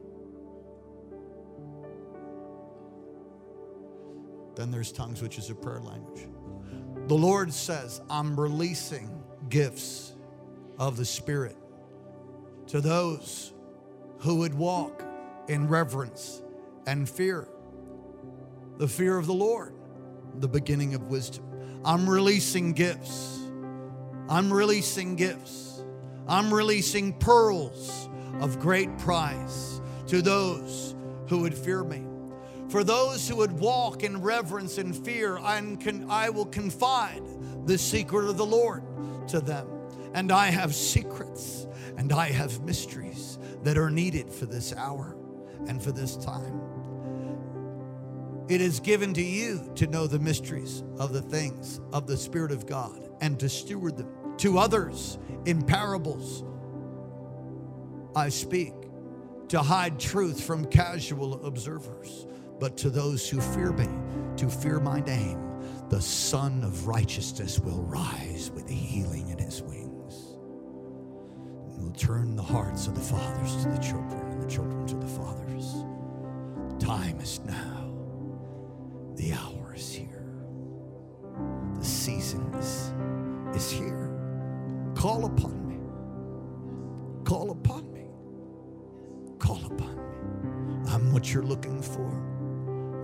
Then 4.56 4.72
there's 4.72 4.90
tongues, 4.90 5.22
which 5.22 5.38
is 5.38 5.48
a 5.48 5.54
prayer 5.54 5.78
language. 5.78 6.26
The 7.06 7.14
Lord 7.14 7.52
says, 7.52 8.00
I'm 8.10 8.38
releasing 8.38 9.22
gifts 9.48 10.14
of 10.78 10.96
the 10.96 11.04
Spirit 11.04 11.56
to 12.68 12.80
those 12.80 13.52
who 14.18 14.36
would 14.36 14.54
walk 14.54 15.04
in 15.48 15.68
reverence 15.68 16.42
and 16.86 17.08
fear. 17.08 17.46
The 18.78 18.88
fear 18.88 19.16
of 19.18 19.26
the 19.26 19.34
Lord, 19.34 19.72
the 20.34 20.48
beginning 20.48 20.94
of 20.94 21.08
wisdom. 21.08 21.44
I'm 21.84 22.08
releasing 22.08 22.72
gifts. 22.72 23.38
I'm 24.28 24.52
releasing 24.52 25.14
gifts. 25.14 25.84
I'm 26.26 26.52
releasing 26.52 27.12
pearls 27.18 28.08
of 28.40 28.58
great 28.58 28.98
price 28.98 29.80
to 30.08 30.22
those 30.22 30.96
who 31.28 31.42
would 31.42 31.54
fear 31.54 31.84
me. 31.84 32.05
For 32.68 32.82
those 32.82 33.28
who 33.28 33.36
would 33.36 33.52
walk 33.52 34.02
in 34.02 34.20
reverence 34.20 34.78
and 34.78 34.96
fear, 34.96 35.38
I 35.38 36.30
will 36.30 36.46
confide 36.46 37.22
the 37.64 37.78
secret 37.78 38.28
of 38.28 38.36
the 38.36 38.46
Lord 38.46 38.82
to 39.28 39.40
them. 39.40 39.68
And 40.14 40.32
I 40.32 40.46
have 40.46 40.74
secrets 40.74 41.66
and 41.96 42.12
I 42.12 42.30
have 42.30 42.62
mysteries 42.62 43.38
that 43.62 43.78
are 43.78 43.90
needed 43.90 44.32
for 44.32 44.46
this 44.46 44.72
hour 44.74 45.16
and 45.66 45.82
for 45.82 45.92
this 45.92 46.16
time. 46.16 46.60
It 48.48 48.60
is 48.60 48.80
given 48.80 49.12
to 49.14 49.22
you 49.22 49.72
to 49.74 49.86
know 49.86 50.06
the 50.06 50.18
mysteries 50.18 50.84
of 50.98 51.12
the 51.12 51.22
things 51.22 51.80
of 51.92 52.06
the 52.06 52.16
Spirit 52.16 52.52
of 52.52 52.66
God 52.66 53.08
and 53.20 53.38
to 53.40 53.48
steward 53.48 53.96
them. 53.96 54.08
To 54.38 54.58
others, 54.58 55.18
in 55.46 55.62
parables, 55.62 56.44
I 58.14 58.28
speak 58.28 58.72
to 59.48 59.60
hide 59.60 59.98
truth 59.98 60.44
from 60.44 60.66
casual 60.66 61.44
observers, 61.44 62.26
but 62.58 62.76
to 62.78 62.90
those 62.90 63.28
who 63.28 63.40
fear 63.40 63.72
me, 63.72 63.88
to 64.36 64.48
fear 64.48 64.80
my 64.80 65.00
name, 65.00 65.42
the 65.88 66.00
Sun 66.00 66.64
of 66.64 66.86
Righteousness 66.86 67.58
will 67.58 67.82
rise 67.82 68.50
with 68.54 68.68
healing 68.68 69.28
in 69.28 69.38
his 69.38 69.62
wings. 69.62 70.36
And 71.70 71.84
will 71.84 71.92
turn 71.92 72.34
the 72.34 72.42
hearts 72.42 72.86
of 72.86 72.94
the 72.94 73.00
fathers 73.00 73.62
to 73.62 73.68
the 73.68 73.78
children 73.78 74.20
and 74.32 74.42
the 74.42 74.48
children 74.48 74.86
to 74.86 74.96
the 74.96 75.06
fathers. 75.06 75.84
The 76.70 76.86
time 76.86 77.20
is 77.20 77.40
now. 77.40 77.92
The 79.16 79.32
hour 79.34 79.74
is 79.74 79.92
here. 79.92 80.34
The 81.78 81.84
season 81.84 82.52
is 82.54 83.70
here. 83.70 84.10
Call 84.94 85.26
upon 85.26 85.68
me. 85.68 85.78
Call 87.24 87.50
upon 87.50 87.92
me. 87.92 88.06
Call 89.38 89.64
upon 89.66 89.96
me. 89.96 90.90
I'm 90.90 91.12
what 91.12 91.32
you're 91.32 91.42
looking 91.42 91.82
for. 91.82 92.35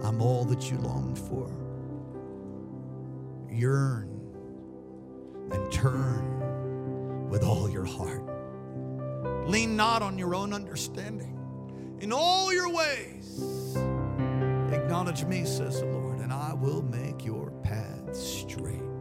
I'm 0.02 0.20
all 0.20 0.44
that 0.46 0.70
you 0.70 0.78
longed 0.78 1.18
for. 1.18 1.48
Yearn 3.50 4.08
and 5.52 5.72
turn 5.72 7.28
with 7.28 7.44
all 7.44 7.68
your 7.70 7.84
heart. 7.84 8.22
Lean 9.48 9.76
not 9.76 10.02
on 10.02 10.18
your 10.18 10.34
own 10.34 10.52
understanding. 10.52 11.38
In 12.00 12.12
all 12.12 12.52
your 12.52 12.68
ways, 12.72 13.76
acknowledge 14.72 15.24
me, 15.24 15.44
says 15.44 15.80
the 15.80 15.86
Lord, 15.86 16.18
and 16.18 16.32
I 16.32 16.52
will 16.54 16.82
make 16.82 17.24
your 17.24 17.50
paths 17.62 18.20
straight. 18.20 18.91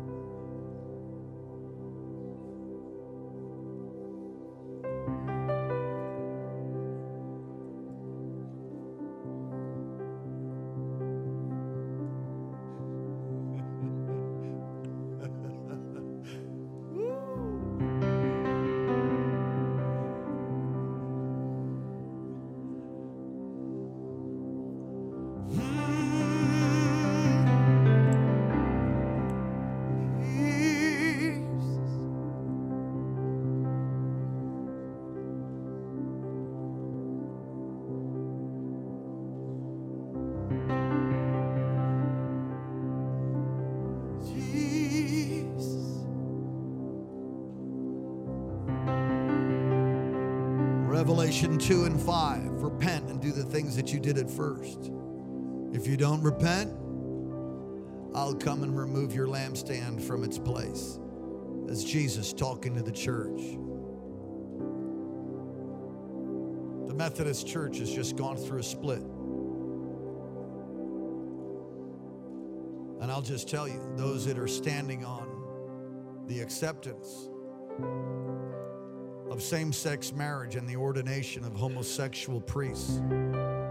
Revelation 51.31 51.57
2 51.59 51.85
and 51.85 52.01
5. 52.01 52.61
Repent 52.61 53.09
and 53.09 53.21
do 53.21 53.31
the 53.31 53.45
things 53.45 53.73
that 53.77 53.93
you 53.93 54.01
did 54.01 54.17
at 54.17 54.29
first. 54.29 54.91
If 55.71 55.87
you 55.87 55.95
don't 55.95 56.21
repent, 56.21 56.69
I'll 58.13 58.35
come 58.35 58.63
and 58.63 58.77
remove 58.77 59.15
your 59.15 59.27
lampstand 59.27 60.01
from 60.01 60.25
its 60.25 60.37
place. 60.37 60.99
That's 61.67 61.85
Jesus 61.85 62.33
talking 62.33 62.75
to 62.75 62.81
the 62.81 62.91
church. 62.91 63.39
The 66.89 66.93
Methodist 66.93 67.47
Church 67.47 67.77
has 67.77 67.89
just 67.89 68.17
gone 68.17 68.35
through 68.35 68.59
a 68.59 68.63
split. 68.63 69.01
And 72.99 73.09
I'll 73.09 73.21
just 73.21 73.47
tell 73.47 73.69
you, 73.69 73.81
those 73.95 74.25
that 74.25 74.37
are 74.37 74.49
standing 74.49 75.05
on 75.05 76.25
the 76.27 76.41
acceptance 76.41 77.29
of 79.31 79.41
same 79.41 79.71
sex 79.71 80.13
marriage 80.13 80.55
and 80.55 80.67
the 80.67 80.75
ordination 80.75 81.43
of 81.43 81.53
homosexual 81.53 82.41
priests, 82.41 82.97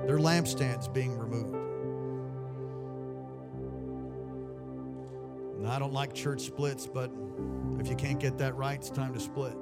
their 0.07 0.19
lampstands 0.19 0.93
being 0.93 1.17
removed. 1.19 1.55
And 5.59 5.69
I 5.69 5.79
don't 5.79 5.93
like 5.93 6.15
church 6.15 6.41
splits, 6.41 6.87
but 6.87 7.11
if 7.79 7.89
you 7.89 7.95
can't 7.95 8.19
get 8.19 8.39
that 8.39 8.57
right, 8.57 8.79
it's 8.79 8.91
time 8.91 9.13
to 9.13 9.21
split. 9.21 9.55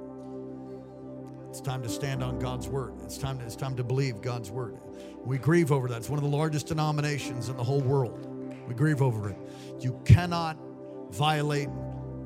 It's 1.49 1.59
time 1.61 1.81
to 1.83 1.89
stand 1.89 2.23
on 2.23 2.39
God's 2.39 2.69
word. 2.69 2.93
It's 3.03 3.17
time 3.17 3.39
to, 3.39 3.45
it's 3.45 3.55
time 3.55 3.75
to 3.75 3.83
believe 3.83 4.21
God's 4.21 4.51
word. 4.51 4.77
We 5.25 5.37
grieve 5.37 5.71
over 5.71 5.87
that. 5.89 5.97
It's 5.97 6.09
one 6.09 6.19
of 6.19 6.23
the 6.23 6.37
largest 6.37 6.67
denominations 6.67 7.49
in 7.49 7.57
the 7.57 7.63
whole 7.63 7.81
world. 7.81 8.25
We 8.67 8.75
grieve 8.75 9.01
over 9.01 9.31
it. 9.31 9.37
You 9.79 9.99
cannot 10.05 10.57
violate 11.11 11.69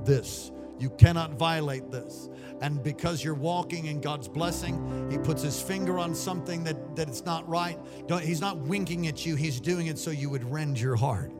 this. 0.03 0.51
You 0.79 0.89
cannot 0.91 1.33
violate 1.33 1.91
this. 1.91 2.29
And 2.61 2.81
because 2.83 3.23
you're 3.23 3.33
walking 3.33 3.85
in 3.85 4.01
God's 4.01 4.27
blessing, 4.27 5.09
He 5.11 5.17
puts 5.17 5.41
His 5.41 5.61
finger 5.61 5.99
on 5.99 6.15
something 6.15 6.63
that, 6.63 6.95
that 6.95 7.07
it's 7.07 7.25
not 7.25 7.47
right. 7.47 7.77
Don't, 8.07 8.23
he's 8.23 8.41
not 8.41 8.57
winking 8.57 9.07
at 9.07 9.25
you, 9.25 9.35
He's 9.35 9.59
doing 9.59 9.87
it 9.87 9.97
so 9.97 10.11
you 10.11 10.29
would 10.29 10.43
rend 10.43 10.79
your 10.79 10.95
heart, 10.95 11.31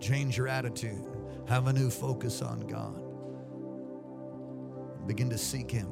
change 0.00 0.36
your 0.36 0.48
attitude, 0.48 1.06
have 1.48 1.66
a 1.68 1.72
new 1.72 1.90
focus 1.90 2.42
on 2.42 2.60
God, 2.60 3.00
begin 5.06 5.30
to 5.30 5.38
seek 5.38 5.70
Him. 5.70 5.88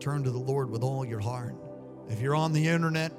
Turn 0.00 0.24
to 0.24 0.30
the 0.30 0.38
Lord 0.38 0.70
with 0.70 0.82
all 0.82 1.04
your 1.04 1.20
heart. 1.20 1.54
If 2.08 2.20
you're 2.20 2.34
on 2.34 2.52
the 2.52 2.66
internet, 2.66 3.12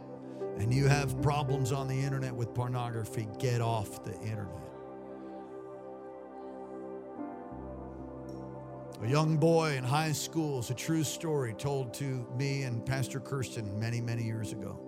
and 0.57 0.73
you 0.73 0.87
have 0.87 1.21
problems 1.21 1.71
on 1.71 1.87
the 1.87 1.99
internet 1.99 2.35
with 2.35 2.53
pornography, 2.53 3.27
get 3.39 3.61
off 3.61 4.03
the 4.03 4.13
internet. 4.21 4.70
A 9.01 9.07
young 9.07 9.37
boy 9.37 9.77
in 9.77 9.83
high 9.83 10.11
school 10.11 10.59
is 10.59 10.69
a 10.69 10.75
true 10.75 11.03
story 11.03 11.55
told 11.55 11.91
to 11.95 12.27
me 12.37 12.63
and 12.63 12.85
Pastor 12.85 13.19
Kirsten 13.19 13.79
many, 13.79 13.99
many 13.99 14.21
years 14.21 14.51
ago. 14.51 14.79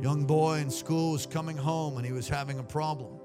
Young 0.00 0.24
boy 0.24 0.58
in 0.58 0.70
school 0.70 1.12
was 1.12 1.26
coming 1.26 1.56
home 1.56 1.96
and 1.96 2.06
he 2.06 2.12
was 2.12 2.28
having 2.28 2.60
a 2.60 2.62
problem. 2.62 3.18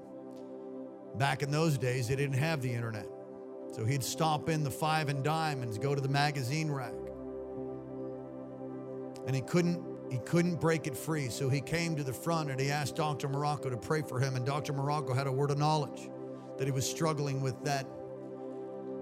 Back 1.18 1.44
in 1.44 1.52
those 1.52 1.78
days, 1.78 2.08
they 2.08 2.16
didn't 2.16 2.38
have 2.38 2.62
the 2.62 2.72
internet. 2.72 3.06
So 3.72 3.84
he'd 3.84 4.02
stop 4.02 4.48
in 4.48 4.64
the 4.64 4.72
five 4.72 5.08
and 5.08 5.22
dime 5.22 5.62
and 5.62 5.80
go 5.80 5.94
to 5.94 6.00
the 6.00 6.08
magazine 6.08 6.68
rack. 6.68 6.94
And 9.24 9.36
he 9.36 9.42
couldn't 9.42 9.84
he 10.10 10.18
couldn't 10.18 10.60
break 10.60 10.88
it 10.88 10.96
free. 10.96 11.28
So 11.28 11.48
he 11.48 11.60
came 11.60 11.94
to 11.96 12.02
the 12.02 12.12
front 12.12 12.50
and 12.50 12.60
he 12.60 12.70
asked 12.70 12.96
Dr. 12.96 13.28
Morocco 13.28 13.70
to 13.70 13.76
pray 13.76 14.02
for 14.02 14.18
him. 14.18 14.34
And 14.34 14.44
Dr. 14.44 14.72
Morocco 14.72 15.14
had 15.14 15.28
a 15.28 15.32
word 15.32 15.52
of 15.52 15.58
knowledge 15.58 16.10
that 16.58 16.66
he 16.66 16.72
was 16.72 16.88
struggling 16.88 17.40
with 17.40 17.62
that, 17.64 17.86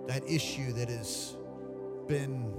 that 0.07 0.29
issue 0.29 0.73
that 0.73 0.89
has 0.89 1.37
been 2.09 2.53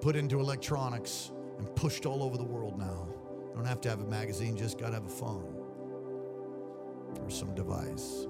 put 0.00 0.16
into 0.16 0.40
electronics 0.40 1.30
and 1.58 1.74
pushed 1.76 2.06
all 2.06 2.22
over 2.22 2.36
the 2.36 2.44
world 2.44 2.78
now. 2.78 3.08
You 3.48 3.56
don't 3.56 3.66
have 3.66 3.80
to 3.82 3.88
have 3.88 4.00
a 4.00 4.06
magazine, 4.06 4.56
just 4.56 4.78
got 4.78 4.88
to 4.88 4.94
have 4.94 5.06
a 5.06 5.08
phone 5.08 5.54
or 7.22 7.30
some 7.30 7.54
device. 7.54 8.26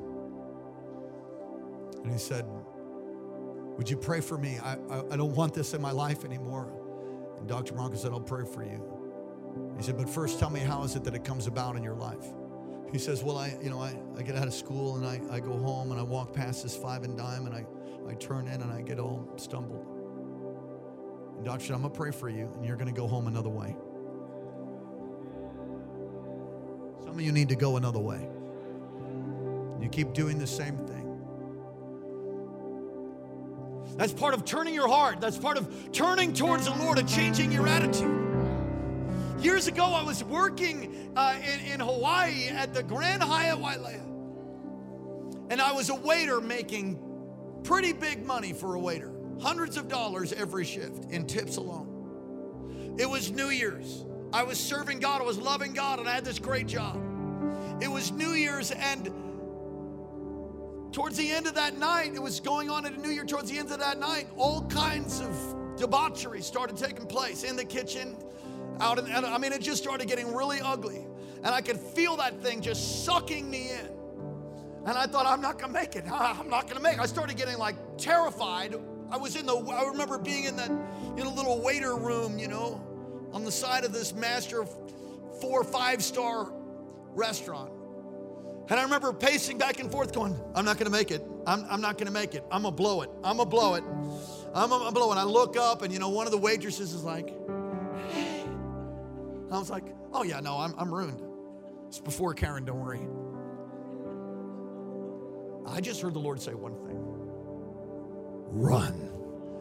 And 2.03 2.13
he 2.13 2.19
said, 2.19 2.45
Would 3.79 3.89
you 3.89 3.97
pray 3.97 4.21
for 4.21 4.37
me? 4.37 4.59
I, 4.59 4.75
I, 4.91 5.03
I 5.13 5.17
don't 5.17 5.35
want 5.35 5.55
this 5.55 5.73
in 5.73 5.81
my 5.81 5.93
life 5.93 6.25
anymore. 6.25 6.71
And 7.39 7.49
Dr. 7.49 7.75
Morocco 7.75 7.97
said, 7.97 8.13
I'll 8.13 8.21
pray 8.21 8.45
for 8.45 8.63
you. 8.63 8.83
He 9.77 9.83
said, 9.83 9.97
but 9.97 10.09
first 10.09 10.39
tell 10.39 10.51
me 10.51 10.61
how 10.61 10.83
is 10.83 10.97
it 10.97 11.05
that 11.05 11.15
it 11.15 11.25
comes 11.25 11.47
about 11.47 11.77
in 11.77 11.83
your 11.83 11.95
life? 11.95 12.25
He 12.93 12.99
says, 12.99 13.23
well, 13.25 13.39
I, 13.39 13.57
you 13.61 13.71
know, 13.71 13.81
I, 13.81 13.97
I 14.17 14.23
get 14.23 14.37
out 14.37 14.47
of 14.47 14.55
school 14.55 14.97
and 14.97 15.07
I, 15.07 15.21
I 15.35 15.41
go 15.41 15.53
home 15.53 15.91
and 15.91 16.01
I 16.01 16.05
walk 16.05 16.33
past 16.33 16.63
this 16.63 16.77
five 16.77 17.03
and 17.03 17.17
dime 17.17 17.47
and 17.47 17.55
I, 17.55 17.67
I 18.09 18.15
turn 18.15 18.49
in 18.49 18.61
and 18.61 18.73
I 18.73 18.83
get 18.83 18.99
all 18.99 19.29
stumbled. 19.37 19.87
And 21.37 21.45
Doctor 21.45 21.75
I'm 21.75 21.83
gonna 21.83 21.95
pray 21.95 22.11
for 22.11 22.29
you 22.29 22.51
and 22.55 22.65
you're 22.65 22.77
gonna 22.77 22.93
go 22.93 23.07
home 23.07 23.27
another 23.27 23.49
way. 23.49 23.77
Some 27.05 27.15
of 27.15 27.21
you 27.21 27.33
need 27.33 27.49
to 27.51 27.57
go 27.57 27.77
another 27.77 27.99
way. 27.99 28.29
You 29.81 29.89
keep 29.89 30.13
doing 30.13 30.39
the 30.39 30.47
same 30.47 30.79
thing. 30.87 31.05
That's 33.97 34.13
part 34.13 34.35
of 34.35 34.45
turning 34.45 34.75
your 34.75 34.89
heart. 34.89 35.21
That's 35.21 35.39
part 35.39 35.57
of 35.57 35.93
turning 35.93 36.33
towards 36.33 36.65
the 36.65 36.75
Lord 36.75 36.99
and 36.99 37.09
changing 37.09 37.53
your 37.53 37.69
attitude. 37.69 38.25
Years 39.39 39.67
ago, 39.67 39.85
I 39.85 40.03
was 40.03 40.25
working 40.25 41.13
uh, 41.15 41.37
in, 41.43 41.75
in 41.75 41.81
Hawaii 41.81 42.49
at 42.49 42.73
the 42.73 42.83
Grand 42.83 43.23
Hyatt 43.23 43.59
Wailea. 43.59 44.01
And 45.51 45.61
I 45.61 45.73
was 45.73 45.91
a 45.91 45.95
waiter 45.95 46.41
making 46.41 46.99
pretty 47.65 47.93
big 47.93 48.25
money 48.25 48.53
for 48.53 48.75
a 48.75 48.79
waiter 48.79 49.11
hundreds 49.41 49.77
of 49.77 49.89
dollars 49.89 50.33
every 50.33 50.65
shift 50.65 51.11
in 51.11 51.27
tips 51.27 51.57
alone. 51.57 52.95
It 52.99 53.09
was 53.09 53.33
New 53.33 53.49
Year's. 53.49 54.05
I 54.33 54.43
was 54.43 54.59
serving 54.59 55.01
God, 55.01 55.21
I 55.21 55.25
was 55.25 55.39
loving 55.39 55.73
God, 55.73 55.99
and 55.99 56.09
I 56.09 56.13
had 56.13 56.25
this 56.25 56.39
great 56.39 56.67
job. 56.67 57.01
It 57.81 57.89
was 57.89 58.13
New 58.13 58.33
Year's, 58.33 58.71
and 58.71 59.07
towards 60.93 61.17
the 61.17 61.29
end 61.31 61.47
of 61.47 61.55
that 61.55 61.77
night, 61.77 62.15
it 62.15 62.23
was 62.23 62.41
going 62.41 62.71
on 62.71 62.87
at 62.87 62.99
New 62.99 63.11
Year, 63.11 63.25
towards 63.25 63.51
the 63.51 63.59
end 63.59 63.71
of 63.73 63.81
that 63.81 63.99
night, 63.99 64.29
all 64.37 64.65
kinds 64.69 65.21
of 65.21 65.77
debauchery 65.77 66.41
started 66.41 66.77
taking 66.77 67.07
place 67.07 67.43
in 67.43 67.57
the 67.57 67.65
kitchen, 67.65 68.17
out 68.81 68.99
in, 68.99 69.07
I 69.11 69.39
mean, 69.39 69.53
it 69.53 69.61
just 69.61 69.83
started 69.83 70.09
getting 70.09 70.33
really 70.33 70.61
ugly. 70.61 71.07
And 71.43 71.49
I 71.49 71.61
could 71.61 71.79
feel 71.79 72.17
that 72.17 72.41
thing 72.43 72.61
just 72.61 73.05
sucking 73.05 73.51
me 73.51 73.71
in. 73.71 73.89
And 74.87 74.99
I 74.99 75.07
thought, 75.07 75.27
I'm 75.27 75.41
not 75.41 75.59
gonna 75.59 75.73
make 75.73 75.97
it. 75.97 76.05
I'm 76.11 76.49
not 76.49 76.69
gonna 76.69 76.81
make 76.81 76.95
it. 76.95 77.01
I 77.01 77.07
started 77.07 77.37
getting 77.37 77.59
like 77.59 77.77
terrified. 77.97 78.75
I 79.11 79.17
was 79.17 79.37
in 79.37 79.47
the, 79.47 79.55
I 79.55 79.85
remember 79.89 80.19
being 80.19 80.45
in 80.45 80.57
that, 80.57 80.71
in 80.71 81.21
a 81.21 81.33
little 81.33 81.61
waiter 81.63 81.97
room, 81.97 82.39
you 82.39 82.49
know, 82.49 82.83
on 83.33 83.45
the 83.45 83.53
side 83.53 83.85
of 83.85 83.93
this 83.93 84.13
master 84.13 84.67
four, 85.41 85.65
five 85.65 86.03
star 86.03 86.53
restaurant. 87.15 87.71
And 88.69 88.81
I 88.81 88.83
remember 88.83 89.13
pacing 89.13 89.59
back 89.59 89.81
and 89.81 89.91
forth 89.91 90.13
going, 90.13 90.39
I'm 90.55 90.65
not 90.65 90.79
gonna 90.79 90.91
make 90.91 91.11
it. 91.11 91.23
I'm, 91.47 91.65
I'm 91.69 91.81
not 91.81 91.99
gonna 91.99 92.11
make 92.11 92.35
it. 92.35 92.45
I'm 92.51 92.63
gonna 92.63 92.75
blow 92.75 93.03
it. 93.03 93.11
I'm 93.23 93.37
gonna 93.37 93.49
blow 93.49 93.75
it. 93.75 93.85
I'm 94.55 94.71
gonna 94.71 94.93
blow 94.93 95.13
it. 95.13 95.17
I 95.17 95.25
look 95.25 95.57
up 95.57 95.83
and, 95.83 95.93
you 95.93 95.99
know, 95.99 96.09
one 96.09 96.27
of 96.27 96.33
the 96.33 96.39
waitresses 96.39 96.93
is 96.93 97.05
like. 97.05 97.29
I 99.51 99.59
was 99.59 99.71
like, 99.71 99.85
oh 100.13 100.25
yeah, 100.25 100.41
no, 100.41 100.59
I'm, 100.59 100.75
I'm 100.77 100.93
ruined. 100.93 101.23
It's 101.89 102.01
before 102.01 102.35
Karen, 102.35 102.65
don't 102.65 102.81
worry. 102.81 103.01
I 105.67 105.81
just 105.81 106.01
heard 106.01 106.15
the 106.15 106.21
Lord 106.21 106.41
say 106.41 106.55
one 106.55 106.75
thing 106.87 106.99
run. 108.55 109.11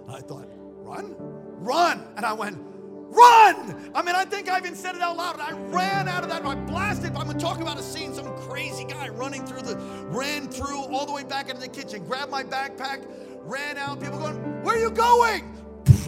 I 0.07 0.19
thought, 0.19 0.47
run? 0.83 1.15
Run. 1.17 2.05
And 2.15 2.25
I 2.25 2.33
went, 2.33 2.57
run. 2.59 3.91
I 3.95 4.01
mean, 4.03 4.15
I 4.15 4.25
think 4.25 4.49
I 4.49 4.57
even 4.57 4.75
said 4.75 4.95
it 4.95 5.01
out 5.01 5.17
loud. 5.17 5.39
And 5.39 5.41
I 5.41 5.51
ran 5.69 6.07
out 6.07 6.23
of 6.23 6.29
that. 6.29 6.45
I 6.45 6.55
blasted. 6.55 7.15
I'm 7.15 7.25
going 7.25 7.37
to 7.37 7.43
talk 7.43 7.59
about 7.59 7.79
a 7.79 7.83
scene. 7.83 8.13
Some 8.13 8.27
crazy 8.37 8.83
guy 8.83 9.09
running 9.09 9.45
through 9.45 9.61
the, 9.61 9.77
ran 10.09 10.47
through 10.47 10.81
all 10.83 11.05
the 11.05 11.11
way 11.11 11.23
back 11.23 11.49
into 11.49 11.61
the 11.61 11.67
kitchen, 11.67 12.05
grabbed 12.05 12.31
my 12.31 12.43
backpack, 12.43 13.05
ran 13.41 13.77
out. 13.77 13.99
People 13.99 14.19
going, 14.19 14.35
where 14.63 14.75
are 14.75 14.79
you 14.79 14.91
going? 14.91 15.51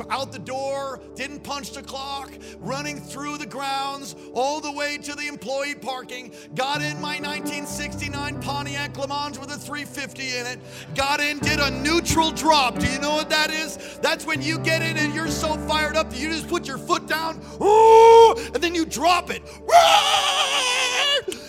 Out 0.10 0.32
the 0.32 0.40
door, 0.40 1.00
didn't 1.16 1.44
punch 1.44 1.72
the 1.72 1.82
clock, 1.82 2.32
running 2.60 3.00
through 3.00 3.38
the 3.38 3.46
grounds 3.46 4.16
all 4.34 4.60
the 4.62 4.72
way 4.72 4.98
to 4.98 5.16
the 5.16 5.28
employee 5.28 5.76
parking, 5.76 6.32
got 6.56 6.82
in 6.82 7.00
my 7.02 7.20
1969 7.20 8.42
Pontiac 8.42 8.98
Le 8.98 9.08
Mans 9.08 9.40
with 9.40 9.52
a 9.52 9.58
350 9.58 10.38
in 10.38 10.46
it, 10.46 10.60
got 10.96 11.20
in, 11.20 11.40
did 11.40 11.60
a 11.60 11.72
neutral 11.72 12.32
drop. 12.32 12.80
Do 12.80 12.88
you 12.88 13.00
know 13.00 13.16
what 13.16 13.30
that 13.30 13.52
is? 13.52 13.98
That's 14.02 14.26
when 14.26 14.42
you 14.42 14.60
get 14.60 14.82
in 14.82 14.98
and 14.98 15.14
you're 15.14 15.28
so 15.28 15.56
fired 15.68 15.96
up 15.96 16.10
that 16.10 16.20
you 16.20 16.30
just 16.30 16.48
put 16.48 16.68
your 16.68 16.78
foot 16.78 17.08
down, 17.08 17.42
ooh, 17.62 18.36
and 18.54 18.64
then 18.64 18.76
you 18.76 18.86
drop 18.86 19.30
it. 19.30 19.42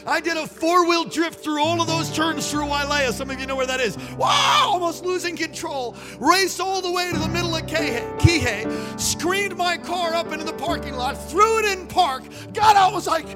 I 0.06 0.20
did 0.20 0.36
a 0.36 0.46
four 0.46 0.86
wheel 0.88 1.04
drift 1.04 1.40
through 1.42 1.60
all 1.62 1.80
of 1.80 1.88
those 1.88 2.14
turns 2.14 2.48
through 2.48 2.66
Wailea. 2.66 3.12
Some 3.12 3.28
of 3.28 3.40
you 3.40 3.46
know 3.46 3.56
where 3.56 3.66
that 3.66 3.80
is. 3.80 3.98
Wow, 4.16 4.68
almost 4.72 5.04
losing 5.04 5.36
control. 5.36 5.96
Raced 6.20 6.60
all 6.60 6.80
the 6.80 6.92
way 6.92 7.10
to 7.10 7.18
the 7.18 7.28
middle 7.28 7.54
of 7.54 7.62
Kihei, 7.62 9.00
screened 9.00 9.56
my 9.56 9.76
car 9.76 10.14
up 10.14 10.32
into 10.32 10.44
the 10.44 10.52
parking 10.52 10.94
lot, 10.94 11.14
threw 11.28 11.58
it 11.58 11.76
in 11.76 11.88
park, 11.88 12.22
got 12.52 12.76
out, 12.76 12.92
was 12.92 13.08
like, 13.08 13.26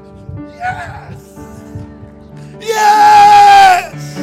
yes! 0.49 1.37
Yes! 2.61 4.17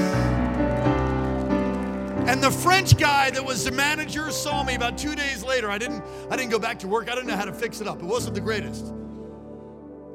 And 2.28 2.44
the 2.44 2.52
French 2.52 2.98
guy 2.98 3.30
that 3.32 3.44
was 3.44 3.66
the 3.66 3.72
manager 3.72 4.32
saw 4.32 4.64
me 4.64 4.76
about 4.76 4.98
two 4.98 5.16
days 5.16 5.44
later. 5.44 5.70
I 5.70 5.78
didn't, 5.78 6.04
I 6.30 6.36
didn't 6.36 6.52
go 6.52 6.60
back 6.60 6.80
to 6.80 6.88
work. 6.88 7.10
I 7.10 7.16
didn't 7.16 7.28
know 7.28 7.36
how 7.36 7.46
to 7.46 7.54
fix 7.54 7.82
it 7.82 7.88
up. 7.88 8.02
It 8.02 8.06
wasn't 8.06 8.36
the 8.36 8.42
greatest. 8.42 8.94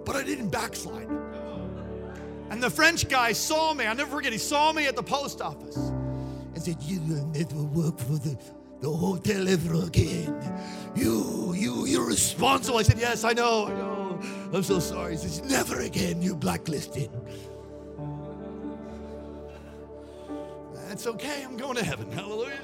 But 0.04 0.16
I 0.16 0.22
didn't 0.22 0.50
backslide. 0.50 1.08
And 2.52 2.62
the 2.62 2.68
French 2.68 3.08
guy 3.08 3.32
saw 3.32 3.72
me. 3.72 3.86
I'll 3.86 3.96
never 3.96 4.10
forget. 4.10 4.30
He 4.30 4.38
saw 4.38 4.74
me 4.74 4.86
at 4.86 4.94
the 4.94 5.02
post 5.02 5.40
office 5.40 5.74
and 5.74 6.62
said, 6.62 6.76
You 6.82 7.00
will 7.00 7.26
never 7.28 7.62
work 7.62 7.98
for 7.98 8.18
the 8.18 8.38
Don't 8.82 9.24
tell 9.24 9.48
ever 9.48 9.86
again. 9.86 10.38
You, 10.94 11.54
you, 11.56 11.86
you're 11.86 12.06
responsible. 12.06 12.76
I 12.76 12.82
said, 12.82 12.98
Yes, 12.98 13.24
I 13.24 13.32
know, 13.32 13.68
I 13.68 13.70
know. 13.70 14.20
I'm 14.52 14.62
so 14.62 14.80
sorry. 14.80 15.12
He 15.12 15.16
says, 15.16 15.42
Never 15.50 15.80
again. 15.80 16.20
You're 16.20 16.36
blacklisted. 16.36 17.08
That's 20.74 21.06
okay. 21.06 21.42
I'm 21.44 21.56
going 21.56 21.76
to 21.76 21.84
heaven. 21.84 22.12
Hallelujah. 22.12 22.60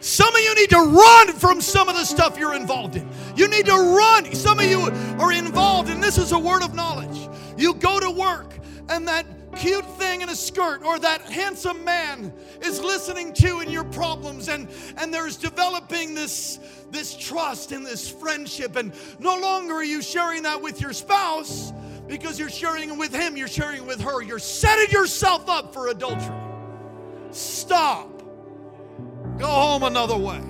Some 0.00 0.34
of 0.34 0.42
you 0.42 0.54
need 0.56 0.70
to 0.70 0.80
run 0.80 1.32
from 1.32 1.62
some 1.62 1.88
of 1.88 1.94
the 1.94 2.04
stuff 2.04 2.36
you're 2.36 2.54
involved 2.54 2.96
in. 2.96 3.08
You 3.34 3.48
need 3.48 3.64
to 3.64 3.72
run. 3.72 4.34
Some 4.34 4.58
of 4.58 4.66
you 4.66 4.80
are 5.20 5.32
involved, 5.32 5.88
and 5.88 6.02
this 6.02 6.18
is 6.18 6.32
a 6.32 6.38
word 6.38 6.62
of 6.62 6.74
knowledge. 6.74 7.30
You 7.56 7.74
go 7.74 8.00
to 8.00 8.10
work, 8.10 8.58
and 8.88 9.06
that 9.08 9.26
cute 9.56 9.86
thing 9.98 10.22
in 10.22 10.28
a 10.28 10.36
skirt 10.36 10.82
or 10.84 10.98
that 10.98 11.22
handsome 11.22 11.84
man 11.84 12.32
is 12.62 12.80
listening 12.80 13.32
to 13.34 13.60
in 13.60 13.70
your 13.70 13.84
problems 13.84 14.48
and 14.48 14.68
and 14.96 15.12
there's 15.12 15.36
developing 15.36 16.14
this 16.14 16.58
this 16.90 17.14
trust 17.16 17.72
and 17.72 17.84
this 17.84 18.08
friendship 18.08 18.76
and 18.76 18.94
no 19.18 19.36
longer 19.38 19.74
are 19.74 19.84
you 19.84 20.00
sharing 20.00 20.42
that 20.42 20.60
with 20.60 20.80
your 20.80 20.92
spouse 20.92 21.72
because 22.06 22.38
you're 22.38 22.50
sharing 22.50 22.90
it 22.90 22.96
with 22.96 23.14
him 23.14 23.36
you're 23.36 23.48
sharing 23.48 23.78
it 23.78 23.86
with 23.86 24.00
her. 24.00 24.22
You're 24.22 24.38
setting 24.38 24.90
yourself 24.90 25.48
up 25.48 25.72
for 25.72 25.88
adultery. 25.88 26.36
Stop. 27.30 28.22
Go 29.38 29.46
home 29.46 29.82
another 29.82 30.16
way. 30.16 30.40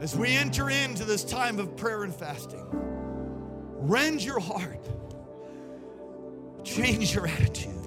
As 0.00 0.16
we 0.16 0.36
enter 0.36 0.70
into 0.70 1.04
this 1.04 1.24
time 1.24 1.58
of 1.58 1.76
prayer 1.76 2.02
and 2.02 2.14
fasting 2.14 2.66
rend 3.86 4.24
your 4.24 4.40
heart 4.40 4.80
change 6.64 7.14
your 7.14 7.26
attitude 7.26 7.84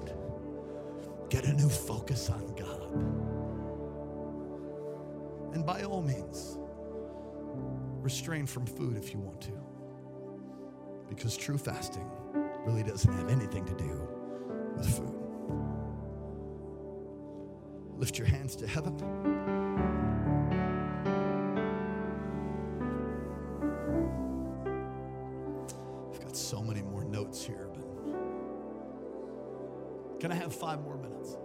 Get 1.30 1.44
a 1.44 1.52
new 1.52 1.68
focus 1.68 2.30
on 2.30 2.54
God. 2.54 2.90
And 5.54 5.64
by 5.66 5.82
all 5.82 6.00
means, 6.02 6.58
restrain 8.00 8.46
from 8.46 8.64
food 8.64 8.96
if 8.96 9.12
you 9.12 9.18
want 9.18 9.40
to. 9.42 9.52
Because 11.08 11.36
true 11.36 11.58
fasting 11.58 12.10
really 12.64 12.82
doesn't 12.82 13.12
have 13.12 13.28
anything 13.28 13.66
to 13.66 13.74
do 13.74 14.08
with 14.76 14.88
food. 14.96 15.14
Lift 17.98 18.18
your 18.18 18.26
hands 18.26 18.56
to 18.56 18.66
heaven. 18.66 20.07
Can 30.20 30.32
I 30.32 30.34
have 30.34 30.54
five 30.54 30.82
more 30.82 30.96
minutes? 30.96 31.36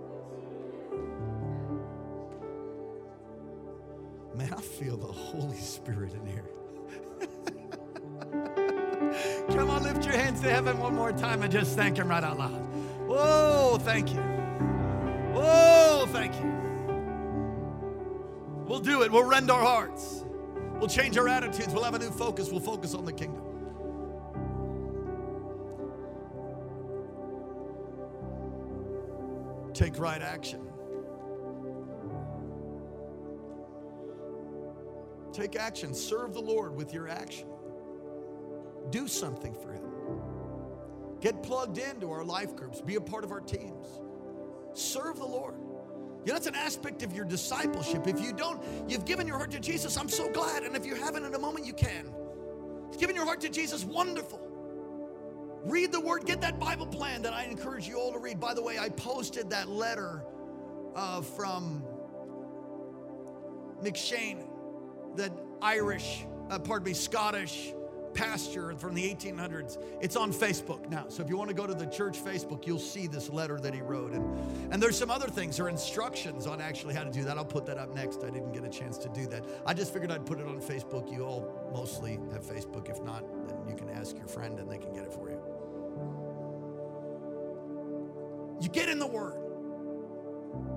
Man, 4.35 4.51
I 4.51 4.61
feel 4.61 4.97
the 4.97 5.05
Holy 5.05 5.57
Spirit 5.57 6.13
in 6.13 6.25
here. 6.25 6.45
Come 9.55 9.69
on, 9.69 9.83
lift 9.83 10.05
your 10.05 10.15
hands 10.15 10.41
to 10.41 10.49
heaven 10.49 10.79
one 10.79 10.95
more 10.95 11.11
time 11.11 11.43
and 11.43 11.51
just 11.51 11.75
thank 11.75 11.97
Him 11.97 12.07
right 12.07 12.23
out 12.23 12.39
loud. 12.39 12.61
Whoa, 13.07 13.77
thank 13.81 14.09
you. 14.11 14.21
Whoa, 15.33 16.05
thank 16.07 16.33
you. 16.35 16.51
We'll 18.67 18.79
do 18.79 19.03
it. 19.03 19.11
We'll 19.11 19.25
rend 19.25 19.51
our 19.51 19.61
hearts. 19.61 20.25
We'll 20.79 20.89
change 20.89 21.17
our 21.17 21.27
attitudes. 21.27 21.73
We'll 21.73 21.83
have 21.83 21.93
a 21.93 21.99
new 21.99 22.09
focus. 22.09 22.49
We'll 22.49 22.59
focus 22.59 22.95
on 22.95 23.05
the 23.05 23.13
kingdom. 23.13 23.43
Take 29.73 29.97
right 29.97 30.21
action. 30.21 30.61
Take 35.33 35.55
action. 35.55 35.93
Serve 35.93 36.33
the 36.33 36.41
Lord 36.41 36.75
with 36.75 36.93
your 36.93 37.09
action. 37.09 37.47
Do 38.91 39.07
something 39.07 39.55
for 39.55 39.73
Him. 39.73 39.83
Get 41.21 41.41
plugged 41.41 41.77
into 41.77 42.11
our 42.11 42.23
life 42.23 42.55
groups. 42.55 42.81
Be 42.81 42.95
a 42.95 43.01
part 43.01 43.23
of 43.23 43.31
our 43.31 43.39
teams. 43.39 43.87
Serve 44.73 45.17
the 45.17 45.25
Lord. 45.25 45.55
You 46.25 46.31
know, 46.31 46.33
that's 46.33 46.47
an 46.47 46.55
aspect 46.55 47.01
of 47.03 47.13
your 47.13 47.25
discipleship. 47.25 48.07
If 48.07 48.21
you 48.21 48.31
don't, 48.31 48.61
you've 48.87 49.05
given 49.05 49.27
your 49.27 49.37
heart 49.37 49.51
to 49.51 49.59
Jesus, 49.59 49.97
I'm 49.97 50.09
so 50.09 50.29
glad. 50.29 50.63
And 50.63 50.75
if 50.75 50.85
you 50.85 50.95
haven't 50.95 51.25
in 51.25 51.33
a 51.33 51.39
moment, 51.39 51.65
you 51.65 51.73
can. 51.73 52.13
Giving 52.97 53.15
your 53.15 53.25
heart 53.25 53.41
to 53.41 53.49
Jesus, 53.49 53.83
wonderful. 53.83 54.42
Read 55.63 55.91
the 55.91 55.99
word, 55.99 56.25
get 56.25 56.41
that 56.41 56.59
Bible 56.59 56.85
plan 56.85 57.21
that 57.21 57.33
I 57.33 57.45
encourage 57.45 57.87
you 57.87 57.97
all 57.97 58.11
to 58.11 58.19
read. 58.19 58.39
By 58.39 58.53
the 58.53 58.61
way, 58.61 58.77
I 58.77 58.89
posted 58.89 59.49
that 59.51 59.69
letter 59.69 60.23
uh, 60.95 61.21
from 61.21 61.83
McCheyne, 63.81 64.45
that 65.15 65.31
Irish, 65.61 66.25
uh, 66.49 66.59
pardon 66.59 66.85
me, 66.85 66.93
Scottish 66.93 67.73
pastor 68.13 68.75
from 68.75 68.93
the 68.93 69.03
1800s. 69.03 69.77
It's 70.01 70.15
on 70.15 70.31
Facebook 70.31 70.89
now. 70.89 71.05
So 71.07 71.23
if 71.23 71.29
you 71.29 71.37
want 71.37 71.49
to 71.49 71.55
go 71.55 71.65
to 71.65 71.73
the 71.73 71.85
church 71.85 72.23
Facebook, 72.23 72.65
you'll 72.65 72.79
see 72.79 73.07
this 73.07 73.29
letter 73.29 73.59
that 73.59 73.73
he 73.73 73.81
wrote. 73.81 74.11
And, 74.11 74.73
and 74.73 74.81
there's 74.81 74.97
some 74.97 75.09
other 75.09 75.27
things, 75.27 75.59
are 75.59 75.69
instructions 75.69 76.47
on 76.47 76.61
actually 76.61 76.93
how 76.93 77.03
to 77.03 77.11
do 77.11 77.23
that. 77.23 77.37
I'll 77.37 77.45
put 77.45 77.65
that 77.67 77.77
up 77.77 77.93
next. 77.93 78.23
I 78.23 78.29
didn't 78.29 78.51
get 78.51 78.63
a 78.63 78.69
chance 78.69 78.97
to 78.99 79.09
do 79.09 79.27
that. 79.27 79.43
I 79.65 79.73
just 79.73 79.93
figured 79.93 80.11
I'd 80.11 80.25
put 80.25 80.39
it 80.39 80.47
on 80.47 80.59
Facebook. 80.59 81.11
You 81.11 81.25
all 81.25 81.71
mostly 81.73 82.19
have 82.31 82.43
Facebook. 82.43 82.89
If 82.89 83.01
not, 83.01 83.23
then 83.47 83.57
you 83.67 83.75
can 83.75 83.89
ask 83.89 84.17
your 84.17 84.27
friend 84.27 84.59
and 84.59 84.69
they 84.69 84.77
can 84.77 84.93
get 84.93 85.03
it 85.03 85.13
for 85.13 85.29
you. 85.29 85.52
You 88.63 88.69
get 88.69 88.87
in 88.87 88.97
the 88.97 89.05
Word. 89.05 89.35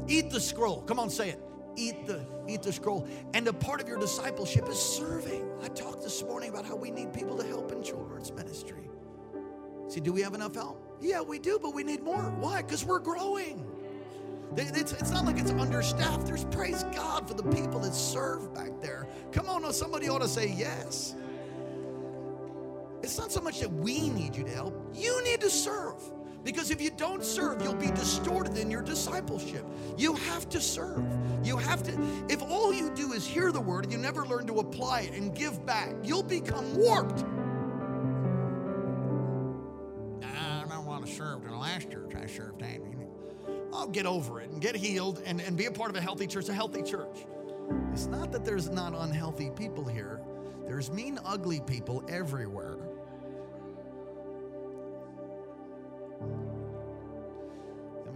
Eat 0.08 0.30
the 0.30 0.40
scroll. 0.40 0.82
Come 0.82 0.98
on, 0.98 1.08
say 1.08 1.30
it. 1.30 1.40
Eat 1.76 2.04
the 2.04 2.26
eat 2.48 2.62
the 2.62 2.72
scroll. 2.72 3.06
And 3.32 3.46
a 3.46 3.52
part 3.52 3.80
of 3.80 3.86
your 3.86 3.96
discipleship 3.96 4.68
is 4.68 4.78
serving. 4.78 5.48
I 5.62 5.68
talked 5.68 6.02
this 6.02 6.20
morning 6.24 6.50
about 6.50 6.66
how 6.66 6.74
we 6.74 6.90
need 6.90 7.12
people 7.12 7.36
to 7.36 7.46
help 7.46 7.70
in 7.70 7.84
children's 7.84 8.32
ministry. 8.32 8.90
See, 9.86 10.00
do 10.00 10.12
we 10.12 10.20
have 10.22 10.34
enough 10.34 10.56
help? 10.56 10.98
Yeah, 11.00 11.20
we 11.20 11.38
do, 11.38 11.60
but 11.62 11.74
we 11.74 11.84
need 11.84 12.02
more. 12.02 12.22
Why? 12.40 12.62
Because 12.62 12.84
we're 12.84 12.98
growing. 12.98 13.64
It's, 14.56 14.92
it's 14.92 15.12
not 15.12 15.24
like 15.24 15.38
it's 15.38 15.52
understaffed. 15.52 16.26
There's 16.26 16.44
praise 16.46 16.82
God 16.92 17.28
for 17.28 17.34
the 17.34 17.44
people 17.44 17.78
that 17.80 17.94
serve 17.94 18.52
back 18.52 18.80
there. 18.80 19.06
Come 19.30 19.48
on, 19.48 19.72
somebody 19.72 20.08
ought 20.08 20.22
to 20.22 20.28
say 20.28 20.48
yes. 20.48 21.14
It's 23.04 23.16
not 23.16 23.30
so 23.30 23.40
much 23.40 23.60
that 23.60 23.72
we 23.72 24.08
need 24.08 24.34
you 24.34 24.42
to 24.42 24.50
help, 24.50 24.74
you 24.92 25.22
need 25.22 25.40
to 25.42 25.50
serve. 25.50 26.02
Because 26.46 26.70
if 26.70 26.80
you 26.80 26.90
don't 26.90 27.24
serve, 27.24 27.60
you'll 27.60 27.74
be 27.74 27.90
distorted 27.90 28.56
in 28.56 28.70
your 28.70 28.80
discipleship. 28.80 29.66
You 29.98 30.14
have 30.14 30.48
to 30.50 30.60
serve. 30.60 31.04
You 31.42 31.56
have 31.56 31.82
to, 31.82 31.92
if 32.28 32.40
all 32.40 32.72
you 32.72 32.88
do 32.94 33.14
is 33.14 33.26
hear 33.26 33.50
the 33.50 33.60
word 33.60 33.82
and 33.82 33.92
you 33.92 33.98
never 33.98 34.24
learn 34.24 34.46
to 34.46 34.60
apply 34.60 35.00
it 35.00 35.14
and 35.14 35.34
give 35.34 35.66
back, 35.66 35.92
you'll 36.04 36.22
become 36.22 36.72
warped. 36.76 37.24
I 40.22 40.64
don't 40.68 40.86
want 40.86 41.04
to 41.04 41.12
serve 41.12 41.44
in 41.44 41.50
the 41.50 41.56
last 41.56 41.90
church 41.90 42.14
I 42.14 42.26
served. 42.26 42.62
I'll 43.72 43.88
get 43.88 44.06
over 44.06 44.40
it 44.40 44.48
and 44.50 44.60
get 44.62 44.76
healed 44.76 45.20
and, 45.26 45.40
and 45.40 45.56
be 45.56 45.66
a 45.66 45.72
part 45.72 45.90
of 45.90 45.96
a 45.96 46.00
healthy 46.00 46.28
church, 46.28 46.48
a 46.48 46.54
healthy 46.54 46.82
church. 46.82 47.26
It's 47.92 48.06
not 48.06 48.30
that 48.30 48.44
there's 48.44 48.70
not 48.70 48.94
unhealthy 48.94 49.50
people 49.50 49.84
here, 49.84 50.20
there's 50.64 50.92
mean, 50.92 51.18
ugly 51.24 51.60
people 51.66 52.04
everywhere. 52.08 52.78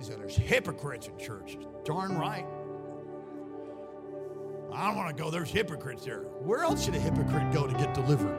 Somebody 0.01 0.05
said 0.05 0.21
there's 0.21 0.37
hypocrites 0.37 1.09
in 1.09 1.19
church. 1.19 1.59
Darn 1.85 2.17
right. 2.17 2.47
I 4.73 4.87
don't 4.87 4.97
want 4.97 5.15
to 5.15 5.23
go. 5.23 5.31
There's 5.31 5.51
hypocrites 5.51 6.05
there. 6.05 6.21
Where 6.21 6.63
else 6.63 6.85
should 6.85 6.95
a 6.95 6.99
hypocrite 6.99 7.53
go 7.53 7.67
to 7.67 7.75
get 7.75 7.93
delivered? 7.93 8.37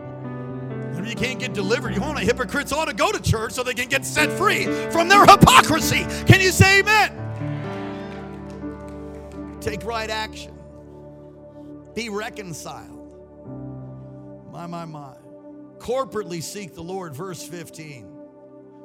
If 0.97 1.07
you 1.07 1.15
can't 1.15 1.39
get 1.39 1.53
delivered, 1.53 1.93
you 1.93 2.01
want 2.01 2.17
a 2.17 2.21
hypocrites 2.21 2.71
ought 2.71 2.87
to 2.87 2.93
go 2.93 3.11
to 3.11 3.21
church 3.21 3.51
so 3.51 3.63
they 3.63 3.73
can 3.73 3.89
get 3.89 4.05
set 4.05 4.31
free 4.31 4.65
from 4.91 5.07
their 5.07 5.25
hypocrisy. 5.25 6.05
Can 6.25 6.41
you 6.41 6.51
say 6.51 6.79
amen? 6.79 7.17
Take 9.59 9.83
right 9.83 10.09
action. 10.09 10.57
Be 11.93 12.09
reconciled. 12.09 12.97
My, 14.51 14.65
my, 14.67 14.85
my. 14.85 15.13
Corporately 15.77 16.41
seek 16.41 16.73
the 16.73 16.83
Lord, 16.83 17.15
verse 17.15 17.43
15. 17.43 18.20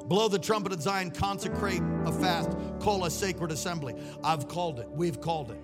Blow 0.06 0.28
the 0.28 0.38
trumpet 0.38 0.72
of 0.72 0.80
Zion, 0.80 1.10
consecrate 1.10 1.82
a 2.04 2.12
fast, 2.12 2.56
call 2.80 3.04
a 3.04 3.10
sacred 3.10 3.50
assembly. 3.50 3.94
I've 4.22 4.46
called 4.46 4.78
it. 4.78 4.88
We've 4.90 5.20
called 5.20 5.50
it. 5.50 5.58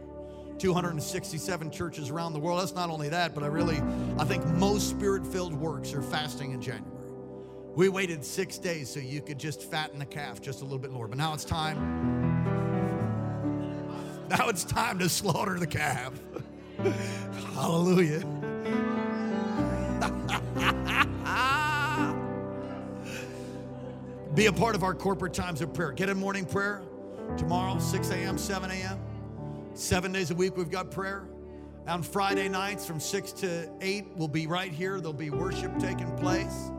267 0.59 1.70
churches 1.70 2.11
around 2.11 2.32
the 2.32 2.40
world. 2.40 2.61
That's 2.61 2.74
not 2.74 2.90
only 2.90 3.09
that, 3.09 3.34
but 3.34 3.45
I 3.45 3.47
really, 3.47 3.80
I 4.18 4.24
think 4.24 4.45
most 4.47 4.90
spirit 4.90 5.26
filled 5.26 5.55
works 5.55 5.95
are 5.95 6.03
fasting 6.03 6.53
in 6.53 6.61
January. 6.61 6.88
We 7.74 7.88
waited 7.88 8.24
six 8.24 8.59
days 8.59 8.90
so 8.90 9.01
you 9.01 9.22
could 9.22 9.38
just 9.38 9.62
fatten 9.70 9.99
the 9.99 10.05
calf 10.05 10.43
just 10.43 10.61
a 10.61 10.64
little 10.64 10.78
bit 10.78 10.90
more. 10.90 11.09
But 11.09 11.18
now 11.18 11.34
it's 11.34 11.45
time. 11.45 11.78
Now 14.28 14.49
it's 14.49 14.64
time 14.64 14.99
to 14.99 15.09
slaughter 15.09 15.59
the 15.59 15.66
calf. 15.66 16.12
Hallelujah. 17.55 18.22
Be 24.43 24.47
a 24.47 24.53
part 24.53 24.74
of 24.74 24.82
our 24.82 24.93
corporate 24.93 25.32
times 25.32 25.61
of 25.61 25.72
prayer. 25.72 25.93
Get 25.93 26.09
in 26.09 26.18
morning 26.18 26.45
prayer 26.45 26.82
tomorrow, 27.36 27.78
6 27.78 28.11
a.m., 28.11 28.36
7 28.36 28.72
a.m. 28.72 28.99
Seven 29.72 30.11
days 30.11 30.32
a 30.32 30.34
week, 30.34 30.57
we've 30.57 30.68
got 30.68 30.90
prayer. 30.90 31.28
On 31.86 32.03
Friday 32.03 32.49
nights 32.49 32.84
from 32.84 32.99
6 32.99 33.32
to 33.34 33.70
8, 33.80 34.05
we'll 34.16 34.26
be 34.26 34.49
right 34.49 34.72
here. 34.72 34.99
There'll 34.99 35.12
be 35.12 35.30
worship 35.30 35.78
taking 35.78 36.11
place. 36.16 36.72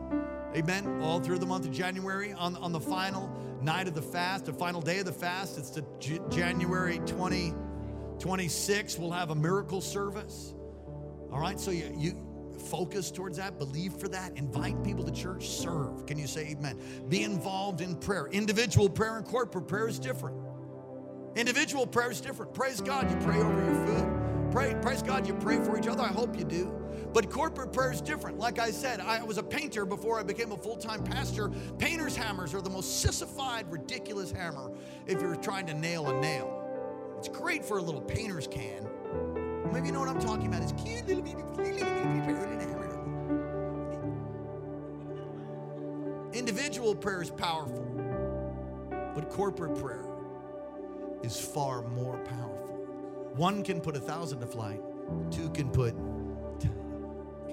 Amen. 0.54 1.00
All 1.00 1.20
through 1.20 1.38
the 1.38 1.46
month 1.46 1.64
of 1.64 1.72
January. 1.72 2.34
On, 2.34 2.54
on 2.56 2.70
the 2.70 2.80
final 2.80 3.34
night 3.62 3.88
of 3.88 3.94
the 3.94 4.02
fast, 4.02 4.44
the 4.44 4.52
final 4.52 4.82
day 4.82 4.98
of 4.98 5.06
the 5.06 5.12
fast, 5.12 5.56
it's 5.56 5.70
the 5.70 5.86
J- 6.00 6.20
January 6.28 6.98
20, 7.06 7.54
26, 8.18 8.98
we'll 8.98 9.10
have 9.10 9.30
a 9.30 9.34
miracle 9.34 9.80
service. 9.80 10.52
All 11.32 11.40
right, 11.40 11.58
so 11.58 11.70
you, 11.70 11.90
you 11.96 12.12
focus 12.60 13.10
towards 13.10 13.36
that, 13.38 13.58
believe 13.58 13.94
for 13.94 14.08
that, 14.08 14.36
invite 14.36 14.82
people 14.82 15.04
to 15.04 15.12
church, 15.12 15.48
serve. 15.48 16.06
Can 16.06 16.18
you 16.18 16.26
say 16.26 16.48
amen? 16.48 16.78
Be 17.08 17.22
involved 17.22 17.80
in 17.80 17.96
prayer. 17.96 18.26
Individual 18.28 18.88
prayer 18.88 19.16
and 19.16 19.26
corporate 19.26 19.68
prayer 19.68 19.88
is 19.88 19.98
different. 19.98 20.36
Individual 21.36 21.86
prayer 21.86 22.10
is 22.10 22.20
different. 22.20 22.54
Praise 22.54 22.80
God, 22.80 23.10
you 23.10 23.16
pray 23.26 23.38
over 23.40 23.64
your 23.64 23.86
food. 23.86 24.50
Pray, 24.52 24.76
praise 24.80 25.02
God, 25.02 25.26
you 25.26 25.34
pray 25.34 25.56
for 25.56 25.76
each 25.76 25.88
other. 25.88 26.02
I 26.02 26.08
hope 26.08 26.38
you 26.38 26.44
do. 26.44 26.72
But 27.12 27.28
corporate 27.28 27.72
prayer 27.72 27.92
is 27.92 28.00
different. 28.00 28.38
Like 28.38 28.58
I 28.58 28.70
said, 28.70 29.00
I 29.00 29.22
was 29.22 29.38
a 29.38 29.42
painter 29.42 29.84
before 29.84 30.18
I 30.18 30.22
became 30.22 30.52
a 30.52 30.56
full 30.56 30.76
time 30.76 31.02
pastor. 31.02 31.50
Painter's 31.78 32.14
hammers 32.14 32.54
are 32.54 32.60
the 32.60 32.70
most 32.70 33.00
sissified, 33.00 33.70
ridiculous 33.70 34.30
hammer 34.30 34.70
if 35.06 35.20
you're 35.20 35.36
trying 35.36 35.66
to 35.66 35.74
nail 35.74 36.08
a 36.08 36.20
nail. 36.20 36.60
It's 37.18 37.28
great 37.28 37.64
for 37.64 37.78
a 37.78 37.82
little 37.82 38.00
painter's 38.00 38.46
can. 38.46 38.88
Maybe 39.74 39.88
you 39.88 39.92
know 39.92 39.98
what 39.98 40.08
I'm 40.08 40.20
talking 40.20 40.46
about. 40.46 40.62
It's 40.62 40.72
cute 40.80 41.04
little 41.08 41.24
hammer. 41.24 41.44
Individual 46.32 46.94
prayer 46.94 47.22
is 47.22 47.30
powerful, 47.30 47.84
but 49.16 49.28
corporate 49.30 49.80
prayer 49.80 50.04
is 51.24 51.40
far 51.40 51.82
more 51.82 52.18
powerful. 52.18 52.86
One 53.34 53.64
can 53.64 53.80
put 53.80 53.96
a 53.96 54.00
thousand 54.00 54.38
to 54.40 54.46
flight, 54.46 54.80
two 55.32 55.50
can 55.50 55.70
put. 55.70 55.94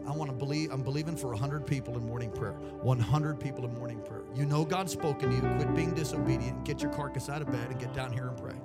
I 0.07 0.11
want 0.11 0.29
to 0.29 0.35
believe, 0.35 0.71
I'm 0.71 0.83
believing 0.83 1.15
for 1.15 1.29
100 1.29 1.65
people 1.65 1.95
in 1.97 2.05
morning 2.05 2.31
prayer. 2.31 2.53
100 2.53 3.39
people 3.39 3.65
in 3.65 3.73
morning 3.73 4.01
prayer. 4.01 4.23
You 4.35 4.45
know 4.45 4.65
God's 4.65 4.91
spoken 4.91 5.29
to 5.29 5.35
you. 5.35 5.41
Quit 5.55 5.75
being 5.75 5.93
disobedient. 5.93 6.65
Get 6.65 6.81
your 6.81 6.91
carcass 6.91 7.29
out 7.29 7.41
of 7.41 7.51
bed 7.51 7.69
and 7.69 7.79
get 7.79 7.93
down 7.93 8.11
here 8.11 8.27
and 8.27 8.37
pray. 8.37 8.55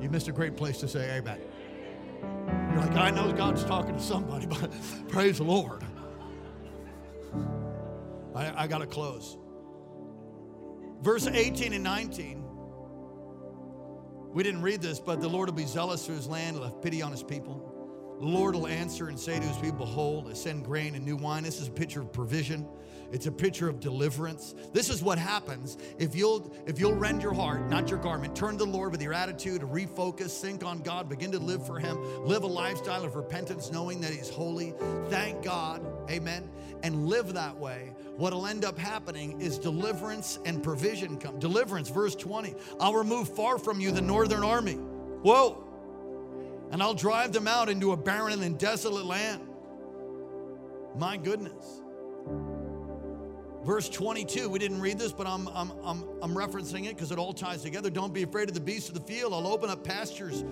You 0.00 0.10
missed 0.10 0.28
a 0.28 0.32
great 0.32 0.56
place 0.56 0.78
to 0.78 0.88
say 0.88 1.18
amen. 1.18 1.38
You're 2.70 2.80
like, 2.80 2.96
I 2.96 3.10
know 3.10 3.32
God's 3.32 3.64
talking 3.64 3.94
to 3.94 4.02
somebody, 4.02 4.46
but 4.60 4.70
praise 5.08 5.38
the 5.38 5.44
Lord. 5.44 5.82
I, 8.34 8.64
I 8.64 8.66
got 8.66 8.78
to 8.78 8.86
close. 8.86 9.36
Verse 11.02 11.26
18 11.26 11.72
and 11.72 11.84
19. 11.84 12.44
We 14.32 14.42
didn't 14.42 14.62
read 14.62 14.80
this, 14.80 14.98
but 14.98 15.20
the 15.20 15.28
Lord 15.28 15.48
will 15.48 15.56
be 15.56 15.66
zealous 15.66 16.06
for 16.06 16.12
his 16.12 16.26
land, 16.26 16.56
will 16.56 16.64
have 16.64 16.80
pity 16.80 17.02
on 17.02 17.12
his 17.12 17.22
people. 17.22 18.16
The 18.18 18.26
Lord 18.26 18.54
will 18.54 18.68
answer 18.68 19.08
and 19.08 19.18
say 19.18 19.38
to 19.38 19.44
his 19.44 19.56
people, 19.58 19.78
Behold, 19.78 20.28
I 20.30 20.34
send 20.34 20.64
grain 20.64 20.94
and 20.94 21.04
new 21.04 21.16
wine. 21.16 21.42
This 21.42 21.60
is 21.60 21.68
a 21.68 21.72
picture 21.72 22.00
of 22.00 22.12
provision. 22.12 22.66
It's 23.12 23.26
a 23.26 23.32
picture 23.32 23.68
of 23.68 23.78
deliverance. 23.78 24.54
This 24.72 24.88
is 24.88 25.02
what 25.02 25.18
happens 25.18 25.76
if 25.98 26.14
you'll 26.14 26.54
if 26.66 26.80
you'll 26.80 26.94
rend 26.94 27.22
your 27.22 27.34
heart, 27.34 27.68
not 27.68 27.90
your 27.90 27.98
garment, 27.98 28.34
turn 28.34 28.52
to 28.52 28.64
the 28.64 28.70
Lord 28.70 28.90
with 28.90 29.02
your 29.02 29.12
attitude, 29.12 29.60
refocus, 29.60 30.40
think 30.40 30.64
on 30.64 30.80
God, 30.80 31.10
begin 31.10 31.30
to 31.32 31.38
live 31.38 31.66
for 31.66 31.78
him, 31.78 31.98
live 32.24 32.42
a 32.42 32.46
lifestyle 32.46 33.04
of 33.04 33.14
repentance, 33.14 33.70
knowing 33.70 34.00
that 34.00 34.12
he's 34.12 34.30
holy. 34.30 34.72
Thank 35.10 35.42
God. 35.42 35.84
Amen. 36.10 36.50
And 36.82 37.06
live 37.06 37.34
that 37.34 37.56
way. 37.56 37.92
What'll 38.16 38.46
end 38.46 38.64
up 38.64 38.78
happening 38.78 39.40
is 39.40 39.58
deliverance 39.58 40.38
and 40.44 40.62
provision 40.62 41.18
come. 41.18 41.38
Deliverance, 41.38 41.90
verse 41.90 42.14
20. 42.14 42.54
I'll 42.80 42.94
remove 42.94 43.28
far 43.28 43.58
from 43.58 43.78
you 43.78 43.90
the 43.90 44.00
northern 44.00 44.42
army. 44.42 44.74
Whoa. 44.74 45.64
And 46.70 46.82
I'll 46.82 46.94
drive 46.94 47.32
them 47.32 47.46
out 47.46 47.68
into 47.68 47.92
a 47.92 47.96
barren 47.96 48.42
and 48.42 48.58
desolate 48.58 49.04
land. 49.04 49.42
My 50.96 51.16
goodness. 51.18 51.82
Verse 53.64 53.88
22, 53.88 54.48
we 54.48 54.58
didn't 54.58 54.80
read 54.80 54.98
this, 54.98 55.12
but 55.12 55.26
I'm, 55.26 55.46
I'm, 55.48 55.72
I'm, 55.84 56.04
I'm 56.20 56.34
referencing 56.34 56.86
it 56.86 56.96
because 56.96 57.12
it 57.12 57.18
all 57.18 57.32
ties 57.32 57.62
together. 57.62 57.90
Don't 57.90 58.12
be 58.12 58.24
afraid 58.24 58.48
of 58.48 58.54
the 58.54 58.60
beasts 58.60 58.88
of 58.88 58.94
the 58.94 59.00
field. 59.00 59.32
I'll 59.32 59.46
open 59.46 59.70
up 59.70 59.84
pastures. 59.84 60.44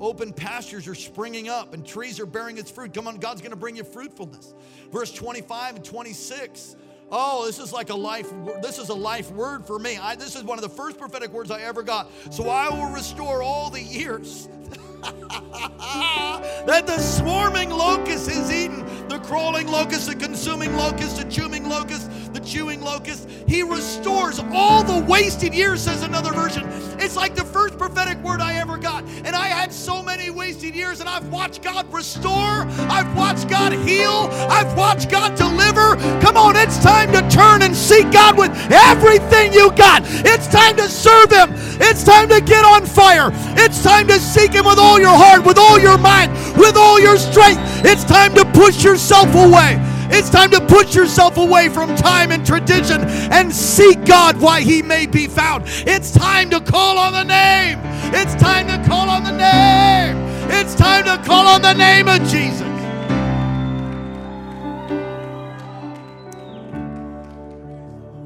Open 0.00 0.32
pastures 0.32 0.88
are 0.88 0.94
springing 0.94 1.48
up 1.48 1.74
and 1.74 1.86
trees 1.86 2.18
are 2.18 2.26
bearing 2.26 2.56
its 2.56 2.70
fruit. 2.70 2.94
Come 2.94 3.08
on, 3.08 3.18
God's 3.18 3.42
going 3.42 3.50
to 3.50 3.56
bring 3.56 3.76
you 3.76 3.84
fruitfulness. 3.84 4.54
Verse 4.90 5.12
25 5.12 5.76
and 5.76 5.84
26. 5.84 6.76
Oh, 7.10 7.46
this 7.46 7.58
is 7.58 7.72
like 7.72 7.90
a 7.90 7.94
life. 7.94 8.32
This 8.62 8.78
is 8.78 8.88
a 8.88 8.94
life 8.94 9.30
word 9.30 9.64
for 9.66 9.78
me. 9.78 9.96
I, 9.96 10.16
this 10.16 10.34
is 10.34 10.42
one 10.42 10.58
of 10.58 10.62
the 10.62 10.68
first 10.68 10.98
prophetic 10.98 11.32
words 11.32 11.50
I 11.50 11.60
ever 11.62 11.82
got. 11.82 12.10
So 12.30 12.48
I 12.48 12.68
will 12.68 12.90
restore 12.90 13.42
all 13.42 13.70
the 13.70 13.82
years 13.82 14.48
that 15.02 16.84
the 16.86 16.98
swarming 16.98 17.70
locust 17.70 18.28
is 18.28 18.50
eaten, 18.50 18.84
the 19.08 19.20
crawling 19.20 19.68
locust, 19.68 20.08
the 20.08 20.16
consuming 20.16 20.74
locust, 20.76 21.18
the 21.18 21.24
chewing 21.30 21.68
locust, 21.68 22.10
chewing 22.46 22.80
locust. 22.80 23.28
He 23.48 23.62
restores 23.62 24.40
all 24.52 24.84
the 24.84 25.04
wasted 25.04 25.52
years, 25.52 25.82
says 25.82 26.02
another 26.02 26.32
version. 26.32 26.62
It's 26.98 27.16
like 27.16 27.34
the 27.34 27.44
first 27.44 27.76
prophetic 27.76 28.18
word 28.22 28.40
I 28.40 28.54
ever 28.54 28.78
got. 28.78 29.04
And 29.24 29.34
I 29.34 29.48
had 29.48 29.72
so 29.72 30.02
many 30.02 30.30
wasted 30.30 30.74
years, 30.74 31.00
and 31.00 31.08
I've 31.08 31.28
watched 31.28 31.62
God 31.62 31.92
restore, 31.92 32.64
I've 32.88 33.14
watched 33.16 33.48
God 33.48 33.72
heal, 33.72 34.28
I've 34.48 34.76
watched 34.76 35.10
God 35.10 35.34
deliver. 35.36 35.96
Come 36.20 36.36
on, 36.36 36.56
it's 36.56 36.82
time 36.82 37.12
to 37.12 37.28
turn 37.28 37.62
and 37.62 37.74
seek 37.74 38.10
God 38.12 38.38
with 38.38 38.52
everything 38.70 39.52
you 39.52 39.72
got. 39.72 40.02
It's 40.04 40.46
time 40.46 40.76
to 40.76 40.88
serve 40.88 41.30
Him, 41.30 41.50
it's 41.80 42.04
time 42.04 42.28
to 42.28 42.40
get 42.40 42.64
on 42.64 42.86
fire, 42.86 43.30
it's 43.58 43.82
time 43.82 44.06
to 44.08 44.20
seek 44.20 44.52
Him 44.52 44.66
with 44.66 44.78
all 44.78 45.00
your 45.00 45.16
heart, 45.16 45.44
with 45.44 45.58
all 45.58 45.80
your 45.80 45.98
mind, 45.98 46.32
with 46.56 46.76
all 46.76 47.00
your 47.00 47.16
strength. 47.16 47.60
It's 47.84 48.04
time 48.04 48.34
to 48.36 48.44
push 48.52 48.84
yourself 48.84 49.34
away. 49.34 49.95
It's 50.10 50.30
time 50.30 50.50
to 50.50 50.60
put 50.60 50.94
yourself 50.94 51.36
away 51.36 51.68
from 51.68 51.94
time 51.96 52.32
and 52.32 52.46
tradition 52.46 53.02
and 53.02 53.52
seek 53.52 54.04
God 54.04 54.40
why 54.40 54.60
He 54.60 54.82
may 54.82 55.06
be 55.06 55.26
found. 55.26 55.64
It's 55.66 56.12
time 56.12 56.50
to 56.50 56.60
call 56.60 56.98
on 56.98 57.12
the 57.12 57.24
name. 57.24 57.78
It's 58.14 58.34
time 58.36 58.66
to 58.68 58.88
call 58.88 59.08
on 59.08 59.24
the 59.24 59.36
name. 59.36 60.16
It's 60.50 60.74
time 60.74 61.04
to 61.04 61.22
call 61.24 61.46
on 61.46 61.62
the 61.62 61.74
name 61.74 62.08
of 62.08 62.20
Jesus. 62.28 62.62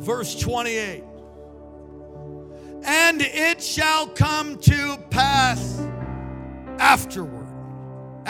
Verse 0.01 0.39
28 0.39 1.05
And 2.85 3.22
it 3.22 3.62
shall 3.62 4.07
come 4.07 4.59
to 4.59 4.99
pass 5.11 5.81
afterward. 6.78 7.39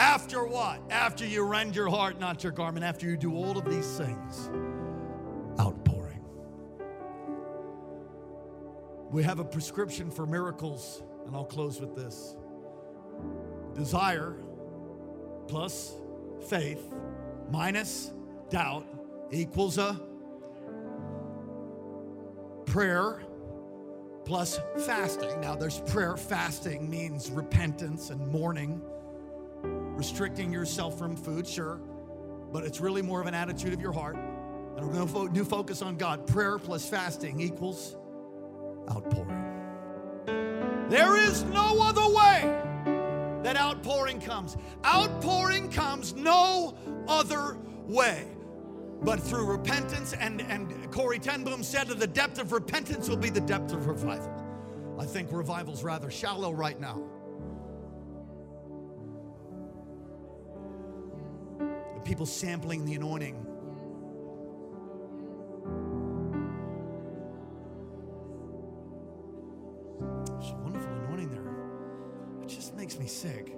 After 0.01 0.43
what? 0.43 0.81
After 0.89 1.27
you 1.27 1.43
rend 1.43 1.75
your 1.75 1.87
heart, 1.87 2.19
not 2.19 2.43
your 2.43 2.51
garment. 2.51 2.83
After 2.83 3.05
you 3.05 3.15
do 3.15 3.35
all 3.35 3.55
of 3.55 3.65
these 3.65 3.99
things. 3.99 4.49
Outpouring. 5.59 6.25
We 9.11 9.21
have 9.21 9.37
a 9.37 9.43
prescription 9.43 10.09
for 10.09 10.25
miracles, 10.25 11.03
and 11.27 11.35
I'll 11.35 11.45
close 11.45 11.79
with 11.79 11.95
this 11.95 12.35
desire 13.75 14.37
plus 15.47 15.93
faith 16.49 16.83
minus 17.51 18.11
doubt 18.49 18.87
equals 19.29 19.77
a 19.77 20.01
prayer 22.65 23.21
plus 24.25 24.59
fasting. 24.79 25.39
Now, 25.41 25.55
there's 25.55 25.79
prayer. 25.81 26.17
Fasting 26.17 26.89
means 26.89 27.29
repentance 27.29 28.09
and 28.09 28.27
mourning, 28.29 28.81
restricting 29.95 30.51
yourself 30.51 30.97
from 30.97 31.15
food, 31.15 31.47
sure, 31.47 31.79
but 32.51 32.63
it's 32.63 32.79
really 32.79 33.01
more 33.01 33.21
of 33.21 33.27
an 33.27 33.33
attitude 33.33 33.73
of 33.73 33.81
your 33.81 33.93
heart. 33.93 34.15
And 34.15 34.87
we're 34.87 34.93
going 34.93 35.07
to 35.07 35.33
new 35.33 35.45
focus 35.45 35.81
on 35.81 35.97
God. 35.97 36.25
Prayer 36.27 36.57
plus 36.57 36.87
fasting 36.87 37.39
equals 37.39 37.95
outpouring. 38.89 39.51
There 40.89 41.17
is 41.17 41.43
no 41.43 41.77
other 41.81 42.07
way 42.07 42.61
that 43.43 43.55
outpouring 43.57 44.19
comes. 44.19 44.57
Outpouring 44.85 45.69
comes 45.71 46.13
no 46.13 46.75
other 47.07 47.57
way 47.85 48.27
but 49.03 49.19
through 49.19 49.45
repentance. 49.45 50.13
And, 50.13 50.41
and 50.41 50.91
Corrie 50.91 51.19
Ten 51.19 51.43
Boom 51.43 51.63
said 51.63 51.87
that 51.87 51.99
the 51.99 52.07
depth 52.07 52.39
of 52.39 52.51
repentance 52.51 53.09
will 53.09 53.17
be 53.17 53.29
the 53.29 53.41
depth 53.41 53.73
of 53.73 53.87
revival. 53.87 54.31
I 54.99 55.05
think 55.05 55.31
revival's 55.31 55.83
rather 55.83 56.11
shallow 56.11 56.51
right 56.51 56.79
now. 56.79 57.01
People 62.11 62.25
sampling 62.25 62.83
the 62.83 62.93
anointing. 62.93 63.35
There's 70.25 70.51
a 70.51 70.55
wonderful 70.55 70.91
anointing 70.91 71.29
there. 71.29 71.47
It 72.43 72.49
just 72.49 72.75
makes 72.75 72.99
me 72.99 73.07
sick. 73.07 73.55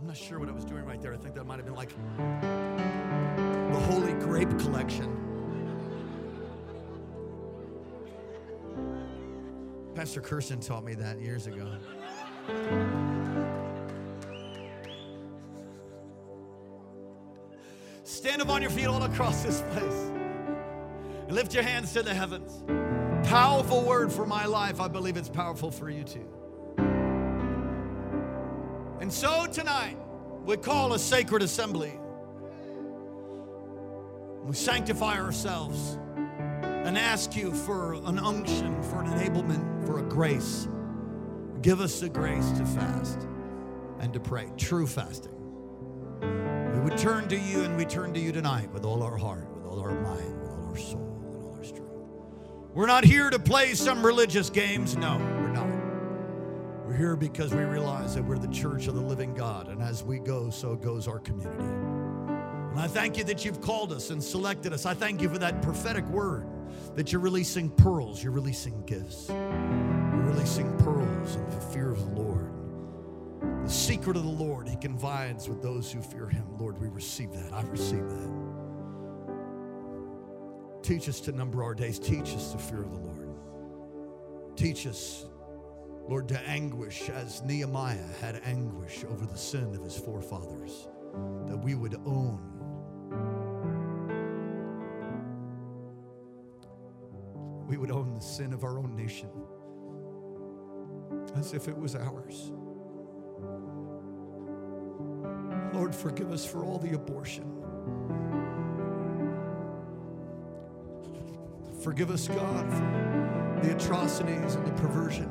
I'm 0.00 0.08
not 0.08 0.16
sure 0.16 0.40
what 0.40 0.48
I 0.48 0.52
was 0.52 0.64
doing 0.64 0.84
right 0.84 1.00
there. 1.00 1.14
I 1.14 1.18
think 1.18 1.36
that 1.36 1.44
might 1.44 1.58
have 1.58 1.66
been 1.66 1.76
like 1.76 1.94
the 3.72 3.78
Holy 3.78 4.14
Grape 4.14 4.58
Collection. 4.58 5.22
Pastor 9.94 10.20
Kirsten 10.20 10.58
taught 10.58 10.82
me 10.82 10.94
that 10.94 11.20
years 11.20 11.46
ago. 11.46 11.78
Stand 18.26 18.42
up 18.42 18.48
on 18.48 18.60
your 18.60 18.72
feet 18.72 18.86
all 18.86 19.04
across 19.04 19.44
this 19.44 19.60
place. 19.70 20.10
And 21.28 21.32
lift 21.32 21.54
your 21.54 21.62
hands 21.62 21.92
to 21.92 22.02
the 22.02 22.12
heavens. 22.12 22.60
Powerful 23.28 23.84
word 23.84 24.12
for 24.12 24.26
my 24.26 24.46
life. 24.46 24.80
I 24.80 24.88
believe 24.88 25.16
it's 25.16 25.28
powerful 25.28 25.70
for 25.70 25.88
you 25.88 26.02
too. 26.02 26.26
And 29.00 29.12
so 29.12 29.46
tonight, 29.46 29.96
we 30.44 30.56
call 30.56 30.94
a 30.94 30.98
sacred 30.98 31.40
assembly. 31.44 31.92
We 34.42 34.56
sanctify 34.56 35.20
ourselves 35.20 35.96
and 36.56 36.98
ask 36.98 37.36
you 37.36 37.54
for 37.54 37.92
an 37.92 38.18
unction, 38.18 38.82
for 38.82 39.02
an 39.02 39.06
enablement, 39.06 39.86
for 39.86 40.00
a 40.00 40.02
grace. 40.02 40.66
Give 41.62 41.80
us 41.80 42.00
the 42.00 42.08
grace 42.08 42.50
to 42.58 42.66
fast 42.66 43.20
and 44.00 44.12
to 44.12 44.18
pray. 44.18 44.50
True 44.56 44.88
fasting. 44.88 45.32
We 46.86 46.92
turn 46.94 47.26
to 47.30 47.36
you 47.36 47.64
and 47.64 47.76
we 47.76 47.84
turn 47.84 48.14
to 48.14 48.20
you 48.20 48.30
tonight 48.30 48.70
with 48.72 48.84
all 48.84 49.02
our 49.02 49.16
heart, 49.16 49.52
with 49.56 49.66
all 49.66 49.80
our 49.80 49.90
mind, 49.90 50.40
with 50.40 50.50
all 50.52 50.68
our 50.68 50.76
soul, 50.76 51.20
and 51.24 51.42
all 51.42 51.56
our 51.58 51.64
strength. 51.64 51.90
We're 52.74 52.86
not 52.86 53.02
here 53.02 53.28
to 53.28 53.40
play 53.40 53.74
some 53.74 54.06
religious 54.06 54.50
games. 54.50 54.96
No, 54.96 55.16
we're 55.18 55.48
not. 55.48 55.66
We're 56.86 56.94
here 56.94 57.16
because 57.16 57.52
we 57.52 57.64
realize 57.64 58.14
that 58.14 58.22
we're 58.22 58.38
the 58.38 58.54
church 58.54 58.86
of 58.86 58.94
the 58.94 59.00
living 59.00 59.34
God, 59.34 59.66
and 59.66 59.82
as 59.82 60.04
we 60.04 60.20
go, 60.20 60.48
so 60.48 60.76
goes 60.76 61.08
our 61.08 61.18
community. 61.18 61.64
And 61.64 62.78
I 62.78 62.86
thank 62.86 63.18
you 63.18 63.24
that 63.24 63.44
you've 63.44 63.60
called 63.60 63.92
us 63.92 64.10
and 64.10 64.22
selected 64.22 64.72
us. 64.72 64.86
I 64.86 64.94
thank 64.94 65.20
you 65.20 65.28
for 65.28 65.38
that 65.38 65.62
prophetic 65.62 66.06
word 66.06 66.46
that 66.94 67.10
you're 67.10 67.20
releasing 67.20 67.68
pearls, 67.68 68.22
you're 68.22 68.32
releasing 68.32 68.80
gifts, 68.86 69.28
you're 69.28 70.22
releasing 70.22 70.72
pearls 70.78 71.34
in 71.34 71.50
the 71.50 71.60
fear 71.60 71.90
of 71.90 71.98
the 71.98 72.22
Lord. 72.22 72.55
The 73.66 73.72
secret 73.72 74.16
of 74.16 74.22
the 74.22 74.30
Lord, 74.30 74.68
He 74.68 74.76
confides 74.76 75.48
with 75.48 75.60
those 75.60 75.90
who 75.90 76.00
fear 76.00 76.28
Him. 76.28 76.46
Lord, 76.56 76.80
we 76.80 76.86
receive 76.86 77.32
that. 77.32 77.52
I 77.52 77.62
receive 77.62 78.08
that. 78.08 78.46
Teach 80.84 81.08
us 81.08 81.18
to 81.22 81.32
number 81.32 81.64
our 81.64 81.74
days. 81.74 81.98
Teach 81.98 82.32
us 82.32 82.52
the 82.52 82.58
fear 82.58 82.84
of 82.84 82.92
the 82.92 83.00
Lord. 83.00 83.28
Teach 84.54 84.86
us, 84.86 85.26
Lord, 86.08 86.28
to 86.28 86.38
anguish 86.42 87.10
as 87.10 87.42
Nehemiah 87.42 88.06
had 88.20 88.40
anguish 88.44 89.04
over 89.10 89.26
the 89.26 89.36
sin 89.36 89.74
of 89.74 89.82
his 89.82 89.98
forefathers, 89.98 90.86
that 91.48 91.56
we 91.56 91.74
would 91.74 91.96
own. 92.06 92.38
We 97.66 97.78
would 97.78 97.90
own 97.90 98.14
the 98.14 98.20
sin 98.20 98.52
of 98.52 98.62
our 98.62 98.78
own 98.78 98.94
nation 98.94 99.28
as 101.36 101.52
if 101.52 101.66
it 101.66 101.76
was 101.76 101.96
ours. 101.96 102.52
Lord, 105.72 105.94
forgive 105.94 106.32
us 106.32 106.44
for 106.44 106.64
all 106.64 106.78
the 106.78 106.94
abortion. 106.94 107.44
Forgive 111.82 112.10
us, 112.10 112.26
God, 112.28 112.72
for 112.72 113.60
the 113.62 113.76
atrocities 113.76 114.54
and 114.54 114.66
the 114.66 114.72
perversion. 114.72 115.30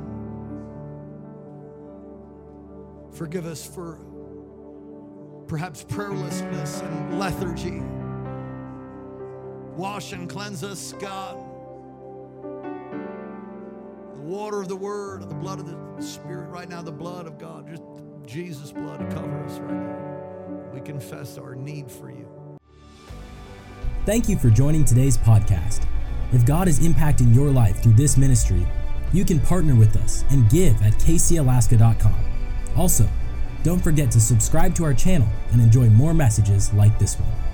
Forgive 3.12 3.46
us 3.46 3.66
for 3.66 4.00
perhaps 5.48 5.84
prayerlessness 5.84 6.82
and 6.82 7.20
lethargy. 7.20 7.82
Wash 9.78 10.14
and 10.14 10.30
cleanse 10.30 10.64
us, 10.64 10.94
God. 10.94 11.38
The 14.16 14.22
water 14.22 14.62
of 14.62 14.68
the 14.68 14.76
Word, 14.76 15.28
the 15.30 15.36
blood 15.36 15.60
of 15.60 15.66
the 15.68 16.02
Spirit, 16.02 16.50
right 16.50 16.70
now, 16.70 16.82
the 16.82 16.92
blood 16.92 17.28
of 17.28 17.38
God, 17.38 17.68
just 17.68 17.84
Jesus' 18.26 18.72
blood 18.72 19.00
cover 19.12 19.44
us 19.44 19.60
right 19.60 19.74
now. 19.74 20.15
We 20.76 20.82
confess 20.82 21.38
our 21.38 21.56
need 21.56 21.90
for 21.90 22.12
you. 22.12 22.28
Thank 24.06 24.28
you 24.28 24.38
for 24.38 24.50
joining 24.50 24.84
today's 24.84 25.18
podcast. 25.18 25.88
If 26.34 26.46
God 26.46 26.68
is 26.68 26.82
impacting 26.82 27.34
your 27.34 27.50
life 27.50 27.82
through 27.82 27.94
this 27.94 28.18
ministry, 28.18 28.68
you 29.14 29.24
can 29.24 29.40
partner 29.40 29.74
with 29.74 29.96
us 29.96 30.26
and 30.32 30.50
give 30.50 30.80
at 30.82 30.92
kcalaska.com. 30.94 32.16
Also, 32.76 33.08
don't 33.64 33.80
forget 33.80 34.12
to 34.12 34.20
subscribe 34.20 34.76
to 34.76 34.84
our 34.84 34.94
channel 34.94 35.30
and 35.54 35.62
enjoy 35.62 35.90
more 35.90 36.14
messages 36.14 36.74
like 36.74 37.00
this 37.00 37.18
one. 37.18 37.45